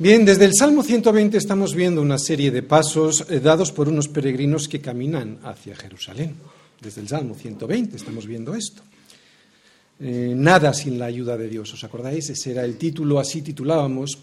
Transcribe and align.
Bien, 0.00 0.24
desde 0.24 0.46
el 0.46 0.54
Salmo 0.54 0.82
120 0.82 1.36
estamos 1.36 1.74
viendo 1.74 2.00
una 2.00 2.18
serie 2.18 2.50
de 2.50 2.62
pasos 2.62 3.26
eh, 3.28 3.38
dados 3.38 3.70
por 3.70 3.86
unos 3.86 4.08
peregrinos 4.08 4.66
que 4.66 4.80
caminan 4.80 5.40
hacia 5.42 5.76
Jerusalén. 5.76 6.36
Desde 6.80 7.02
el 7.02 7.08
Salmo 7.08 7.34
120 7.34 7.98
estamos 7.98 8.26
viendo 8.26 8.54
esto. 8.54 8.80
Eh, 10.00 10.32
nada 10.34 10.72
sin 10.72 10.98
la 10.98 11.04
ayuda 11.04 11.36
de 11.36 11.50
Dios, 11.50 11.74
¿os 11.74 11.84
acordáis? 11.84 12.30
Ese 12.30 12.52
era 12.52 12.64
el 12.64 12.78
título, 12.78 13.20
así 13.20 13.42
titulábamos 13.42 14.16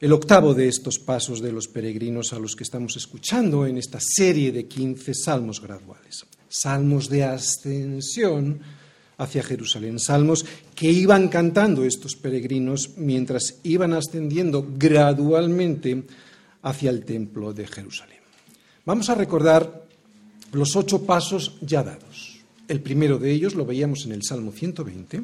el 0.00 0.12
octavo 0.12 0.54
de 0.54 0.66
estos 0.66 0.98
pasos 0.98 1.40
de 1.40 1.52
los 1.52 1.68
peregrinos 1.68 2.32
a 2.32 2.40
los 2.40 2.56
que 2.56 2.64
estamos 2.64 2.96
escuchando 2.96 3.66
en 3.66 3.78
esta 3.78 4.00
serie 4.00 4.50
de 4.50 4.66
15 4.66 5.14
salmos 5.14 5.60
graduales. 5.60 6.26
Salmos 6.48 7.08
de 7.08 7.22
ascensión 7.22 8.58
hacia 9.20 9.42
Jerusalén. 9.42 9.98
Salmos 9.98 10.44
que 10.74 10.90
iban 10.90 11.28
cantando 11.28 11.84
estos 11.84 12.16
peregrinos 12.16 12.96
mientras 12.96 13.60
iban 13.62 13.92
ascendiendo 13.92 14.66
gradualmente 14.76 16.04
hacia 16.62 16.90
el 16.90 17.04
templo 17.04 17.52
de 17.52 17.66
Jerusalén. 17.66 18.18
Vamos 18.86 19.10
a 19.10 19.14
recordar 19.14 19.84
los 20.52 20.74
ocho 20.74 21.04
pasos 21.04 21.58
ya 21.60 21.82
dados. 21.82 22.40
El 22.66 22.80
primero 22.80 23.18
de 23.18 23.30
ellos 23.30 23.54
lo 23.54 23.66
veíamos 23.66 24.06
en 24.06 24.12
el 24.12 24.22
Salmo 24.22 24.52
120, 24.52 25.22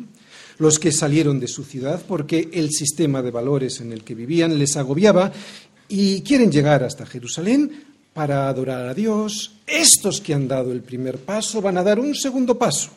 los 0.59 0.79
que 0.79 0.93
salieron 0.93 1.41
de 1.41 1.49
su 1.49 1.65
ciudad 1.65 2.03
porque 2.07 2.51
el 2.53 2.71
sistema 2.71 3.23
de 3.23 3.31
valores 3.31 3.81
en 3.81 3.93
el 3.93 4.05
que 4.05 4.15
vivían 4.15 4.59
les 4.59 4.77
agobiaba 4.77 5.33
y 5.89 6.21
quieren 6.21 6.53
llegar 6.53 6.85
hasta 6.85 7.07
Jerusalén 7.07 7.85
para 8.13 8.49
adorar 8.49 8.89
a 8.89 8.95
Dios. 8.95 9.55
Estos 9.67 10.21
que 10.21 10.35
han 10.35 10.49
dado 10.49 10.73
el 10.73 10.83
primer 10.83 11.19
paso 11.19 11.63
van 11.63 11.79
a 11.79 11.83
dar 11.83 11.99
un 11.99 12.15
segundo 12.15 12.59
paso 12.59 12.91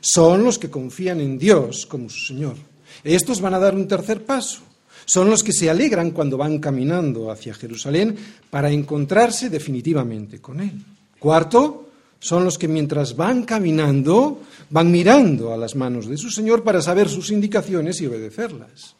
son 0.00 0.44
los 0.44 0.58
que 0.58 0.70
confían 0.70 1.20
en 1.20 1.38
Dios 1.38 1.86
como 1.86 2.08
su 2.08 2.26
Señor. 2.26 2.56
Estos 3.04 3.40
van 3.40 3.54
a 3.54 3.58
dar 3.58 3.74
un 3.74 3.88
tercer 3.88 4.24
paso. 4.24 4.60
Son 5.04 5.28
los 5.28 5.42
que 5.42 5.52
se 5.52 5.68
alegran 5.68 6.10
cuando 6.12 6.36
van 6.36 6.58
caminando 6.58 7.30
hacia 7.30 7.54
Jerusalén 7.54 8.16
para 8.50 8.70
encontrarse 8.70 9.50
definitivamente 9.50 10.40
con 10.40 10.60
Él. 10.60 10.84
Cuarto, 11.18 11.88
son 12.20 12.44
los 12.44 12.58
que 12.58 12.68
mientras 12.68 13.16
van 13.16 13.44
caminando 13.44 14.42
van 14.68 14.90
mirando 14.90 15.52
a 15.52 15.56
las 15.56 15.74
manos 15.74 16.06
de 16.06 16.18
su 16.18 16.30
Señor 16.30 16.62
para 16.62 16.82
saber 16.82 17.08
sus 17.08 17.30
indicaciones 17.30 18.00
y 18.00 18.06
obedecerlas. 18.06 18.94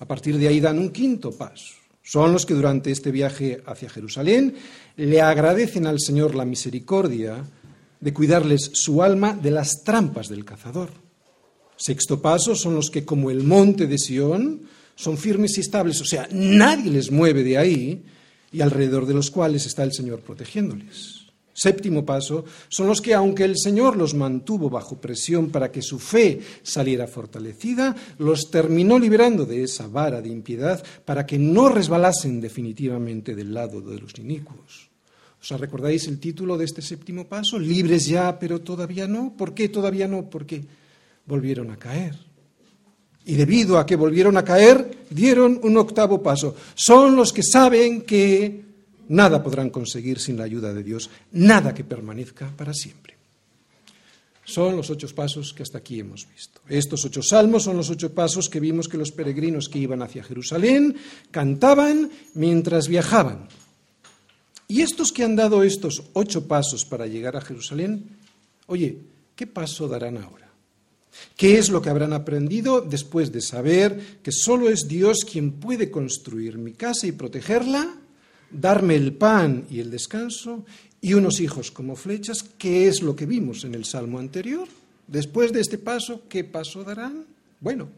A 0.00 0.06
partir 0.06 0.36
de 0.36 0.48
ahí 0.48 0.60
dan 0.60 0.78
un 0.78 0.90
quinto 0.90 1.30
paso. 1.30 1.74
Son 2.02 2.32
los 2.32 2.44
que 2.44 2.52
durante 2.52 2.90
este 2.90 3.10
viaje 3.10 3.62
hacia 3.64 3.88
Jerusalén 3.88 4.54
le 4.96 5.22
agradecen 5.22 5.86
al 5.86 6.00
Señor 6.00 6.34
la 6.34 6.44
misericordia 6.44 7.42
de 8.04 8.12
cuidarles 8.12 8.70
su 8.74 9.02
alma 9.02 9.32
de 9.32 9.50
las 9.50 9.82
trampas 9.82 10.28
del 10.28 10.44
cazador. 10.44 10.90
Sexto 11.74 12.20
paso 12.20 12.54
son 12.54 12.74
los 12.74 12.90
que, 12.90 13.02
como 13.02 13.30
el 13.30 13.42
monte 13.42 13.86
de 13.86 13.96
Sión, 13.96 14.60
son 14.94 15.16
firmes 15.16 15.56
y 15.56 15.62
estables, 15.62 16.02
o 16.02 16.04
sea, 16.04 16.28
nadie 16.30 16.90
les 16.90 17.10
mueve 17.10 17.42
de 17.42 17.56
ahí 17.56 18.04
y 18.52 18.60
alrededor 18.60 19.06
de 19.06 19.14
los 19.14 19.30
cuales 19.30 19.64
está 19.64 19.82
el 19.84 19.94
Señor 19.94 20.20
protegiéndoles. 20.20 21.22
Séptimo 21.54 22.04
paso 22.04 22.44
son 22.68 22.88
los 22.88 23.00
que, 23.00 23.14
aunque 23.14 23.44
el 23.44 23.56
Señor 23.56 23.96
los 23.96 24.12
mantuvo 24.12 24.68
bajo 24.68 25.00
presión 25.00 25.48
para 25.50 25.72
que 25.72 25.80
su 25.80 25.98
fe 25.98 26.40
saliera 26.62 27.06
fortalecida, 27.06 27.96
los 28.18 28.50
terminó 28.50 28.98
liberando 28.98 29.46
de 29.46 29.62
esa 29.62 29.88
vara 29.88 30.20
de 30.20 30.28
impiedad 30.28 30.84
para 31.06 31.24
que 31.24 31.38
no 31.38 31.70
resbalasen 31.70 32.40
definitivamente 32.40 33.34
del 33.34 33.54
lado 33.54 33.80
de 33.80 33.98
los 33.98 34.12
inicuos. 34.18 34.93
¿Os 35.44 35.60
recordáis 35.60 36.08
el 36.08 36.18
título 36.18 36.56
de 36.56 36.64
este 36.64 36.80
séptimo 36.80 37.28
paso? 37.28 37.58
Libres 37.58 38.06
ya, 38.06 38.38
pero 38.38 38.62
todavía 38.62 39.06
no. 39.06 39.36
¿Por 39.36 39.52
qué 39.52 39.68
todavía 39.68 40.08
no? 40.08 40.30
Porque 40.30 40.64
volvieron 41.26 41.70
a 41.70 41.76
caer. 41.76 42.16
Y 43.26 43.34
debido 43.34 43.78
a 43.78 43.84
que 43.84 43.96
volvieron 43.96 44.38
a 44.38 44.44
caer, 44.44 45.04
dieron 45.10 45.60
un 45.62 45.76
octavo 45.76 46.22
paso. 46.22 46.56
Son 46.74 47.14
los 47.14 47.30
que 47.30 47.42
saben 47.42 48.02
que 48.02 48.64
nada 49.08 49.42
podrán 49.42 49.68
conseguir 49.68 50.18
sin 50.18 50.38
la 50.38 50.44
ayuda 50.44 50.72
de 50.72 50.82
Dios, 50.82 51.10
nada 51.32 51.74
que 51.74 51.84
permanezca 51.84 52.48
para 52.56 52.72
siempre. 52.72 53.12
Son 54.46 54.76
los 54.76 54.88
ocho 54.88 55.08
pasos 55.14 55.52
que 55.52 55.62
hasta 55.62 55.78
aquí 55.78 56.00
hemos 56.00 56.26
visto. 56.26 56.62
Estos 56.68 57.04
ocho 57.04 57.22
salmos 57.22 57.64
son 57.64 57.76
los 57.76 57.90
ocho 57.90 58.14
pasos 58.14 58.48
que 58.48 58.60
vimos 58.60 58.88
que 58.88 58.96
los 58.96 59.12
peregrinos 59.12 59.68
que 59.68 59.78
iban 59.78 60.00
hacia 60.00 60.24
Jerusalén 60.24 60.96
cantaban 61.30 62.10
mientras 62.32 62.88
viajaban. 62.88 63.48
Y 64.74 64.82
estos 64.82 65.12
que 65.12 65.22
han 65.22 65.36
dado 65.36 65.62
estos 65.62 66.02
ocho 66.14 66.48
pasos 66.48 66.84
para 66.84 67.06
llegar 67.06 67.36
a 67.36 67.40
Jerusalén, 67.40 68.06
oye, 68.66 68.98
¿qué 69.36 69.46
paso 69.46 69.86
darán 69.86 70.16
ahora? 70.16 70.50
¿Qué 71.36 71.58
es 71.58 71.70
lo 71.70 71.80
que 71.80 71.90
habrán 71.90 72.12
aprendido 72.12 72.80
después 72.80 73.30
de 73.30 73.40
saber 73.40 74.18
que 74.20 74.32
solo 74.32 74.68
es 74.68 74.88
Dios 74.88 75.18
quien 75.30 75.52
puede 75.52 75.92
construir 75.92 76.58
mi 76.58 76.72
casa 76.72 77.06
y 77.06 77.12
protegerla, 77.12 77.86
darme 78.50 78.96
el 78.96 79.12
pan 79.12 79.64
y 79.70 79.78
el 79.78 79.92
descanso 79.92 80.66
y 81.00 81.14
unos 81.14 81.38
hijos 81.38 81.70
como 81.70 81.94
flechas? 81.94 82.42
¿Qué 82.58 82.88
es 82.88 83.00
lo 83.00 83.14
que 83.14 83.26
vimos 83.26 83.62
en 83.62 83.76
el 83.76 83.84
salmo 83.84 84.18
anterior? 84.18 84.66
Después 85.06 85.52
de 85.52 85.60
este 85.60 85.78
paso, 85.78 86.22
¿qué 86.28 86.42
paso 86.42 86.82
darán? 86.82 87.24
Bueno, 87.60 87.90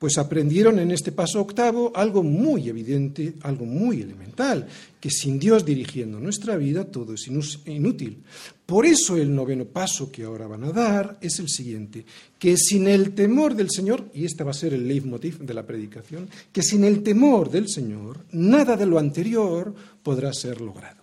pues 0.00 0.16
aprendieron 0.16 0.78
en 0.78 0.92
este 0.92 1.12
paso 1.12 1.42
octavo 1.42 1.92
algo 1.94 2.22
muy 2.22 2.70
evidente, 2.70 3.34
algo 3.42 3.66
muy 3.66 4.00
elemental, 4.00 4.66
que 4.98 5.10
sin 5.10 5.38
Dios 5.38 5.62
dirigiendo 5.62 6.18
nuestra 6.18 6.56
vida 6.56 6.86
todo 6.86 7.12
es 7.12 7.28
inútil. 7.66 8.22
Por 8.64 8.86
eso 8.86 9.18
el 9.18 9.34
noveno 9.34 9.66
paso 9.66 10.10
que 10.10 10.24
ahora 10.24 10.46
van 10.46 10.64
a 10.64 10.72
dar 10.72 11.18
es 11.20 11.38
el 11.38 11.50
siguiente, 11.50 12.06
que 12.38 12.56
sin 12.56 12.88
el 12.88 13.12
temor 13.12 13.54
del 13.54 13.70
Señor, 13.70 14.10
y 14.14 14.24
este 14.24 14.42
va 14.42 14.52
a 14.52 14.54
ser 14.54 14.72
el 14.72 14.88
leitmotiv 14.88 15.40
de 15.40 15.52
la 15.52 15.66
predicación, 15.66 16.30
que 16.50 16.62
sin 16.62 16.84
el 16.84 17.02
temor 17.02 17.50
del 17.50 17.68
Señor 17.68 18.24
nada 18.32 18.78
de 18.78 18.86
lo 18.86 18.98
anterior 18.98 19.74
podrá 20.02 20.32
ser 20.32 20.62
logrado. 20.62 20.99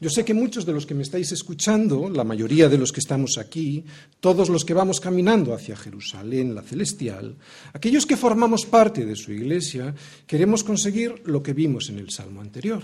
Yo 0.00 0.10
sé 0.10 0.24
que 0.24 0.34
muchos 0.34 0.66
de 0.66 0.72
los 0.72 0.86
que 0.86 0.94
me 0.94 1.02
estáis 1.02 1.30
escuchando, 1.32 2.08
la 2.10 2.24
mayoría 2.24 2.68
de 2.68 2.78
los 2.78 2.90
que 2.90 3.00
estamos 3.00 3.38
aquí, 3.38 3.84
todos 4.18 4.48
los 4.48 4.64
que 4.64 4.74
vamos 4.74 5.00
caminando 5.00 5.54
hacia 5.54 5.76
Jerusalén, 5.76 6.54
la 6.54 6.62
celestial, 6.62 7.36
aquellos 7.72 8.04
que 8.04 8.16
formamos 8.16 8.66
parte 8.66 9.06
de 9.06 9.14
su 9.14 9.32
iglesia, 9.32 9.94
queremos 10.26 10.64
conseguir 10.64 11.22
lo 11.26 11.42
que 11.42 11.52
vimos 11.52 11.88
en 11.90 11.98
el 11.98 12.10
salmo 12.10 12.40
anterior. 12.40 12.82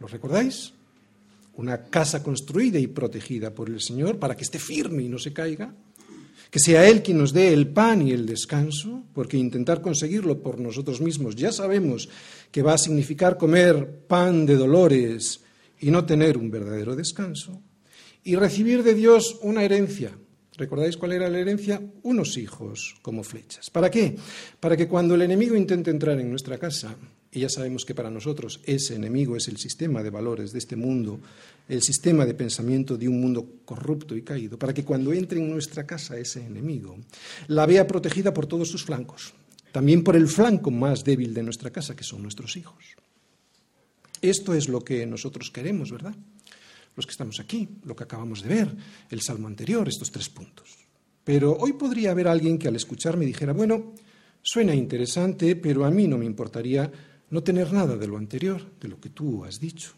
¿Lo 0.00 0.08
recordáis? 0.08 0.72
Una 1.56 1.84
casa 1.84 2.22
construida 2.22 2.78
y 2.78 2.88
protegida 2.88 3.50
por 3.50 3.68
el 3.68 3.80
Señor 3.80 4.18
para 4.18 4.36
que 4.36 4.44
esté 4.44 4.58
firme 4.58 5.04
y 5.04 5.08
no 5.08 5.18
se 5.18 5.32
caiga. 5.32 5.72
Que 6.50 6.58
sea 6.58 6.88
Él 6.88 7.02
quien 7.02 7.18
nos 7.18 7.32
dé 7.32 7.52
el 7.52 7.68
pan 7.68 8.06
y 8.06 8.12
el 8.12 8.26
descanso, 8.26 9.02
porque 9.12 9.36
intentar 9.36 9.82
conseguirlo 9.82 10.40
por 10.40 10.58
nosotros 10.58 11.00
mismos 11.00 11.36
ya 11.36 11.52
sabemos 11.52 12.08
que 12.50 12.62
va 12.62 12.74
a 12.74 12.78
significar 12.78 13.36
comer 13.36 14.04
pan 14.08 14.46
de 14.46 14.56
dolores 14.56 15.42
y 15.80 15.90
no 15.90 16.04
tener 16.04 16.36
un 16.36 16.50
verdadero 16.50 16.96
descanso, 16.96 17.62
y 18.24 18.36
recibir 18.36 18.82
de 18.82 18.94
Dios 18.94 19.38
una 19.42 19.64
herencia. 19.64 20.12
¿Recordáis 20.56 20.96
cuál 20.96 21.12
era 21.12 21.28
la 21.28 21.38
herencia? 21.38 21.80
Unos 22.02 22.36
hijos 22.36 22.96
como 23.00 23.22
flechas. 23.22 23.70
¿Para 23.70 23.90
qué? 23.90 24.16
Para 24.58 24.76
que 24.76 24.88
cuando 24.88 25.14
el 25.14 25.22
enemigo 25.22 25.54
intente 25.54 25.90
entrar 25.90 26.18
en 26.18 26.28
nuestra 26.28 26.58
casa, 26.58 26.96
y 27.30 27.40
ya 27.40 27.48
sabemos 27.48 27.84
que 27.84 27.94
para 27.94 28.10
nosotros 28.10 28.60
ese 28.64 28.96
enemigo 28.96 29.36
es 29.36 29.46
el 29.46 29.58
sistema 29.58 30.02
de 30.02 30.10
valores 30.10 30.52
de 30.52 30.58
este 30.58 30.74
mundo, 30.74 31.20
el 31.68 31.82
sistema 31.82 32.26
de 32.26 32.34
pensamiento 32.34 32.96
de 32.96 33.08
un 33.08 33.20
mundo 33.20 33.60
corrupto 33.64 34.16
y 34.16 34.22
caído, 34.22 34.58
para 34.58 34.74
que 34.74 34.84
cuando 34.84 35.12
entre 35.12 35.38
en 35.38 35.48
nuestra 35.48 35.86
casa 35.86 36.18
ese 36.18 36.44
enemigo, 36.44 36.98
la 37.46 37.66
vea 37.66 37.86
protegida 37.86 38.34
por 38.34 38.46
todos 38.46 38.68
sus 38.68 38.84
flancos, 38.84 39.34
también 39.70 40.02
por 40.02 40.16
el 40.16 40.26
flanco 40.26 40.72
más 40.72 41.04
débil 41.04 41.34
de 41.34 41.44
nuestra 41.44 41.70
casa, 41.70 41.94
que 41.94 42.04
son 42.04 42.22
nuestros 42.22 42.56
hijos. 42.56 42.82
Esto 44.22 44.54
es 44.54 44.68
lo 44.68 44.80
que 44.80 45.06
nosotros 45.06 45.50
queremos, 45.50 45.90
¿verdad? 45.90 46.14
Los 46.96 47.06
que 47.06 47.12
estamos 47.12 47.38
aquí, 47.40 47.68
lo 47.84 47.94
que 47.94 48.04
acabamos 48.04 48.42
de 48.42 48.48
ver, 48.48 48.76
el 49.10 49.20
salmo 49.20 49.46
anterior, 49.46 49.88
estos 49.88 50.10
tres 50.10 50.28
puntos. 50.28 50.76
Pero 51.24 51.56
hoy 51.56 51.74
podría 51.74 52.10
haber 52.10 52.26
alguien 52.26 52.58
que 52.58 52.68
al 52.68 52.76
escucharme 52.76 53.26
dijera, 53.26 53.52
bueno, 53.52 53.94
suena 54.42 54.74
interesante, 54.74 55.56
pero 55.56 55.84
a 55.84 55.90
mí 55.90 56.08
no 56.08 56.18
me 56.18 56.24
importaría 56.24 56.90
no 57.30 57.42
tener 57.42 57.72
nada 57.72 57.96
de 57.96 58.06
lo 58.06 58.16
anterior, 58.16 58.64
de 58.80 58.88
lo 58.88 58.98
que 58.98 59.10
tú 59.10 59.44
has 59.44 59.60
dicho. 59.60 59.92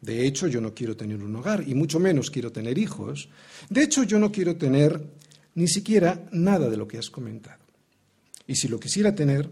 De 0.00 0.26
hecho, 0.26 0.48
yo 0.48 0.60
no 0.60 0.74
quiero 0.74 0.96
tener 0.96 1.22
un 1.22 1.36
hogar 1.36 1.62
y 1.66 1.74
mucho 1.74 2.00
menos 2.00 2.30
quiero 2.30 2.50
tener 2.50 2.76
hijos. 2.76 3.28
De 3.70 3.84
hecho, 3.84 4.02
yo 4.02 4.18
no 4.18 4.32
quiero 4.32 4.56
tener 4.56 5.00
ni 5.54 5.68
siquiera 5.68 6.28
nada 6.32 6.68
de 6.68 6.76
lo 6.76 6.88
que 6.88 6.98
has 6.98 7.08
comentado. 7.08 7.62
Y 8.46 8.56
si 8.56 8.66
lo 8.66 8.80
quisiera 8.80 9.14
tener, 9.14 9.48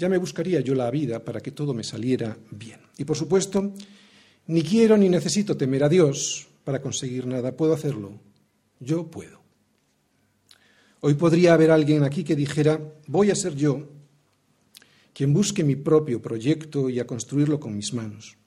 ya 0.00 0.08
me 0.08 0.16
buscaría 0.16 0.60
yo 0.60 0.74
la 0.74 0.90
vida 0.90 1.22
para 1.22 1.42
que 1.42 1.50
todo 1.50 1.74
me 1.74 1.84
saliera 1.84 2.34
bien. 2.50 2.80
Y 2.96 3.04
por 3.04 3.18
supuesto, 3.18 3.74
ni 4.46 4.62
quiero 4.62 4.96
ni 4.96 5.10
necesito 5.10 5.58
temer 5.58 5.84
a 5.84 5.90
Dios 5.90 6.48
para 6.64 6.80
conseguir 6.80 7.26
nada. 7.26 7.54
Puedo 7.54 7.74
hacerlo. 7.74 8.18
Yo 8.80 9.10
puedo. 9.10 9.42
Hoy 11.00 11.14
podría 11.14 11.52
haber 11.52 11.70
alguien 11.70 12.02
aquí 12.02 12.24
que 12.24 12.34
dijera, 12.34 12.80
voy 13.08 13.30
a 13.30 13.34
ser 13.34 13.54
yo 13.54 13.88
quien 15.12 15.34
busque 15.34 15.64
mi 15.64 15.76
propio 15.76 16.22
proyecto 16.22 16.88
y 16.88 16.98
a 16.98 17.06
construirlo 17.06 17.60
con 17.60 17.76
mis 17.76 17.92
manos. 17.92 18.38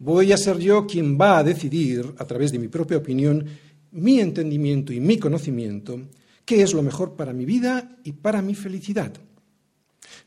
Voy 0.00 0.32
a 0.32 0.36
ser 0.36 0.58
yo 0.58 0.84
quien 0.84 1.16
va 1.16 1.38
a 1.38 1.44
decidir, 1.44 2.12
a 2.18 2.24
través 2.24 2.50
de 2.50 2.58
mi 2.58 2.66
propia 2.66 2.98
opinión, 2.98 3.46
mi 3.92 4.18
entendimiento 4.18 4.92
y 4.92 4.98
mi 4.98 5.18
conocimiento, 5.18 6.00
qué 6.44 6.62
es 6.62 6.72
lo 6.72 6.82
mejor 6.82 7.14
para 7.14 7.32
mi 7.32 7.44
vida 7.44 7.96
y 8.02 8.12
para 8.12 8.42
mi 8.42 8.56
felicidad. 8.56 9.12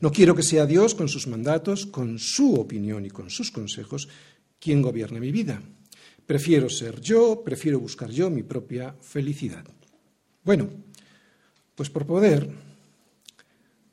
No 0.00 0.10
quiero 0.10 0.34
que 0.34 0.42
sea 0.42 0.66
Dios 0.66 0.94
con 0.94 1.08
sus 1.08 1.26
mandatos, 1.26 1.86
con 1.86 2.18
su 2.18 2.54
opinión 2.54 3.04
y 3.04 3.10
con 3.10 3.30
sus 3.30 3.50
consejos 3.50 4.08
quien 4.58 4.82
gobierne 4.82 5.20
mi 5.20 5.32
vida. 5.32 5.62
Prefiero 6.26 6.68
ser 6.68 7.00
yo, 7.00 7.42
prefiero 7.44 7.80
buscar 7.80 8.10
yo 8.10 8.30
mi 8.30 8.42
propia 8.42 8.94
felicidad. 9.00 9.64
Bueno, 10.44 10.68
pues 11.74 11.90
por 11.90 12.06
poder, 12.06 12.48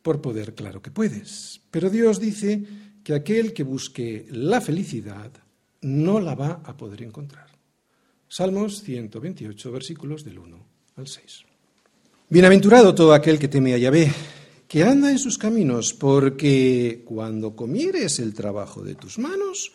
por 0.01 0.21
poder, 0.21 0.53
claro 0.53 0.81
que 0.81 0.91
puedes. 0.91 1.61
Pero 1.71 1.89
Dios 1.89 2.19
dice 2.19 2.63
que 3.03 3.13
aquel 3.13 3.53
que 3.53 3.63
busque 3.63 4.27
la 4.29 4.61
felicidad 4.61 5.31
no 5.81 6.19
la 6.19 6.35
va 6.35 6.61
a 6.63 6.75
poder 6.75 7.03
encontrar. 7.03 7.47
Salmos 8.27 8.83
128, 8.83 9.71
versículos 9.71 10.23
del 10.23 10.39
1 10.39 10.65
al 10.97 11.07
6. 11.07 11.45
Bienaventurado 12.29 12.93
todo 12.93 13.13
aquel 13.13 13.39
que 13.39 13.47
teme 13.47 13.73
a 13.73 13.77
Yahvé, 13.77 14.11
que 14.69 14.83
anda 14.83 15.09
en 15.09 15.17
sus 15.17 15.39
caminos, 15.39 15.95
porque 15.95 17.01
cuando 17.03 17.55
comieres 17.55 18.19
el 18.19 18.35
trabajo 18.35 18.83
de 18.83 18.93
tus 18.93 19.17
manos, 19.17 19.71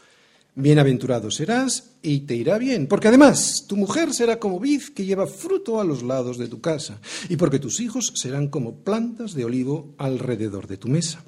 bienaventurado 0.55 1.33
serás 1.33 1.97
y 2.01 2.21
te 2.21 2.37
irá 2.37 2.59
bien, 2.59 2.87
porque 2.87 3.09
además 3.09 3.65
tu 3.69 3.77
mujer 3.77 4.15
será 4.15 4.39
como 4.39 4.61
vid 4.61 4.83
que 4.95 5.05
lleva 5.05 5.27
fruto 5.27 5.81
a 5.81 5.85
los 5.85 6.05
lados 6.05 6.39
de 6.39 6.47
tu 6.47 6.61
casa, 6.61 7.01
y 7.29 7.35
porque 7.35 7.59
tus 7.59 7.81
hijos 7.81 8.13
serán 8.15 8.47
como 8.47 8.85
plantas 8.85 9.35
de 9.35 9.45
olivo 9.45 9.97
alrededor 9.99 10.69
de 10.69 10.77
tu 10.77 10.87
mesa. 10.87 11.25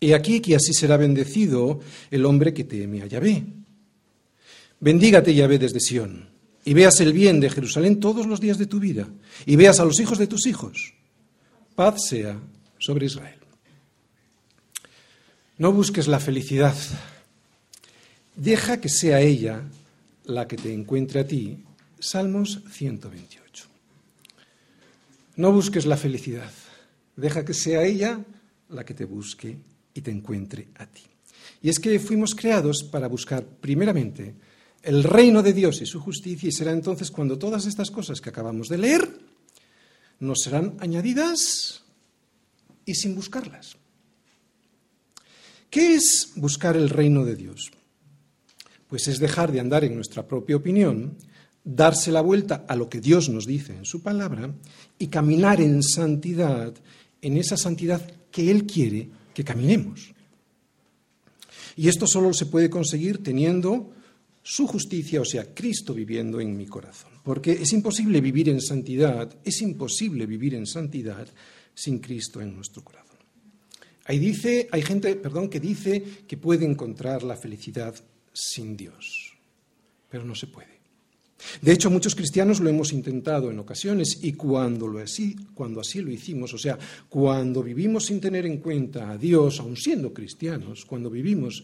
He 0.00 0.14
aquí 0.14 0.40
que 0.40 0.56
así 0.56 0.72
será 0.72 0.96
bendecido 0.96 1.80
el 2.10 2.24
hombre 2.24 2.54
que 2.54 2.64
teme 2.64 3.02
a 3.02 3.06
Yahvé. 3.06 3.44
Bendígate 4.80 5.34
Yahvé 5.34 5.58
desde 5.58 5.80
Sión, 5.80 6.30
y 6.64 6.72
veas 6.72 7.02
el 7.02 7.12
bien 7.12 7.38
de 7.38 7.50
Jerusalén 7.50 8.00
todos 8.00 8.26
los 8.26 8.40
días 8.40 8.56
de 8.56 8.64
tu 8.64 8.80
vida, 8.80 9.10
y 9.44 9.56
veas 9.56 9.78
a 9.78 9.84
los 9.84 10.00
hijos 10.00 10.16
de 10.16 10.26
tus 10.26 10.46
hijos. 10.46 10.94
Paz 11.80 12.08
sea 12.10 12.38
sobre 12.78 13.06
Israel. 13.06 13.38
No 15.56 15.72
busques 15.72 16.08
la 16.08 16.20
felicidad, 16.20 16.76
deja 18.36 18.82
que 18.82 18.90
sea 18.90 19.22
ella 19.22 19.62
la 20.26 20.46
que 20.46 20.58
te 20.58 20.74
encuentre 20.74 21.20
a 21.20 21.26
ti. 21.26 21.64
Salmos 21.98 22.60
128. 22.70 23.64
No 25.36 25.52
busques 25.52 25.86
la 25.86 25.96
felicidad, 25.96 26.52
deja 27.16 27.46
que 27.46 27.54
sea 27.54 27.82
ella 27.82 28.22
la 28.68 28.84
que 28.84 28.92
te 28.92 29.06
busque 29.06 29.56
y 29.94 30.02
te 30.02 30.10
encuentre 30.10 30.68
a 30.76 30.84
ti. 30.84 31.04
Y 31.62 31.70
es 31.70 31.78
que 31.78 31.98
fuimos 31.98 32.34
creados 32.34 32.82
para 32.82 33.08
buscar 33.08 33.42
primeramente 33.42 34.34
el 34.82 35.02
reino 35.02 35.42
de 35.42 35.54
Dios 35.54 35.80
y 35.80 35.86
su 35.86 35.98
justicia 35.98 36.46
y 36.46 36.52
será 36.52 36.72
entonces 36.72 37.10
cuando 37.10 37.38
todas 37.38 37.64
estas 37.64 37.90
cosas 37.90 38.20
que 38.20 38.28
acabamos 38.28 38.68
de 38.68 38.76
leer 38.76 39.29
nos 40.20 40.42
serán 40.42 40.76
añadidas 40.80 41.82
y 42.84 42.94
sin 42.94 43.14
buscarlas. 43.14 43.76
¿Qué 45.70 45.94
es 45.94 46.32
buscar 46.36 46.76
el 46.76 46.90
reino 46.90 47.24
de 47.24 47.36
Dios? 47.36 47.70
Pues 48.88 49.08
es 49.08 49.18
dejar 49.18 49.52
de 49.52 49.60
andar 49.60 49.84
en 49.84 49.94
nuestra 49.94 50.26
propia 50.26 50.56
opinión, 50.56 51.16
darse 51.64 52.10
la 52.10 52.20
vuelta 52.20 52.64
a 52.68 52.76
lo 52.76 52.88
que 52.88 53.00
Dios 53.00 53.28
nos 53.28 53.46
dice 53.46 53.76
en 53.76 53.84
su 53.84 54.02
palabra 54.02 54.52
y 54.98 55.06
caminar 55.06 55.60
en 55.60 55.82
santidad, 55.82 56.74
en 57.22 57.36
esa 57.36 57.56
santidad 57.56 58.02
que 58.30 58.50
Él 58.50 58.66
quiere 58.66 59.08
que 59.32 59.44
caminemos. 59.44 60.12
Y 61.76 61.88
esto 61.88 62.06
solo 62.06 62.34
se 62.34 62.46
puede 62.46 62.68
conseguir 62.68 63.22
teniendo 63.22 63.92
su 64.50 64.66
justicia, 64.66 65.20
o 65.20 65.24
sea, 65.24 65.54
Cristo 65.54 65.94
viviendo 65.94 66.40
en 66.40 66.56
mi 66.56 66.66
corazón. 66.66 67.12
Porque 67.22 67.52
es 67.52 67.72
imposible 67.72 68.20
vivir 68.20 68.48
en 68.48 68.60
santidad, 68.60 69.32
es 69.44 69.62
imposible 69.62 70.26
vivir 70.26 70.56
en 70.56 70.66
santidad 70.66 71.28
sin 71.72 72.00
Cristo 72.00 72.40
en 72.40 72.56
nuestro 72.56 72.82
corazón. 72.82 73.18
Ahí 74.06 74.18
dice, 74.18 74.68
hay 74.72 74.82
gente, 74.82 75.14
perdón, 75.14 75.48
que 75.48 75.60
dice 75.60 76.02
que 76.26 76.36
puede 76.36 76.66
encontrar 76.66 77.22
la 77.22 77.36
felicidad 77.36 77.94
sin 78.32 78.76
Dios, 78.76 79.34
pero 80.08 80.24
no 80.24 80.34
se 80.34 80.48
puede. 80.48 80.80
De 81.62 81.70
hecho, 81.70 81.88
muchos 81.88 82.16
cristianos 82.16 82.58
lo 82.58 82.68
hemos 82.68 82.92
intentado 82.92 83.52
en 83.52 83.58
ocasiones 83.60 84.18
y 84.20 84.32
cuando, 84.32 84.88
lo 84.88 84.98
así, 84.98 85.36
cuando 85.54 85.80
así 85.80 86.00
lo 86.00 86.10
hicimos, 86.10 86.52
o 86.54 86.58
sea, 86.58 86.76
cuando 87.08 87.62
vivimos 87.62 88.06
sin 88.06 88.20
tener 88.20 88.46
en 88.46 88.58
cuenta 88.58 89.12
a 89.12 89.16
Dios, 89.16 89.60
aun 89.60 89.76
siendo 89.76 90.12
cristianos, 90.12 90.84
cuando 90.84 91.08
vivimos, 91.08 91.62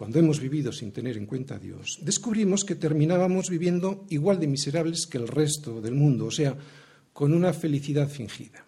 cuando 0.00 0.18
hemos 0.18 0.40
vivido 0.40 0.72
sin 0.72 0.92
tener 0.92 1.18
en 1.18 1.26
cuenta 1.26 1.56
a 1.56 1.58
Dios, 1.58 1.98
descubrimos 2.00 2.64
que 2.64 2.74
terminábamos 2.74 3.50
viviendo 3.50 4.06
igual 4.08 4.40
de 4.40 4.46
miserables 4.46 5.06
que 5.06 5.18
el 5.18 5.28
resto 5.28 5.82
del 5.82 5.94
mundo, 5.94 6.24
o 6.24 6.30
sea, 6.30 6.56
con 7.12 7.34
una 7.34 7.52
felicidad 7.52 8.08
fingida. 8.08 8.64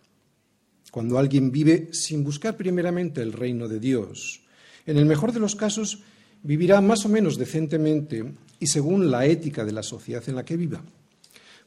Cuando 0.90 1.16
alguien 1.16 1.50
vive 1.50 1.88
sin 1.92 2.22
buscar 2.22 2.54
primeramente 2.54 3.22
el 3.22 3.32
reino 3.32 3.66
de 3.66 3.80
Dios, 3.80 4.42
en 4.84 4.98
el 4.98 5.06
mejor 5.06 5.32
de 5.32 5.40
los 5.40 5.56
casos 5.56 6.00
vivirá 6.42 6.82
más 6.82 7.06
o 7.06 7.08
menos 7.08 7.38
decentemente 7.38 8.30
y 8.60 8.66
según 8.66 9.10
la 9.10 9.24
ética 9.24 9.64
de 9.64 9.72
la 9.72 9.82
sociedad 9.82 10.22
en 10.26 10.36
la 10.36 10.44
que 10.44 10.58
viva. 10.58 10.84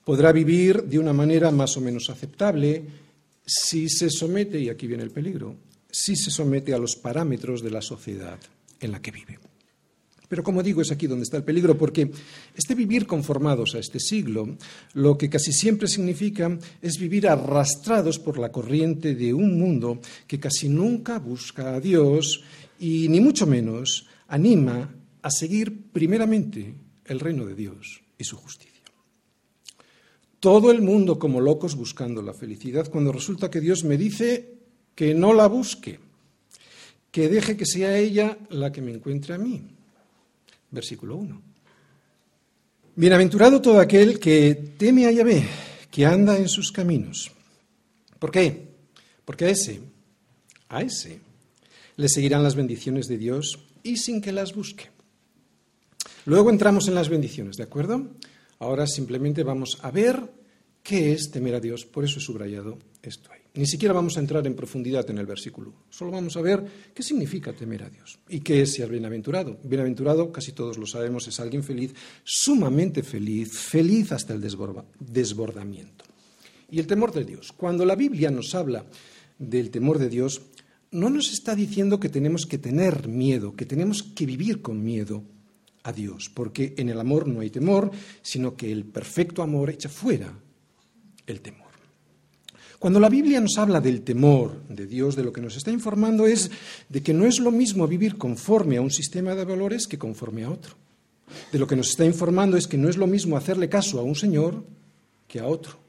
Podrá 0.03 0.31
vivir 0.31 0.83
de 0.83 0.99
una 0.99 1.11
manera 1.11 1.49
más 1.49 1.75
o 1.75 1.81
menos 1.81 2.11
aceptable 2.11 2.83
si 3.43 3.89
se 3.89 4.11
somete, 4.11 4.59
y 4.59 4.69
aquí 4.69 4.85
viene 4.85 5.01
el 5.01 5.09
peligro, 5.09 5.55
si 5.89 6.15
se 6.15 6.29
somete 6.29 6.71
a 6.71 6.77
los 6.77 6.95
parámetros 6.95 7.63
de 7.63 7.71
la 7.71 7.81
sociedad 7.81 8.37
en 8.79 8.91
la 8.91 9.01
que 9.01 9.09
vive. 9.09 9.39
Pero 10.27 10.43
como 10.43 10.63
digo, 10.63 10.81
es 10.81 10.91
aquí 10.91 11.07
donde 11.07 11.23
está 11.23 11.37
el 11.37 11.43
peligro, 11.43 11.77
porque 11.77 12.11
este 12.55 12.75
vivir 12.75 13.05
conformados 13.05 13.75
a 13.75 13.79
este 13.79 13.99
siglo, 13.99 14.57
lo 14.93 15.17
que 15.17 15.29
casi 15.29 15.51
siempre 15.51 15.87
significa 15.87 16.57
es 16.81 16.97
vivir 16.99 17.27
arrastrados 17.27 18.19
por 18.19 18.37
la 18.37 18.51
corriente 18.51 19.15
de 19.15 19.33
un 19.33 19.59
mundo 19.59 19.99
que 20.27 20.39
casi 20.39 20.69
nunca 20.69 21.19
busca 21.19 21.75
a 21.75 21.79
Dios 21.79 22.43
y 22.79 23.07
ni 23.09 23.19
mucho 23.19 23.45
menos 23.45 24.07
anima 24.27 24.93
a 25.21 25.31
seguir 25.31 25.91
primeramente 25.91 26.75
el 27.05 27.19
reino 27.19 27.45
de 27.45 27.55
Dios 27.55 28.01
y 28.17 28.23
su 28.23 28.37
justicia. 28.37 28.71
Todo 30.39 30.71
el 30.71 30.81
mundo 30.81 31.17
como 31.17 31.41
locos 31.41 31.75
buscando 31.75 32.21
la 32.21 32.33
felicidad 32.33 32.89
cuando 32.89 33.11
resulta 33.11 33.49
que 33.49 33.61
Dios 33.61 33.83
me 33.83 33.97
dice 33.97 34.53
que 34.93 35.13
no 35.15 35.33
la 35.33 35.47
busque, 35.47 35.99
que 37.11 37.29
deje 37.29 37.57
que 37.57 37.65
sea 37.65 37.97
ella 37.97 38.37
la 38.49 38.71
que 38.71 38.81
me 38.81 38.93
encuentre 38.93 39.33
a 39.33 39.37
mí. 39.37 39.74
Versículo 40.71 41.17
1. 41.17 41.41
Bienaventurado 42.95 43.61
todo 43.61 43.79
aquel 43.79 44.19
que 44.19 44.55
teme 44.77 45.05
a 45.05 45.11
Yahvé, 45.11 45.43
que 45.91 46.05
anda 46.05 46.37
en 46.37 46.47
sus 46.47 46.71
caminos. 46.71 47.31
¿Por 48.19 48.31
qué? 48.31 48.69
Porque 49.25 49.45
a 49.45 49.49
ese, 49.49 49.81
a 50.69 50.81
ese, 50.81 51.19
le 51.97 52.09
seguirán 52.09 52.43
las 52.43 52.55
bendiciones 52.55 53.07
de 53.07 53.17
Dios 53.17 53.59
y 53.83 53.97
sin 53.97 54.21
que 54.21 54.31
las 54.31 54.53
busque. 54.53 54.89
Luego 56.25 56.49
entramos 56.49 56.87
en 56.87 56.95
las 56.95 57.09
bendiciones, 57.09 57.57
¿de 57.57 57.63
acuerdo? 57.63 58.07
Ahora 58.59 58.87
simplemente 58.87 59.43
vamos 59.43 59.77
a 59.81 59.91
ver 59.91 60.31
qué 60.81 61.13
es 61.13 61.29
temer 61.31 61.55
a 61.55 61.59
Dios, 61.59 61.85
por 61.85 62.03
eso 62.03 62.19
he 62.19 62.21
subrayado 62.21 62.79
esto 63.01 63.31
ahí. 63.31 63.44
Ni 63.55 63.65
siquiera 63.65 63.93
vamos 63.93 64.17
a 64.17 64.19
entrar 64.19 64.45
en 64.45 64.53
profundidad 64.53 65.09
en 65.09 65.17
el 65.17 65.25
versículo, 65.25 65.73
solo 65.89 66.11
vamos 66.11 66.35
a 66.35 66.41
ver 66.41 66.91
qué 66.93 67.01
significa 67.01 67.53
temer 67.53 67.83
a 67.83 67.89
Dios 67.89 68.19
y 68.27 68.41
qué 68.41 68.61
es 68.61 68.73
ser 68.73 68.89
bienaventurado. 68.89 69.57
Bienaventurado, 69.63 70.29
casi 70.29 70.51
todos 70.51 70.77
lo 70.77 70.85
sabemos, 70.85 71.27
es 71.27 71.39
alguien 71.39 71.63
feliz, 71.63 71.93
sumamente 72.23 73.01
feliz, 73.01 73.57
feliz 73.57 74.11
hasta 74.11 74.33
el 74.33 74.41
desbordamiento. 74.41 76.03
Y 76.69 76.79
el 76.79 76.87
temor 76.87 77.13
de 77.13 77.23
Dios. 77.23 77.53
Cuando 77.53 77.85
la 77.85 77.95
Biblia 77.95 78.29
nos 78.29 78.53
habla 78.55 78.85
del 79.39 79.69
temor 79.69 79.99
de 79.99 80.09
Dios, 80.09 80.41
no 80.91 81.09
nos 81.09 81.31
está 81.31 81.55
diciendo 81.55 81.99
que 81.99 82.09
tenemos 82.09 82.45
que 82.45 82.57
tener 82.57 83.07
miedo, 83.07 83.55
que 83.55 83.65
tenemos 83.65 84.03
que 84.03 84.25
vivir 84.25 84.61
con 84.61 84.83
miedo 84.83 85.23
a 85.83 85.93
Dios, 85.93 86.29
porque 86.33 86.73
en 86.77 86.89
el 86.89 86.99
amor 86.99 87.27
no 87.27 87.39
hay 87.39 87.51
temor, 87.51 87.91
sino 88.21 88.57
que 88.57 88.71
el 88.71 88.83
perfecto 88.83 89.41
amor 89.41 89.69
echa 89.69 89.87
fuera 89.87 90.37
el 91.25 91.39
temor. 91.39 91.64
Cuando 92.79 92.99
la 92.99 93.09
Biblia 93.09 93.39
nos 93.41 93.57
habla 93.57 93.81
del 93.81 94.01
temor 94.01 94.63
de 94.67 94.85
Dios, 94.85 95.15
de 95.15 95.23
lo 95.23 95.31
que 95.31 95.41
nos 95.41 95.55
está 95.55 95.71
informando 95.71 96.27
es 96.27 96.51
de 96.89 97.01
que 97.01 97.13
no 97.13 97.25
es 97.25 97.39
lo 97.39 97.51
mismo 97.51 97.87
vivir 97.87 98.17
conforme 98.17 98.77
a 98.77 98.81
un 98.81 98.91
sistema 98.91 99.33
de 99.33 99.45
valores 99.45 99.87
que 99.87 99.97
conforme 99.97 100.43
a 100.43 100.51
otro. 100.51 100.75
De 101.51 101.59
lo 101.59 101.67
que 101.67 101.75
nos 101.75 101.89
está 101.89 102.05
informando 102.05 102.57
es 102.57 102.67
que 102.67 102.77
no 102.77 102.89
es 102.89 102.97
lo 102.97 103.07
mismo 103.07 103.37
hacerle 103.37 103.69
caso 103.69 103.99
a 103.99 104.03
un 104.03 104.15
Señor 104.15 104.63
que 105.27 105.39
a 105.39 105.47
otro 105.47 105.85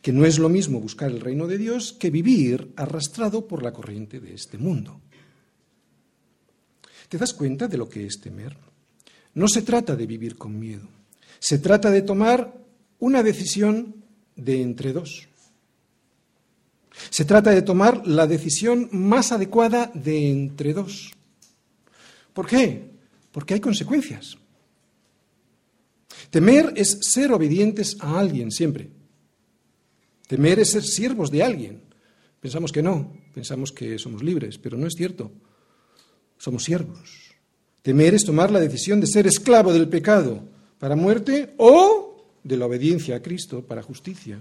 que 0.00 0.12
no 0.12 0.24
es 0.24 0.38
lo 0.38 0.48
mismo 0.48 0.80
buscar 0.80 1.10
el 1.10 1.20
reino 1.20 1.46
de 1.46 1.58
Dios 1.58 1.92
que 1.92 2.10
vivir 2.10 2.72
arrastrado 2.76 3.46
por 3.46 3.62
la 3.62 3.72
corriente 3.72 4.20
de 4.20 4.34
este 4.34 4.58
mundo. 4.58 5.00
¿Te 7.08 7.18
das 7.18 7.34
cuenta 7.34 7.68
de 7.68 7.76
lo 7.76 7.88
que 7.88 8.06
es 8.06 8.20
temer? 8.20 8.56
No 9.34 9.48
se 9.48 9.62
trata 9.62 9.96
de 9.96 10.06
vivir 10.06 10.36
con 10.36 10.58
miedo, 10.58 10.88
se 11.38 11.58
trata 11.58 11.90
de 11.90 12.02
tomar 12.02 12.54
una 12.98 13.22
decisión 13.22 13.96
de 14.36 14.62
entre 14.62 14.92
dos. 14.92 15.28
Se 17.10 17.24
trata 17.24 17.50
de 17.50 17.62
tomar 17.62 18.06
la 18.06 18.26
decisión 18.26 18.88
más 18.92 19.32
adecuada 19.32 19.90
de 19.94 20.30
entre 20.30 20.72
dos. 20.72 21.12
¿Por 22.32 22.46
qué? 22.46 22.90
Porque 23.30 23.54
hay 23.54 23.60
consecuencias. 23.60 24.36
Temer 26.30 26.72
es 26.76 26.98
ser 27.02 27.32
obedientes 27.32 27.96
a 28.00 28.18
alguien 28.18 28.50
siempre. 28.50 28.90
Temer 30.26 30.60
es 30.60 30.70
ser 30.70 30.82
siervos 30.82 31.30
de 31.30 31.42
alguien. 31.42 31.82
Pensamos 32.40 32.72
que 32.72 32.82
no, 32.82 33.12
pensamos 33.34 33.70
que 33.70 33.98
somos 33.98 34.22
libres, 34.22 34.58
pero 34.58 34.76
no 34.76 34.86
es 34.86 34.94
cierto. 34.96 35.30
Somos 36.38 36.64
siervos. 36.64 37.32
Temer 37.82 38.14
es 38.14 38.24
tomar 38.24 38.50
la 38.50 38.60
decisión 38.60 39.00
de 39.00 39.06
ser 39.06 39.26
esclavo 39.26 39.72
del 39.72 39.88
pecado 39.88 40.42
para 40.78 40.96
muerte 40.96 41.54
o 41.58 42.38
de 42.42 42.56
la 42.56 42.66
obediencia 42.66 43.16
a 43.16 43.22
Cristo 43.22 43.64
para 43.66 43.82
justicia. 43.82 44.40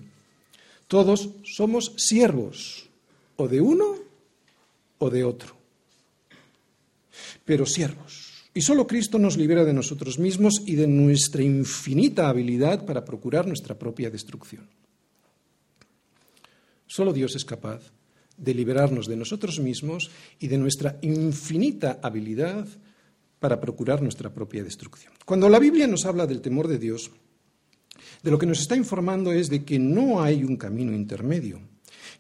Todos 0.92 1.30
somos 1.48 1.96
siervos, 1.96 2.84
o 3.38 3.48
de 3.48 3.64
uno 3.64 3.96
o 5.00 5.08
de 5.08 5.24
otro, 5.24 5.56
pero 7.48 7.64
siervos. 7.66 8.52
Y 8.54 8.60
solo 8.60 8.86
Cristo 8.86 9.16
nos 9.16 9.38
libera 9.38 9.64
de 9.64 9.72
nosotros 9.72 10.20
mismos 10.20 10.60
y 10.66 10.76
de 10.76 10.88
nuestra 10.88 11.44
infinita 11.44 12.28
habilidad 12.28 12.84
para 12.84 13.06
procurar 13.06 13.48
nuestra 13.48 13.80
propia 13.80 14.12
destrucción. 14.12 14.68
Solo 16.88 17.14
Dios 17.14 17.38
es 17.38 17.46
capaz 17.46 17.80
de 18.36 18.54
liberarnos 18.54 19.08
de 19.08 19.16
nosotros 19.16 19.62
mismos 19.62 20.12
y 20.40 20.50
de 20.50 20.58
nuestra 20.58 21.00
infinita 21.04 22.02
habilidad 22.04 22.68
para 23.40 23.62
procurar 23.62 24.02
nuestra 24.02 24.34
propia 24.34 24.62
destrucción. 24.62 25.14
Cuando 25.24 25.48
la 25.48 25.60
Biblia 25.60 25.88
nos 25.88 26.04
habla 26.04 26.28
del 26.28 26.42
temor 26.42 26.68
de 26.68 26.80
Dios, 26.80 27.12
de 28.24 28.32
lo 28.32 28.38
que 28.38 28.46
nos 28.46 28.60
está 28.60 28.76
informando 28.76 29.32
es 29.32 29.50
de 29.50 29.64
que 29.64 29.80
no 29.80 30.22
hay 30.22 30.44
un 30.44 30.58
camino 30.58 30.94
intermedio 30.94 31.60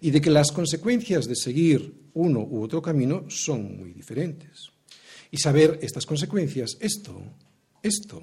y 0.02 0.12
de 0.12 0.20
que 0.20 0.32
las 0.32 0.52
consecuencias 0.52 1.28
de 1.28 1.36
seguir 1.36 1.94
uno 2.14 2.42
u 2.42 2.64
otro 2.64 2.82
camino 2.82 3.26
son 3.30 3.78
muy 3.78 3.94
diferentes. 3.94 4.72
Y 5.30 5.38
saber 5.38 5.80
estas 5.82 6.06
consecuencias, 6.06 6.78
esto, 6.80 7.22
esto, 7.84 8.22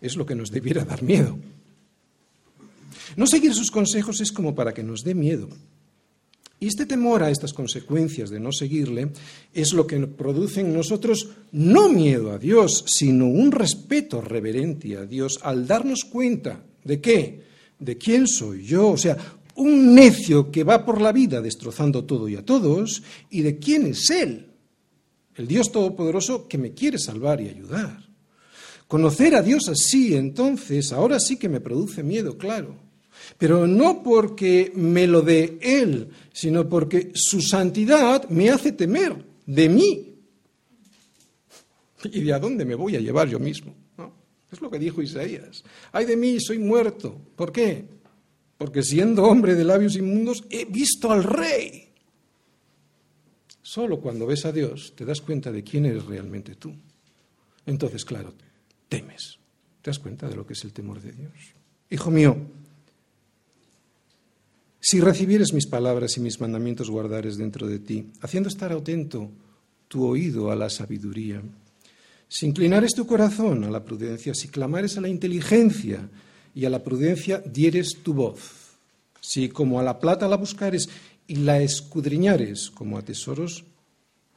es 0.00 0.16
lo 0.16 0.26
que 0.26 0.34
nos 0.34 0.50
debiera 0.50 0.84
dar 0.84 1.02
miedo. 1.02 1.38
No 3.16 3.26
seguir 3.26 3.54
sus 3.54 3.70
consejos 3.70 4.20
es 4.20 4.32
como 4.32 4.54
para 4.54 4.74
que 4.74 4.82
nos 4.82 5.02
dé 5.02 5.14
miedo. 5.14 5.48
Y 6.58 6.68
este 6.68 6.86
temor 6.86 7.22
a 7.22 7.30
estas 7.30 7.52
consecuencias 7.52 8.30
de 8.30 8.40
no 8.40 8.50
seguirle 8.50 9.10
es 9.52 9.72
lo 9.72 9.86
que 9.86 10.06
produce 10.06 10.60
en 10.60 10.72
nosotros 10.72 11.28
no 11.52 11.88
miedo 11.88 12.32
a 12.32 12.38
Dios, 12.38 12.84
sino 12.86 13.26
un 13.26 13.52
respeto 13.52 14.20
reverente 14.20 14.96
a 14.96 15.04
Dios 15.04 15.38
al 15.42 15.66
darnos 15.66 16.04
cuenta 16.04 16.62
de 16.86 17.00
qué, 17.00 17.42
de 17.78 17.98
quién 17.98 18.26
soy 18.26 18.64
yo, 18.64 18.90
o 18.90 18.96
sea, 18.96 19.16
un 19.56 19.94
necio 19.94 20.50
que 20.50 20.64
va 20.64 20.84
por 20.84 21.00
la 21.00 21.12
vida 21.12 21.40
destrozando 21.40 22.04
todo 22.04 22.28
y 22.28 22.36
a 22.36 22.44
todos, 22.44 23.02
y 23.30 23.42
de 23.42 23.58
quién 23.58 23.86
es 23.86 24.10
Él, 24.10 24.46
el 25.34 25.46
Dios 25.46 25.72
Todopoderoso 25.72 26.46
que 26.48 26.58
me 26.58 26.72
quiere 26.72 26.98
salvar 26.98 27.40
y 27.40 27.48
ayudar. 27.48 28.06
Conocer 28.86 29.34
a 29.34 29.42
Dios 29.42 29.68
así, 29.68 30.14
entonces, 30.14 30.92
ahora 30.92 31.18
sí 31.18 31.36
que 31.36 31.48
me 31.48 31.60
produce 31.60 32.02
miedo, 32.02 32.38
claro. 32.38 32.76
Pero 33.36 33.66
no 33.66 34.02
porque 34.02 34.70
me 34.74 35.06
lo 35.06 35.22
dé 35.22 35.58
Él, 35.60 36.10
sino 36.32 36.68
porque 36.68 37.10
su 37.14 37.40
santidad 37.40 38.28
me 38.28 38.50
hace 38.50 38.72
temer 38.72 39.16
de 39.44 39.68
mí. 39.68 40.14
¿Y 42.04 42.20
de 42.20 42.32
a 42.32 42.38
dónde 42.38 42.64
me 42.64 42.76
voy 42.76 42.94
a 42.94 43.00
llevar 43.00 43.28
yo 43.28 43.40
mismo? 43.40 43.74
Es 44.50 44.60
lo 44.60 44.70
que 44.70 44.78
dijo 44.78 45.02
Isaías. 45.02 45.64
Ay 45.92 46.04
de 46.04 46.16
mí, 46.16 46.38
soy 46.40 46.58
muerto. 46.58 47.20
¿Por 47.34 47.52
qué? 47.52 47.84
Porque 48.58 48.82
siendo 48.82 49.24
hombre 49.24 49.54
de 49.54 49.64
labios 49.64 49.96
inmundos 49.96 50.44
he 50.50 50.64
visto 50.64 51.10
al 51.10 51.24
rey. 51.24 51.88
Solo 53.60 54.00
cuando 54.00 54.26
ves 54.26 54.46
a 54.46 54.52
Dios 54.52 54.94
te 54.96 55.04
das 55.04 55.20
cuenta 55.20 55.50
de 55.50 55.64
quién 55.64 55.86
eres 55.86 56.06
realmente 56.06 56.54
tú. 56.54 56.72
Entonces, 57.66 58.04
claro, 58.04 58.32
temes. 58.88 59.38
Te 59.82 59.90
das 59.90 59.98
cuenta 59.98 60.28
de 60.28 60.36
lo 60.36 60.46
que 60.46 60.52
es 60.52 60.64
el 60.64 60.72
temor 60.72 61.00
de 61.00 61.12
Dios. 61.12 61.32
Hijo 61.90 62.10
mío, 62.10 62.36
si 64.80 65.00
recibieres 65.00 65.52
mis 65.52 65.66
palabras 65.66 66.16
y 66.16 66.20
mis 66.20 66.40
mandamientos 66.40 66.90
guardares 66.90 67.36
dentro 67.36 67.66
de 67.66 67.80
ti, 67.80 68.12
haciendo 68.20 68.48
estar 68.48 68.72
atento 68.72 69.30
tu 69.88 70.06
oído 70.06 70.52
a 70.52 70.56
la 70.56 70.70
sabiduría, 70.70 71.42
si 72.28 72.46
inclinares 72.46 72.94
tu 72.94 73.06
corazón 73.06 73.64
a 73.64 73.70
la 73.70 73.84
prudencia, 73.84 74.34
si 74.34 74.48
clamares 74.48 74.96
a 74.96 75.00
la 75.00 75.08
inteligencia 75.08 76.08
y 76.54 76.64
a 76.64 76.70
la 76.70 76.82
prudencia 76.82 77.42
dieres 77.44 78.02
tu 78.02 78.14
voz, 78.14 78.78
si 79.20 79.48
como 79.48 79.78
a 79.78 79.82
la 79.82 80.00
plata 80.00 80.28
la 80.28 80.36
buscares 80.36 80.88
y 81.26 81.36
la 81.36 81.60
escudriñares 81.60 82.70
como 82.70 82.98
a 82.98 83.02
tesoros, 83.02 83.64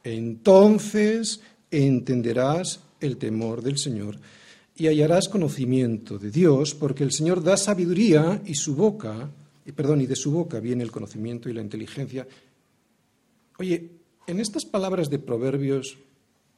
entonces 0.04 1.40
entenderás 1.70 2.80
el 3.00 3.16
temor 3.16 3.62
del 3.62 3.78
Señor 3.78 4.18
y 4.76 4.86
hallarás 4.86 5.28
conocimiento 5.28 6.18
de 6.18 6.30
Dios, 6.30 6.74
porque 6.74 7.04
el 7.04 7.12
Señor 7.12 7.42
da 7.42 7.56
sabiduría 7.56 8.40
y 8.46 8.54
su 8.54 8.74
boca, 8.74 9.30
y 9.66 9.72
perdón, 9.72 10.00
y 10.00 10.06
de 10.06 10.16
su 10.16 10.30
boca 10.30 10.58
viene 10.58 10.82
el 10.82 10.90
conocimiento 10.90 11.48
y 11.48 11.52
la 11.52 11.60
inteligencia. 11.60 12.26
Oye, 13.58 13.90
en 14.26 14.40
estas 14.40 14.64
palabras 14.64 15.10
de 15.10 15.18
Proverbios, 15.18 15.98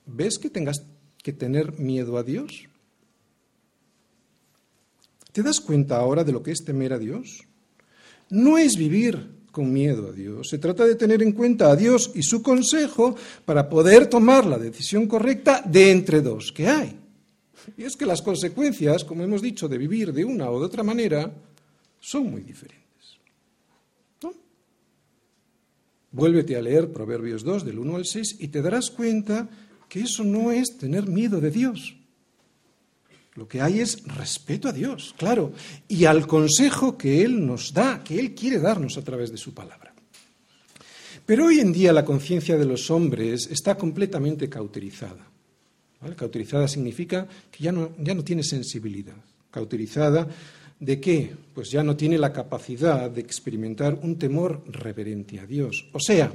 ¿ves 0.07 0.39
que 0.39 0.51
tengas 0.51 0.85
que 1.23 1.33
tener 1.33 1.79
miedo 1.79 2.19
a 2.19 2.23
Dios? 2.23 2.69
¿Te 5.33 5.43
das 5.43 5.61
cuenta 5.61 5.97
ahora 5.97 6.25
de 6.25 6.33
lo 6.33 6.43
que 6.43 6.51
es 6.51 6.65
temer 6.65 6.93
a 6.93 6.99
Dios? 6.99 7.45
No 8.29 8.59
es 8.59 8.77
vivir 8.77 9.43
con 9.51 9.73
miedo 9.73 10.09
a 10.09 10.13
Dios. 10.13 10.49
Se 10.49 10.59
trata 10.59 10.85
de 10.85 10.97
tener 10.97 11.23
en 11.23 11.33
cuenta 11.33 11.71
a 11.71 11.77
Dios 11.77 12.11
y 12.15 12.23
su 12.23 12.43
consejo 12.43 13.15
para 13.45 13.69
poder 13.69 14.09
tomar 14.09 14.47
la 14.47 14.59
decisión 14.59 15.07
correcta 15.07 15.63
de 15.65 15.91
entre 15.91 16.21
dos 16.21 16.53
que 16.53 16.69
hay. 16.69 16.99
Y 17.77 17.85
es 17.85 17.97
que 17.97 18.07
las 18.07 18.23
consecuencias, 18.23 19.05
como 19.05 19.23
hemos 19.23 19.41
dicho, 19.41 19.69
de 19.69 19.79
vivir 19.79 20.13
de 20.13 20.25
una 20.25 20.51
o 20.51 20.59
de 20.59 20.67
otra 20.67 20.83
manera 20.83 21.33
son 22.01 22.31
muy 22.31 22.43
diferentes. 22.43 22.83
Vuélvete 26.11 26.57
a 26.57 26.61
leer 26.61 26.93
Proverbios 26.93 27.43
2 27.43 27.65
del 27.65 27.79
1 27.79 27.97
al 27.97 28.05
6 28.05 28.37
y 28.41 28.49
te 28.49 28.61
darás 28.61 28.91
cuenta 28.91 29.49
que 29.93 30.01
eso 30.01 30.25
no 30.25 30.51
es 30.51 30.79
tener 30.79 31.07
miedo 31.07 31.39
de 31.39 31.51
Dios. 31.51 31.95
Lo 33.35 33.47
que 33.47 33.61
hay 33.61 33.81
es 33.81 34.03
respeto 34.05 34.69
a 34.69 34.73
Dios, 34.73 35.15
claro, 35.19 35.53
y 35.87 36.07
al 36.07 36.27
consejo 36.27 36.97
que 36.97 37.23
Él 37.23 37.47
nos 37.47 37.75
da, 37.75 38.03
que 38.03 38.19
Él 38.19 38.35
quiere 38.35 38.59
darnos 38.59 38.97
a 38.97 39.05
través 39.05 39.31
de 39.31 39.37
su 39.37 39.53
palabra. 39.53 39.93
Pero 41.27 41.45
hoy 41.45 41.61
en 41.61 41.75
día 41.75 41.93
la 41.93 42.07
conciencia 42.07 42.57
de 42.57 42.65
los 42.65 42.91
hombres 42.91 43.49
está 43.51 43.75
completamente 43.75 44.49
cauterizada. 44.49 45.31
Cauterizada 46.17 46.69
significa 46.69 47.29
que 47.51 47.63
ya 47.63 47.71
no, 47.71 47.91
ya 47.99 48.15
no 48.15 48.25
tiene 48.25 48.45
sensibilidad. 48.45 49.17
Cauterizada 49.51 50.27
de 50.83 51.01
qué? 51.01 51.33
Pues 51.55 51.71
ya 51.71 51.85
no 51.85 51.95
tiene 51.95 52.19
la 52.19 52.33
capacidad 52.33 53.09
de 53.09 53.21
experimentar 53.21 54.01
un 54.03 54.19
temor 54.19 54.65
reverente 54.67 55.39
a 55.39 55.47
Dios. 55.47 55.87
O 55.93 56.01
sea, 56.01 56.33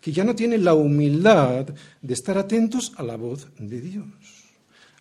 que 0.00 0.10
ya 0.10 0.24
no 0.24 0.34
tiene 0.34 0.56
la 0.56 0.72
humildad 0.72 1.66
de 2.00 2.14
estar 2.14 2.38
atentos 2.38 2.92
a 2.96 3.02
la 3.02 3.16
voz 3.16 3.48
de 3.58 3.80
Dios. 3.80 4.06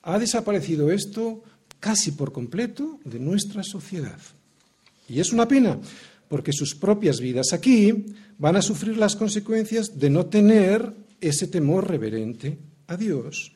Ha 0.01 0.19
desaparecido 0.19 0.91
esto 0.91 1.41
casi 1.79 2.11
por 2.11 2.33
completo 2.33 2.99
de 3.05 3.19
nuestra 3.19 3.63
sociedad. 3.63 4.19
Y 5.07 5.21
es 5.21 5.31
una 5.31 5.47
pena, 5.47 5.79
porque 6.27 6.51
sus 6.51 6.75
propias 6.75 7.21
vidas 7.21 7.53
aquí 7.53 8.05
van 8.37 8.57
a 8.57 8.61
sufrir 8.61 8.97
las 8.97 9.15
consecuencias 9.15 9.97
de 9.97 10.09
no 10.09 10.25
tener 10.25 10.93
ese 11.21 11.47
temor 11.47 11.87
reverente 11.87 12.57
a 12.87 12.97
Dios. 12.97 13.53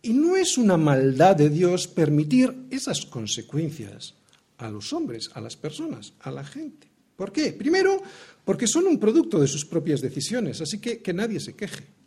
Y 0.00 0.14
no 0.14 0.36
es 0.36 0.56
una 0.56 0.78
maldad 0.78 1.36
de 1.36 1.50
Dios 1.50 1.88
permitir 1.88 2.54
esas 2.70 3.04
consecuencias 3.04 4.14
a 4.58 4.70
los 4.70 4.92
hombres, 4.92 5.30
a 5.34 5.40
las 5.40 5.56
personas, 5.56 6.12
a 6.20 6.30
la 6.30 6.44
gente. 6.44 6.88
¿Por 7.16 7.32
qué? 7.32 7.52
Primero, 7.52 8.00
porque 8.44 8.66
son 8.66 8.86
un 8.86 8.98
producto 8.98 9.40
de 9.40 9.48
sus 9.48 9.64
propias 9.64 10.00
decisiones, 10.00 10.60
así 10.60 10.78
que 10.78 11.00
que 11.00 11.12
nadie 11.12 11.40
se 11.40 11.54
queje. 11.54 11.98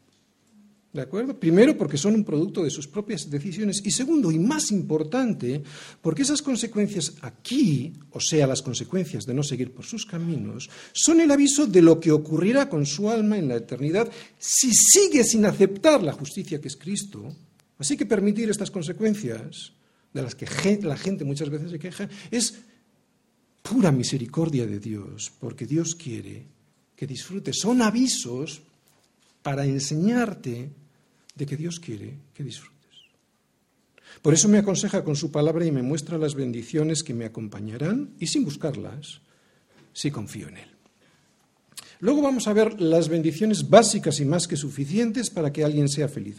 ¿De 0.94 1.02
acuerdo? 1.02 1.40
Primero, 1.40 1.78
porque 1.78 1.98
son 1.98 2.16
un 2.16 2.26
producto 2.26 2.64
de 2.64 2.70
sus 2.70 2.86
propias 2.86 3.30
decisiones. 3.30 3.82
Y 3.86 3.92
segundo, 3.92 4.30
y 4.30 4.38
más 4.38 4.72
importante, 4.72 5.64
porque 6.02 6.24
esas 6.24 6.42
consecuencias 6.42 7.14
aquí, 7.22 7.94
o 8.12 8.20
sea, 8.20 8.46
las 8.46 8.62
consecuencias 8.62 9.26
de 9.26 9.34
no 9.34 9.42
seguir 9.42 9.72
por 9.72 9.86
sus 9.86 10.06
caminos, 10.06 10.70
son 10.92 11.22
el 11.22 11.32
aviso 11.32 11.66
de 11.66 11.82
lo 11.82 11.98
que 11.98 12.12
ocurrirá 12.12 12.68
con 12.68 12.86
su 12.86 13.10
alma 13.10 13.38
en 13.38 13.48
la 13.48 13.56
eternidad 13.56 14.12
si 14.38 14.72
sigue 14.74 15.24
sin 15.24 15.46
aceptar 15.46 16.04
la 16.04 16.12
justicia 16.12 16.60
que 16.60 16.68
es 16.68 16.76
Cristo. 16.76 17.24
Así 17.80 17.96
que 17.96 18.06
permitir 18.06 18.50
estas 18.50 18.70
consecuencias, 18.70 19.72
de 20.14 20.22
las 20.22 20.36
que 20.36 20.48
la 20.82 20.98
gente 20.98 21.24
muchas 21.24 21.50
veces 21.50 21.72
se 21.72 21.80
queja, 21.80 22.10
es 22.30 22.60
pura 23.62 23.92
misericordia 23.92 24.66
de 24.66 24.80
Dios, 24.80 25.32
porque 25.40 25.66
Dios 25.66 25.96
quiere 25.96 26.46
que 26.96 27.08
disfrutes. 27.08 27.60
Son 27.60 27.82
avisos 27.82 28.62
para 29.42 29.66
enseñarte 29.66 30.70
de 31.36 31.46
que 31.46 31.58
Dios 31.58 31.80
quiere 31.80 32.16
que 32.34 32.44
disfrutes. 32.44 32.72
Por 34.22 34.34
eso 34.34 34.48
me 34.48 34.58
aconseja 34.58 35.04
con 35.04 35.16
su 35.16 35.32
palabra 35.32 35.66
y 35.66 35.72
me 35.72 35.82
muestra 35.82 36.18
las 36.18 36.36
bendiciones 36.36 37.02
que 37.04 37.14
me 37.14 37.26
acompañarán 37.26 38.14
y 38.20 38.28
sin 38.28 38.44
buscarlas, 38.44 39.22
si 39.94 40.12
confío 40.12 40.50
en 40.50 40.58
Él. 40.58 40.81
Luego 42.02 42.24
vamos 42.24 42.48
a 42.48 42.54
ver 42.54 42.82
las 42.82 43.10
bendiciones 43.10 43.70
básicas 43.70 44.20
y 44.20 44.26
más 44.26 44.48
que 44.48 44.58
suficientes 44.58 45.30
para 45.30 45.54
que 45.54 45.64
alguien 45.64 45.88
sea 45.88 46.08
feliz. 46.08 46.38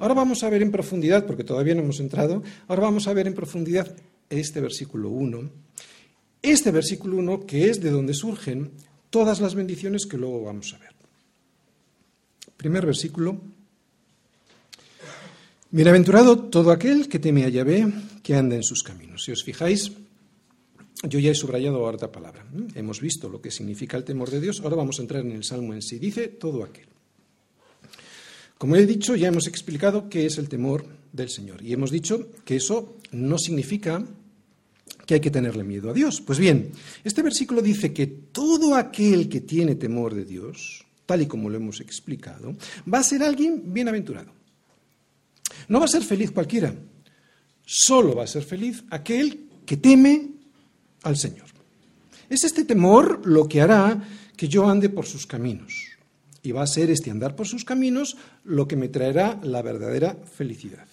Ahora 0.00 0.12
vamos 0.12 0.42
a 0.42 0.50
ver 0.50 0.60
en 0.60 0.72
profundidad, 0.72 1.24
porque 1.24 1.44
todavía 1.44 1.74
no 1.74 1.82
hemos 1.82 2.00
entrado, 2.00 2.42
ahora 2.66 2.82
vamos 2.82 3.06
a 3.06 3.12
ver 3.12 3.28
en 3.28 3.34
profundidad 3.34 3.94
este 4.28 4.60
versículo 4.60 5.10
1. 5.10 5.50
Este 6.42 6.72
versículo 6.72 7.16
1 7.18 7.46
que 7.46 7.70
es 7.70 7.80
de 7.80 7.90
donde 7.90 8.12
surgen 8.12 8.72
todas 9.08 9.40
las 9.40 9.54
bendiciones 9.54 10.04
que 10.04 10.18
luego 10.18 10.42
vamos 10.42 10.74
a 10.74 10.78
ver. 10.78 10.90
Primer 12.56 12.84
versículo. 12.84 13.40
Bienaventurado 15.70 16.38
todo 16.38 16.72
aquel 16.72 17.08
que 17.08 17.20
teme 17.20 17.44
a 17.44 17.48
Yahvé, 17.48 17.86
que 18.22 18.34
anda 18.34 18.56
en 18.56 18.64
sus 18.64 18.82
caminos. 18.82 19.24
Si 19.24 19.32
os 19.32 19.44
fijáis, 19.44 19.92
yo 21.02 21.18
ya 21.18 21.30
he 21.30 21.34
subrayado 21.34 21.86
harta 21.86 22.10
palabra. 22.10 22.46
Hemos 22.74 23.00
visto 23.00 23.28
lo 23.28 23.40
que 23.40 23.50
significa 23.50 23.96
el 23.96 24.04
temor 24.04 24.30
de 24.30 24.40
Dios. 24.40 24.60
Ahora 24.60 24.76
vamos 24.76 24.98
a 24.98 25.02
entrar 25.02 25.24
en 25.24 25.32
el 25.32 25.44
Salmo 25.44 25.74
en 25.74 25.82
sí. 25.82 25.98
Dice 25.98 26.28
todo 26.28 26.62
aquel. 26.62 26.86
Como 28.56 28.76
he 28.76 28.86
dicho, 28.86 29.16
ya 29.16 29.28
hemos 29.28 29.46
explicado 29.46 30.08
qué 30.08 30.26
es 30.26 30.38
el 30.38 30.48
temor 30.48 30.86
del 31.12 31.28
Señor. 31.28 31.62
Y 31.62 31.72
hemos 31.72 31.90
dicho 31.90 32.30
que 32.44 32.56
eso 32.56 32.96
no 33.12 33.36
significa 33.38 34.04
que 35.04 35.14
hay 35.14 35.20
que 35.20 35.30
tenerle 35.30 35.64
miedo 35.64 35.90
a 35.90 35.92
Dios. 35.92 36.20
Pues 36.20 36.38
bien, 36.38 36.72
este 37.02 37.22
versículo 37.22 37.60
dice 37.60 37.92
que 37.92 38.06
todo 38.06 38.74
aquel 38.74 39.28
que 39.28 39.40
tiene 39.40 39.74
temor 39.74 40.14
de 40.14 40.24
Dios, 40.24 40.84
tal 41.04 41.22
y 41.22 41.26
como 41.26 41.50
lo 41.50 41.56
hemos 41.56 41.80
explicado, 41.80 42.56
va 42.92 42.98
a 42.98 43.04
ser 43.04 43.22
alguien 43.22 43.74
bienaventurado. 43.74 44.32
No 45.68 45.78
va 45.78 45.84
a 45.84 45.88
ser 45.88 46.02
feliz 46.02 46.30
cualquiera, 46.30 46.74
solo 47.64 48.14
va 48.14 48.24
a 48.24 48.28
ser 48.28 48.44
feliz 48.44 48.84
aquel 48.90 49.48
que 49.66 49.76
teme 49.76 50.33
al 51.04 51.16
Señor. 51.16 51.46
Es 52.28 52.42
este 52.44 52.64
temor 52.64 53.26
lo 53.26 53.46
que 53.46 53.60
hará 53.60 54.02
que 54.36 54.48
yo 54.48 54.68
ande 54.68 54.88
por 54.88 55.06
sus 55.06 55.26
caminos. 55.26 55.92
Y 56.42 56.52
va 56.52 56.62
a 56.62 56.66
ser 56.66 56.90
este 56.90 57.10
andar 57.10 57.36
por 57.36 57.46
sus 57.46 57.64
caminos 57.64 58.16
lo 58.42 58.66
que 58.66 58.76
me 58.76 58.88
traerá 58.88 59.38
la 59.42 59.62
verdadera 59.62 60.14
felicidad. 60.14 60.86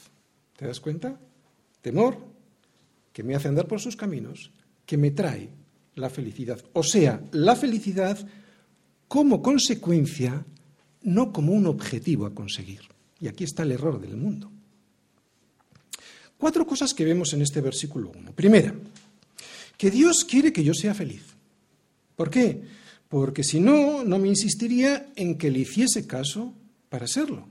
¿Te 0.55 0.67
das 0.67 0.79
cuenta? 0.79 1.19
Temor 1.81 2.17
que 3.11 3.23
me 3.23 3.35
hace 3.35 3.47
andar 3.47 3.67
por 3.67 3.81
sus 3.81 3.95
caminos, 3.95 4.51
que 4.85 4.97
me 4.97 5.11
trae 5.11 5.49
la 5.95 6.09
felicidad. 6.09 6.63
O 6.73 6.83
sea, 6.83 7.21
la 7.31 7.55
felicidad 7.55 8.17
como 9.07 9.41
consecuencia, 9.41 10.45
no 11.01 11.33
como 11.33 11.51
un 11.51 11.65
objetivo 11.65 12.25
a 12.25 12.33
conseguir. 12.33 12.81
Y 13.19 13.27
aquí 13.27 13.43
está 13.43 13.63
el 13.63 13.73
error 13.73 13.99
del 13.99 14.15
mundo. 14.15 14.49
Cuatro 16.37 16.65
cosas 16.65 16.93
que 16.93 17.05
vemos 17.05 17.33
en 17.33 17.41
este 17.41 17.61
versículo 17.61 18.11
1. 18.17 18.31
Primera, 18.31 18.73
que 19.81 19.89
Dios 19.89 20.25
quiere 20.25 20.53
que 20.53 20.63
yo 20.63 20.75
sea 20.75 20.93
feliz. 20.93 21.23
¿Por 22.15 22.29
qué? 22.29 22.61
Porque 23.09 23.43
si 23.43 23.59
no, 23.59 24.03
no 24.03 24.19
me 24.19 24.27
insistiría 24.27 25.11
en 25.15 25.39
que 25.39 25.49
le 25.49 25.57
hiciese 25.57 26.05
caso 26.05 26.53
para 26.87 27.07
serlo. 27.07 27.47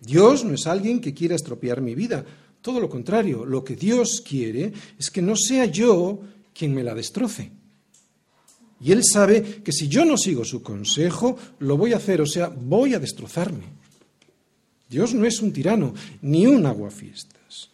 Dios 0.00 0.44
no 0.44 0.54
es 0.54 0.68
alguien 0.68 1.00
que 1.00 1.12
quiera 1.12 1.34
estropear 1.34 1.80
mi 1.80 1.96
vida, 1.96 2.24
todo 2.62 2.78
lo 2.78 2.88
contrario, 2.88 3.44
lo 3.44 3.64
que 3.64 3.74
Dios 3.74 4.22
quiere 4.24 4.72
es 4.96 5.10
que 5.10 5.20
no 5.20 5.34
sea 5.34 5.64
yo 5.64 6.20
quien 6.54 6.72
me 6.72 6.84
la 6.84 6.94
destroce. 6.94 7.50
Y 8.80 8.92
Él 8.92 9.02
sabe 9.02 9.42
que 9.64 9.72
si 9.72 9.88
yo 9.88 10.04
no 10.04 10.16
sigo 10.16 10.44
su 10.44 10.62
consejo, 10.62 11.36
lo 11.58 11.76
voy 11.76 11.94
a 11.94 11.96
hacer, 11.96 12.20
o 12.20 12.26
sea, 12.26 12.46
voy 12.46 12.94
a 12.94 13.00
destrozarme. 13.00 13.64
Dios 14.88 15.14
no 15.14 15.26
es 15.26 15.40
un 15.40 15.52
tirano, 15.52 15.94
ni 16.22 16.46
un 16.46 16.64
aguafiestas. 16.64 17.70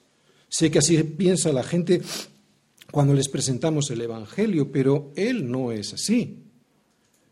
Sé 0.48 0.70
que 0.70 0.78
así 0.78 1.02
piensa 1.02 1.52
la 1.52 1.62
gente 1.62 2.00
cuando 2.96 3.12
les 3.12 3.28
presentamos 3.28 3.90
el 3.90 4.00
Evangelio, 4.00 4.72
pero 4.72 5.12
Él 5.16 5.50
no 5.50 5.70
es 5.70 5.92
así. 5.92 6.38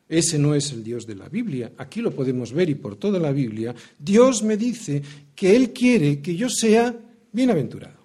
Ese 0.06 0.38
no 0.38 0.54
es 0.54 0.70
el 0.72 0.84
Dios 0.84 1.06
de 1.06 1.14
la 1.14 1.30
Biblia. 1.30 1.72
Aquí 1.78 2.02
lo 2.02 2.14
podemos 2.14 2.52
ver 2.52 2.68
y 2.68 2.74
por 2.74 2.96
toda 2.96 3.18
la 3.18 3.32
Biblia. 3.32 3.74
Dios 3.98 4.42
me 4.42 4.58
dice 4.58 5.00
que 5.34 5.56
Él 5.56 5.72
quiere 5.72 6.20
que 6.20 6.36
yo 6.36 6.50
sea 6.50 6.94
bienaventurado. 7.32 7.96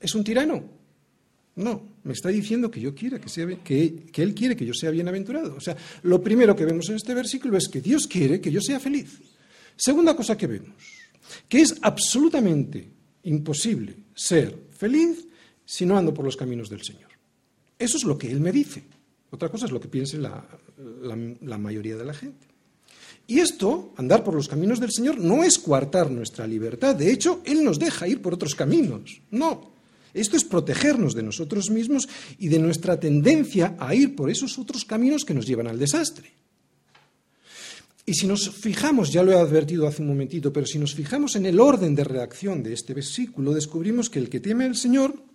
¿Es 0.00 0.14
un 0.14 0.24
tirano? 0.24 0.64
No, 1.56 1.82
me 2.04 2.14
está 2.14 2.30
diciendo 2.30 2.70
que 2.70 2.80
yo 2.80 2.94
quiera 2.94 3.20
que, 3.20 3.28
sea, 3.28 3.46
que, 3.62 4.08
Él 4.14 4.34
quiere 4.34 4.56
que 4.56 4.64
yo 4.64 4.72
sea 4.72 4.90
bienaventurado. 4.90 5.54
O 5.54 5.60
sea, 5.60 5.76
lo 6.04 6.22
primero 6.22 6.56
que 6.56 6.64
vemos 6.64 6.88
en 6.88 6.96
este 6.96 7.12
versículo 7.12 7.58
es 7.58 7.68
que 7.68 7.82
Dios 7.82 8.06
quiere 8.06 8.40
que 8.40 8.50
yo 8.50 8.62
sea 8.62 8.80
feliz. 8.80 9.18
Segunda 9.76 10.16
cosa 10.16 10.34
que 10.34 10.46
vemos, 10.46 10.82
que 11.46 11.60
es 11.60 11.76
absolutamente 11.82 12.88
imposible 13.24 13.96
ser 14.14 14.58
feliz 14.70 15.27
si 15.68 15.84
no 15.84 15.98
ando 15.98 16.14
por 16.14 16.24
los 16.24 16.34
caminos 16.34 16.70
del 16.70 16.82
Señor. 16.82 17.10
Eso 17.78 17.98
es 17.98 18.04
lo 18.04 18.16
que 18.16 18.30
Él 18.30 18.40
me 18.40 18.52
dice. 18.52 18.82
Otra 19.30 19.50
cosa 19.50 19.66
es 19.66 19.70
lo 19.70 19.78
que 19.78 19.88
piense 19.88 20.16
la, 20.16 20.42
la, 21.42 21.58
mayoría 21.58 21.94
de 21.94 22.06
la 22.06 22.14
gente. 22.14 22.46
Y 23.26 23.40
esto, 23.40 23.92
andar 23.98 24.24
por 24.24 24.34
los 24.34 24.48
caminos 24.48 24.80
del 24.80 24.90
Señor, 24.90 25.18
no 25.18 25.44
es 25.44 25.58
coartar 25.58 26.10
nuestra 26.10 26.46
libertad. 26.46 26.96
De 26.96 27.12
hecho, 27.12 27.42
Él 27.44 27.62
nos 27.62 27.78
deja 27.78 28.08
ir 28.08 28.22
por 28.22 28.32
otros 28.32 28.54
caminos. 28.54 29.20
No. 29.30 29.72
Esto 30.14 30.38
es 30.38 30.44
protegernos 30.44 31.12
de 31.12 31.22
nosotros 31.22 31.68
mismos 31.68 32.08
y 32.38 32.48
de 32.48 32.58
nuestra 32.58 32.98
tendencia 32.98 33.76
a 33.78 33.94
ir 33.94 34.16
por 34.16 34.30
esos 34.30 34.58
otros 34.58 34.86
caminos 34.86 35.26
que 35.26 35.34
nos 35.34 35.46
llevan 35.46 35.66
al 35.66 35.78
desastre. 35.78 36.32
Y 38.06 38.14
si 38.14 38.26
nos 38.26 38.48
fijamos, 38.48 39.12
ya 39.12 39.22
lo 39.22 39.32
he 39.32 39.38
advertido 39.38 39.86
hace 39.86 40.00
un 40.00 40.08
momentito, 40.08 40.50
pero 40.50 40.64
si 40.64 40.78
nos 40.78 40.94
fijamos 40.94 41.36
en 41.36 41.44
el 41.44 41.60
orden 41.60 41.94
de 41.94 42.04
redacción 42.04 42.62
de 42.62 42.72
este 42.72 42.94
versículo, 42.94 43.52
descubrimos 43.52 44.08
que 44.08 44.18
el 44.18 44.30
que 44.30 44.40
teme 44.40 44.64
al 44.64 44.74
Señor 44.74 45.27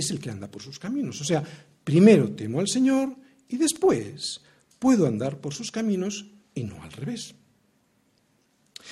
es 0.00 0.10
el 0.10 0.20
que 0.20 0.30
anda 0.30 0.50
por 0.50 0.62
sus 0.62 0.78
caminos. 0.78 1.20
O 1.20 1.24
sea, 1.24 1.42
primero 1.84 2.30
temo 2.32 2.60
al 2.60 2.68
Señor 2.68 3.14
y 3.48 3.56
después 3.56 4.40
puedo 4.78 5.06
andar 5.06 5.40
por 5.40 5.54
sus 5.54 5.70
caminos 5.70 6.26
y 6.54 6.64
no 6.64 6.82
al 6.82 6.92
revés. 6.92 7.34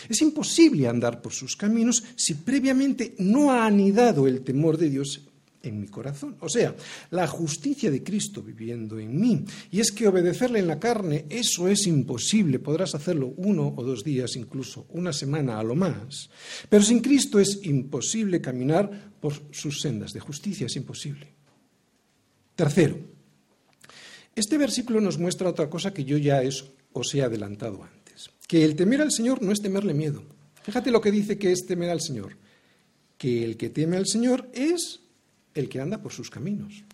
Es 0.09 0.21
imposible 0.21 0.89
andar 0.89 1.23
por 1.23 1.33
sus 1.33 1.57
caminos 1.57 2.05
si 2.17 2.35
previamente 2.35 3.15
no 3.19 3.53
ha 3.53 3.67
anidado 3.67 4.27
el 4.27 4.43
temor 4.43 4.77
de 4.77 4.91
Dios 4.91 5.26
en 5.67 5.81
mi 5.81 5.89
corazón. 5.89 6.37
O 6.41 6.49
sea, 6.49 6.75
la 7.11 7.27
justicia 7.27 7.91
de 7.91 8.03
Cristo 8.03 8.43
viviendo 8.43 8.99
en 8.99 9.21
mí. 9.21 9.45
Y 9.71 9.81
es 9.81 9.93
que 9.93 10.09
obedecerle 10.09 10.59
en 10.59 10.69
la 10.69 10.79
carne, 10.79 11.27
eso 11.29 11.69
es 11.69 11.87
imposible. 11.87 12.59
Podrás 12.59 12.95
hacerlo 12.95 13.35
uno 13.37 13.73
o 13.77 13.83
dos 13.83 14.05
días, 14.05 14.37
incluso 14.37 14.87
una 14.91 15.13
semana 15.13 15.59
a 15.59 15.63
lo 15.63 15.75
más. 15.75 16.31
Pero 16.69 16.83
sin 16.83 17.01
Cristo 17.01 17.41
es 17.41 17.61
imposible 17.63 18.41
caminar 18.41 19.13
por 19.21 19.35
sus 19.51 19.81
sendas 19.81 20.13
de 20.13 20.21
justicia, 20.21 20.67
es 20.67 20.77
imposible. 20.77 21.29
Tercero, 22.55 22.99
este 24.35 24.59
versículo 24.59 25.01
nos 25.01 25.19
muestra 25.19 25.49
otra 25.49 25.69
cosa 25.69 25.93
que 25.93 26.05
yo 26.05 26.17
ya 26.17 26.41
os 26.93 27.15
he 27.15 27.23
adelantado 27.23 27.83
antes, 27.83 28.31
que 28.47 28.65
el 28.65 28.77
temer 28.77 29.03
al 29.03 29.13
Señor 29.13 29.43
no 29.43 29.53
es 29.53 29.61
temerle 29.61 29.95
miedo. 29.95 30.23
Fíjate 30.63 30.91
lo 30.91 31.01
que 31.01 31.11
dice 31.11 31.39
que 31.39 31.53
es 31.53 31.65
temer 31.67 31.91
al 31.91 32.01
Señor, 32.01 32.37
que 33.19 33.45
el 33.45 33.57
que 33.57 33.71
teme 33.71 33.97
al 33.97 34.07
Señor 34.07 34.49
es 34.53 35.01
el 35.57 35.69
que 35.69 35.81
anda 35.81 36.01
por 36.01 36.13
sus 36.13 36.31
caminos. 36.31 36.85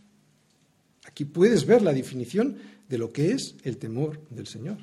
Aquí 1.04 1.24
puedes 1.24 1.66
ver 1.66 1.82
la 1.82 1.92
definición 1.92 2.56
de 2.88 2.98
lo 2.98 3.12
que 3.12 3.32
es 3.32 3.56
el 3.64 3.76
temor 3.76 4.20
del 4.30 4.46
Señor. 4.46 4.78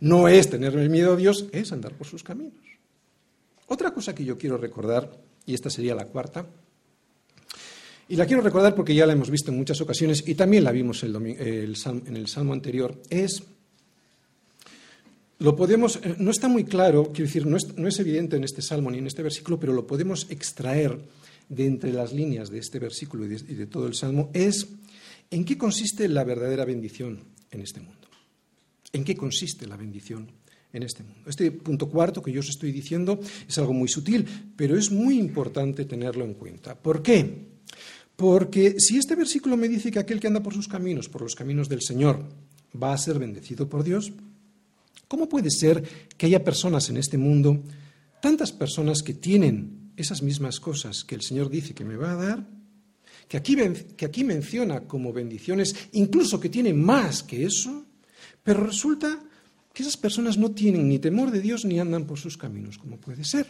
No 0.00 0.28
es 0.28 0.48
tenerle 0.48 0.88
miedo 0.88 1.12
a 1.12 1.16
Dios, 1.16 1.46
es 1.52 1.72
andar 1.72 1.92
por 1.92 2.06
sus 2.06 2.22
caminos. 2.22 2.60
Otra 3.66 3.92
cosa 3.92 4.14
que 4.14 4.24
yo 4.24 4.38
quiero 4.38 4.56
recordar, 4.56 5.10
y 5.46 5.54
esta 5.54 5.70
sería 5.70 5.94
la 5.94 6.06
cuarta, 6.06 6.46
y 8.08 8.16
la 8.16 8.26
quiero 8.26 8.42
recordar 8.42 8.74
porque 8.74 8.94
ya 8.94 9.06
la 9.06 9.12
hemos 9.12 9.30
visto 9.30 9.50
en 9.50 9.56
muchas 9.56 9.80
ocasiones 9.80 10.24
y 10.26 10.34
también 10.34 10.64
la 10.64 10.72
vimos 10.72 11.02
en 11.04 11.14
el 11.16 12.26
salmo 12.26 12.52
anterior, 12.52 13.00
es, 13.08 13.42
lo 15.38 15.56
podemos, 15.56 15.96
eh, 15.96 16.16
no 16.18 16.30
está 16.30 16.48
muy 16.48 16.64
claro, 16.64 17.04
quiero 17.06 17.26
decir, 17.26 17.46
no 17.46 17.56
es, 17.56 17.76
no 17.76 17.88
es 17.88 17.98
evidente 17.98 18.36
en 18.36 18.44
este 18.44 18.62
salmo 18.62 18.90
ni 18.90 18.98
en 18.98 19.06
este 19.06 19.22
versículo, 19.22 19.58
pero 19.58 19.72
lo 19.72 19.86
podemos 19.86 20.26
extraer 20.30 20.98
de 21.52 21.66
entre 21.66 21.92
las 21.92 22.12
líneas 22.12 22.50
de 22.50 22.58
este 22.58 22.78
versículo 22.78 23.26
y 23.26 23.28
de, 23.28 23.66
todo 23.66 23.86
el 23.86 23.94
Salmo 23.94 24.30
es 24.32 24.68
en 25.30 25.44
qué 25.44 25.58
consiste 25.58 26.08
la 26.08 26.24
verdadera 26.24 26.64
bendición 26.64 27.20
en 27.50 27.60
este 27.60 27.80
mundo. 27.80 28.08
¿En 28.92 29.04
qué 29.04 29.14
consiste 29.14 29.66
la 29.66 29.76
bendición 29.76 30.30
en 30.72 30.82
este 30.82 31.02
mundo? 31.02 31.28
Este 31.28 31.52
punto 31.52 31.90
cuarto 31.90 32.22
que 32.22 32.32
yo 32.32 32.40
os 32.40 32.48
estoy 32.48 32.72
diciendo 32.72 33.20
es 33.46 33.58
algo 33.58 33.74
muy 33.74 33.88
sutil, 33.88 34.26
pero 34.56 34.78
es 34.78 34.90
muy 34.90 35.18
importante 35.18 35.84
tenerlo 35.84 36.24
en 36.24 36.34
cuenta. 36.34 36.74
¿Por 36.74 37.02
qué? 37.02 37.52
Porque 38.16 38.76
si 38.78 38.96
este 38.96 39.14
versículo 39.14 39.56
me 39.58 39.68
dice 39.68 39.90
que 39.90 39.98
aquel 39.98 40.20
que 40.20 40.28
anda 40.28 40.42
por 40.42 40.54
sus 40.54 40.68
caminos, 40.68 41.10
por 41.10 41.20
los 41.20 41.34
caminos 41.34 41.68
del 41.68 41.82
Señor, 41.82 42.24
va 42.82 42.94
a 42.94 42.98
ser 42.98 43.18
bendecido 43.18 43.68
por 43.68 43.84
Dios, 43.84 44.12
¿cómo 45.06 45.28
puede 45.28 45.50
ser 45.50 45.82
que 46.16 46.26
haya 46.26 46.44
personas 46.44 46.88
en 46.88 46.96
este 46.96 47.18
mundo, 47.18 47.62
tantas 48.22 48.52
personas 48.52 49.02
que 49.02 49.12
tienen 49.12 49.81
esas 49.96 50.22
mismas 50.22 50.60
cosas 50.60 51.04
que 51.04 51.14
el 51.14 51.22
Señor 51.22 51.50
dice 51.50 51.74
que 51.74 51.84
me 51.84 51.96
va 51.96 52.12
a 52.12 52.16
dar, 52.16 52.46
que 53.28 53.36
aquí, 53.36 53.56
que 53.96 54.04
aquí 54.04 54.24
menciona 54.24 54.82
como 54.82 55.12
bendiciones, 55.12 55.74
incluso 55.92 56.38
que 56.38 56.48
tiene 56.48 56.74
más 56.74 57.22
que 57.22 57.44
eso, 57.44 57.86
pero 58.42 58.64
resulta 58.64 59.18
que 59.72 59.82
esas 59.82 59.96
personas 59.96 60.36
no 60.36 60.50
tienen 60.50 60.88
ni 60.88 60.98
temor 60.98 61.30
de 61.30 61.40
Dios 61.40 61.64
ni 61.64 61.80
andan 61.80 62.04
por 62.04 62.18
sus 62.18 62.36
caminos. 62.36 62.78
¿Cómo 62.78 62.98
puede 62.98 63.24
ser? 63.24 63.46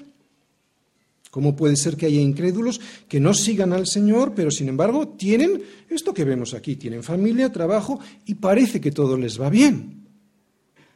¿Cómo 1.31 1.57
puede 1.57 1.77
ser 1.77 1.97
que 1.97 2.07
haya 2.07 2.21
incrédulos 2.21 2.79
que 3.09 3.19
no 3.19 3.33
sigan 3.33 3.73
al 3.73 3.87
Señor, 3.87 4.35
pero 4.35 4.51
sin 4.51 4.69
embargo 4.69 5.09
tienen 5.09 5.63
esto 5.89 6.13
que 6.13 6.25
vemos 6.25 6.53
aquí? 6.53 6.77
Tienen 6.77 7.03
familia, 7.03 7.51
trabajo 7.51 7.99
y 8.27 8.35
parece 8.35 8.81
que 8.81 8.93
todo 8.93 9.17
les 9.17 9.41
va 9.41 9.49
bien. 9.49 10.05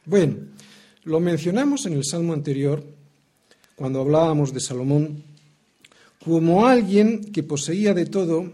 Bueno, 0.04 0.36
lo 1.04 1.20
mencionamos 1.20 1.86
en 1.86 1.94
el 1.94 2.04
Salmo 2.04 2.34
anterior, 2.34 2.84
cuando 3.74 4.02
hablábamos 4.02 4.52
de 4.52 4.60
Salomón, 4.60 5.24
como 6.26 6.66
alguien 6.66 7.30
que 7.30 7.44
poseía 7.44 7.94
de 7.94 8.06
todo, 8.06 8.52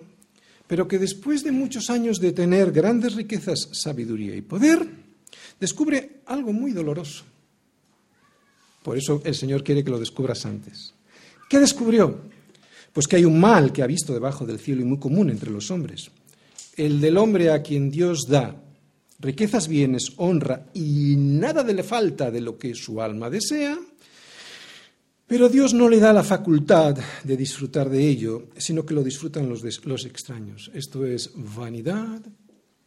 pero 0.66 0.86
que 0.86 0.98
después 0.98 1.42
de 1.42 1.52
muchos 1.52 1.88
años 1.88 2.20
de 2.20 2.32
tener 2.32 2.70
grandes 2.70 3.14
riquezas, 3.14 3.70
sabiduría 3.72 4.36
y 4.36 4.42
poder, 4.42 4.86
descubre 5.58 6.20
algo 6.26 6.52
muy 6.52 6.72
doloroso. 6.72 7.24
Por 8.82 8.98
eso 8.98 9.22
el 9.24 9.34
Señor 9.34 9.64
quiere 9.64 9.82
que 9.82 9.90
lo 9.90 9.98
descubras 9.98 10.44
antes. 10.44 10.92
¿Qué 11.48 11.58
descubrió? 11.58 12.20
Pues 12.92 13.06
que 13.06 13.16
hay 13.16 13.24
un 13.24 13.40
mal 13.40 13.72
que 13.72 13.82
ha 13.82 13.86
visto 13.86 14.12
debajo 14.12 14.44
del 14.44 14.58
cielo 14.58 14.82
y 14.82 14.84
muy 14.84 14.98
común 14.98 15.30
entre 15.30 15.50
los 15.50 15.70
hombres. 15.70 16.10
El 16.76 17.00
del 17.00 17.16
hombre 17.16 17.50
a 17.50 17.62
quien 17.62 17.90
Dios 17.90 18.26
da 18.28 18.54
riquezas, 19.18 19.66
bienes, 19.66 20.12
honra 20.18 20.66
y 20.74 21.16
nada 21.16 21.64
le 21.64 21.82
falta 21.82 22.30
de 22.30 22.42
lo 22.42 22.58
que 22.58 22.74
su 22.74 23.00
alma 23.00 23.30
desea, 23.30 23.78
pero 25.32 25.48
Dios 25.48 25.72
no 25.72 25.88
le 25.88 25.98
da 25.98 26.12
la 26.12 26.24
facultad 26.24 26.94
de 27.24 27.36
disfrutar 27.38 27.88
de 27.88 28.06
ello, 28.06 28.48
sino 28.58 28.84
que 28.84 28.92
lo 28.92 29.02
disfrutan 29.02 29.48
los, 29.48 29.62
los 29.86 30.04
extraños. 30.04 30.70
Esto 30.74 31.06
es 31.06 31.30
vanidad 31.34 32.20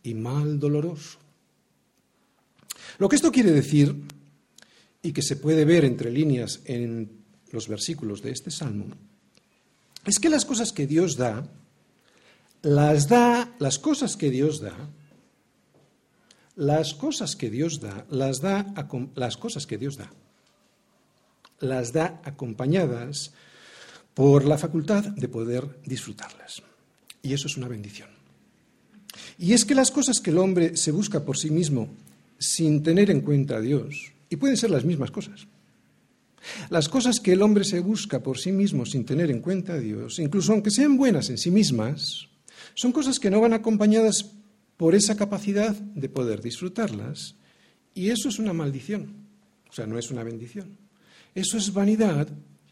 y 0.04 0.14
mal 0.14 0.60
doloroso. 0.60 1.18
Lo 3.00 3.10
que 3.10 3.16
esto 3.16 3.32
quiere 3.32 3.50
decir, 3.50 3.96
y 5.02 5.12
que 5.12 5.24
se 5.24 5.38
puede 5.38 5.66
ver 5.66 5.86
entre 5.86 6.12
líneas 6.12 6.62
en 6.66 7.10
los 7.50 7.68
versículos 7.68 8.22
de 8.22 8.30
este 8.30 8.52
salmo, 8.52 8.90
es 10.06 10.20
que 10.20 10.30
las 10.30 10.46
cosas 10.46 10.72
que 10.72 10.86
Dios 10.86 11.18
da, 11.18 11.50
las 12.62 13.10
da, 13.10 13.56
las 13.58 13.80
cosas 13.80 14.16
que 14.16 14.30
Dios 14.30 14.62
da, 14.62 14.78
las 16.56 16.94
cosas 16.94 17.36
que 17.36 17.50
Dios 17.50 17.80
da, 17.80 18.06
las 18.12 18.40
da, 18.40 18.72
las 19.16 19.36
cosas 19.36 19.66
que 19.66 19.80
Dios 19.80 19.98
da, 19.98 20.12
las 21.66 21.94
da 21.94 22.22
acompañadas 22.24 23.34
por 24.14 24.46
la 24.46 24.58
facultad 24.58 25.04
de 25.04 25.28
poder 25.28 25.80
disfrutarlas. 25.86 26.62
Y 27.22 27.34
eso 27.34 27.48
es 27.48 27.58
una 27.58 27.68
bendición. 27.68 28.10
Y 29.38 29.54
es 29.54 29.66
que 29.66 29.76
las 29.76 29.92
cosas 29.92 30.20
que 30.20 30.32
el 30.32 30.38
hombre 30.38 30.78
se 30.78 30.92
busca 30.92 31.26
por 31.26 31.38
sí 31.38 31.50
mismo 31.50 31.90
sin 32.40 32.84
tener 32.84 33.10
en 33.12 33.22
cuenta 33.22 33.58
a 33.58 33.62
Dios, 33.62 34.12
y 34.30 34.38
pueden 34.38 34.58
ser 34.58 34.70
las 34.70 34.86
mismas 34.86 35.12
cosas, 35.12 35.48
las 36.70 36.90
cosas 36.90 37.20
que 37.20 37.34
el 37.34 37.42
hombre 37.42 37.64
se 37.64 37.80
busca 37.80 38.22
por 38.22 38.38
sí 38.38 38.52
mismo 38.52 38.86
sin 38.86 39.06
tener 39.06 39.32
en 39.32 39.42
cuenta 39.42 39.74
a 39.74 39.80
Dios, 39.80 40.20
incluso 40.20 40.54
aunque 40.54 40.72
sean 40.72 40.98
buenas 40.98 41.30
en 41.30 41.38
sí 41.38 41.52
mismas, 41.52 42.28
son 42.74 42.92
cosas 42.92 43.20
que 43.20 43.30
no 43.30 43.42
van 43.42 43.54
acompañadas 43.54 44.32
por 44.78 44.96
esa 44.96 45.16
capacidad 45.16 45.74
de 45.74 46.10
poder 46.10 46.42
disfrutarlas. 46.42 47.36
Y 47.94 48.10
eso 48.10 48.28
es 48.28 48.40
una 48.40 48.54
maldición, 48.54 49.14
o 49.70 49.74
sea, 49.74 49.88
no 49.88 49.98
es 49.98 50.12
una 50.12 50.24
bendición. 50.24 50.78
Eso 51.36 51.58
es 51.58 51.74
vanidad 51.74 52.30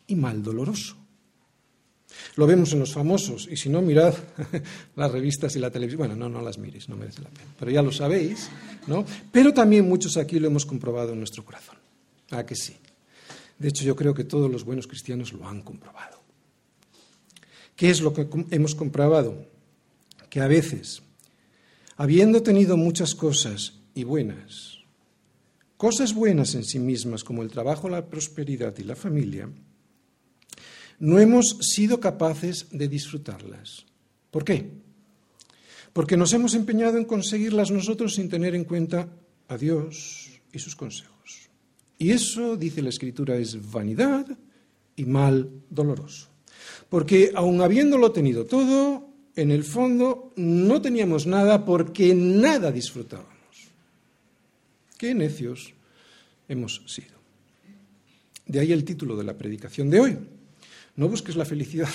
y 0.08 0.16
mal 0.16 0.42
doloroso. 0.42 0.96
Lo 2.36 2.48
vemos 2.48 2.72
en 2.74 2.80
los 2.80 2.94
famosos, 2.94 3.48
y 3.52 3.58
si 3.58 3.70
no, 3.70 3.82
mirad 3.82 4.14
las 4.96 5.12
revistas 5.12 5.56
y 5.56 5.60
la 5.60 5.70
televisión. 5.70 6.00
Bueno, 6.00 6.16
no, 6.16 6.30
no 6.30 6.42
las 6.42 6.58
miréis, 6.58 6.88
no 6.88 6.96
merece 6.96 7.22
la 7.22 7.30
pena. 7.30 7.52
Pero 7.60 7.72
ya 7.72 7.82
lo 7.82 7.92
sabéis, 7.92 8.50
¿no? 8.88 9.06
Pero 9.32 9.54
también 9.54 9.88
muchos 9.88 10.18
aquí 10.18 10.40
lo 10.40 10.48
hemos 10.48 10.66
comprobado 10.66 11.12
en 11.14 11.20
nuestro 11.20 11.44
corazón. 11.44 11.78
¿A 12.32 12.46
que 12.46 12.56
sí? 12.56 12.76
De 13.60 13.68
hecho, 13.68 13.84
yo 13.84 13.96
creo 13.96 14.14
que 14.14 14.24
todos 14.24 14.50
los 14.50 14.64
buenos 14.64 14.88
cristianos 14.88 15.34
lo 15.34 15.48
han 15.48 15.62
comprobado. 15.62 16.22
¿Qué 17.76 17.90
es 17.90 18.02
lo 18.02 18.14
que 18.14 18.28
hemos 18.52 18.76
comprobado? 18.76 19.46
Que 20.30 20.42
a 20.42 20.48
veces, 20.48 21.04
habiendo 21.98 22.42
tenido 22.44 22.78
muchas 22.78 23.16
cosas 23.16 23.74
y 23.94 24.04
buenas, 24.04 24.80
cosas 25.78 26.14
buenas 26.14 26.56
en 26.56 26.64
sí 26.64 26.80
mismas 26.80 27.24
como 27.24 27.44
el 27.44 27.50
trabajo, 27.50 27.90
la 27.90 28.08
prosperidad 28.08 28.78
y 28.78 28.84
la 28.84 28.96
familia, 28.96 29.50
no 31.00 31.20
hemos 31.20 31.58
sido 31.62 32.00
capaces 32.00 32.68
de 32.72 32.88
disfrutarlas. 32.88 33.86
¿Por 34.32 34.46
qué? 34.46 34.72
Porque 35.92 36.18
nos 36.18 36.34
hemos 36.34 36.56
empeñado 36.56 36.98
en 36.98 37.06
conseguirlas 37.06 37.72
nosotros 37.72 38.16
sin 38.16 38.30
tener 38.30 38.56
en 38.56 38.64
cuenta 38.64 39.10
a 39.48 39.58
Dios 39.58 40.32
y 40.52 40.60
sus 40.60 40.76
consejos. 40.76 41.50
Y 41.98 42.12
eso, 42.12 42.58
dice 42.58 42.82
la 42.82 42.90
Escritura, 42.90 43.38
es 43.38 43.72
vanidad 43.72 44.26
y 44.96 45.06
mal 45.06 45.50
doloroso. 45.70 46.30
Porque 46.90 47.32
aun 47.36 47.62
habiéndolo 47.62 48.12
tenido 48.12 48.46
todo, 48.46 49.10
en 49.36 49.52
el 49.52 49.64
fondo 49.64 50.34
no 50.36 50.82
teníamos 50.82 51.28
nada 51.28 51.66
porque 51.66 52.14
nada 52.14 52.72
disfrutábamos. 52.72 53.33
Qué 55.04 55.14
necios 55.14 55.74
hemos 56.48 56.82
sido. 56.88 57.20
De 58.46 58.62
ahí 58.62 58.72
el 58.72 58.86
título 58.86 59.18
de 59.18 59.26
la 59.26 59.38
predicación 59.38 59.90
de 59.90 60.00
hoy. 60.00 60.18
No 60.96 61.10
busques 61.10 61.36
la 61.36 61.44
felicidad, 61.44 61.90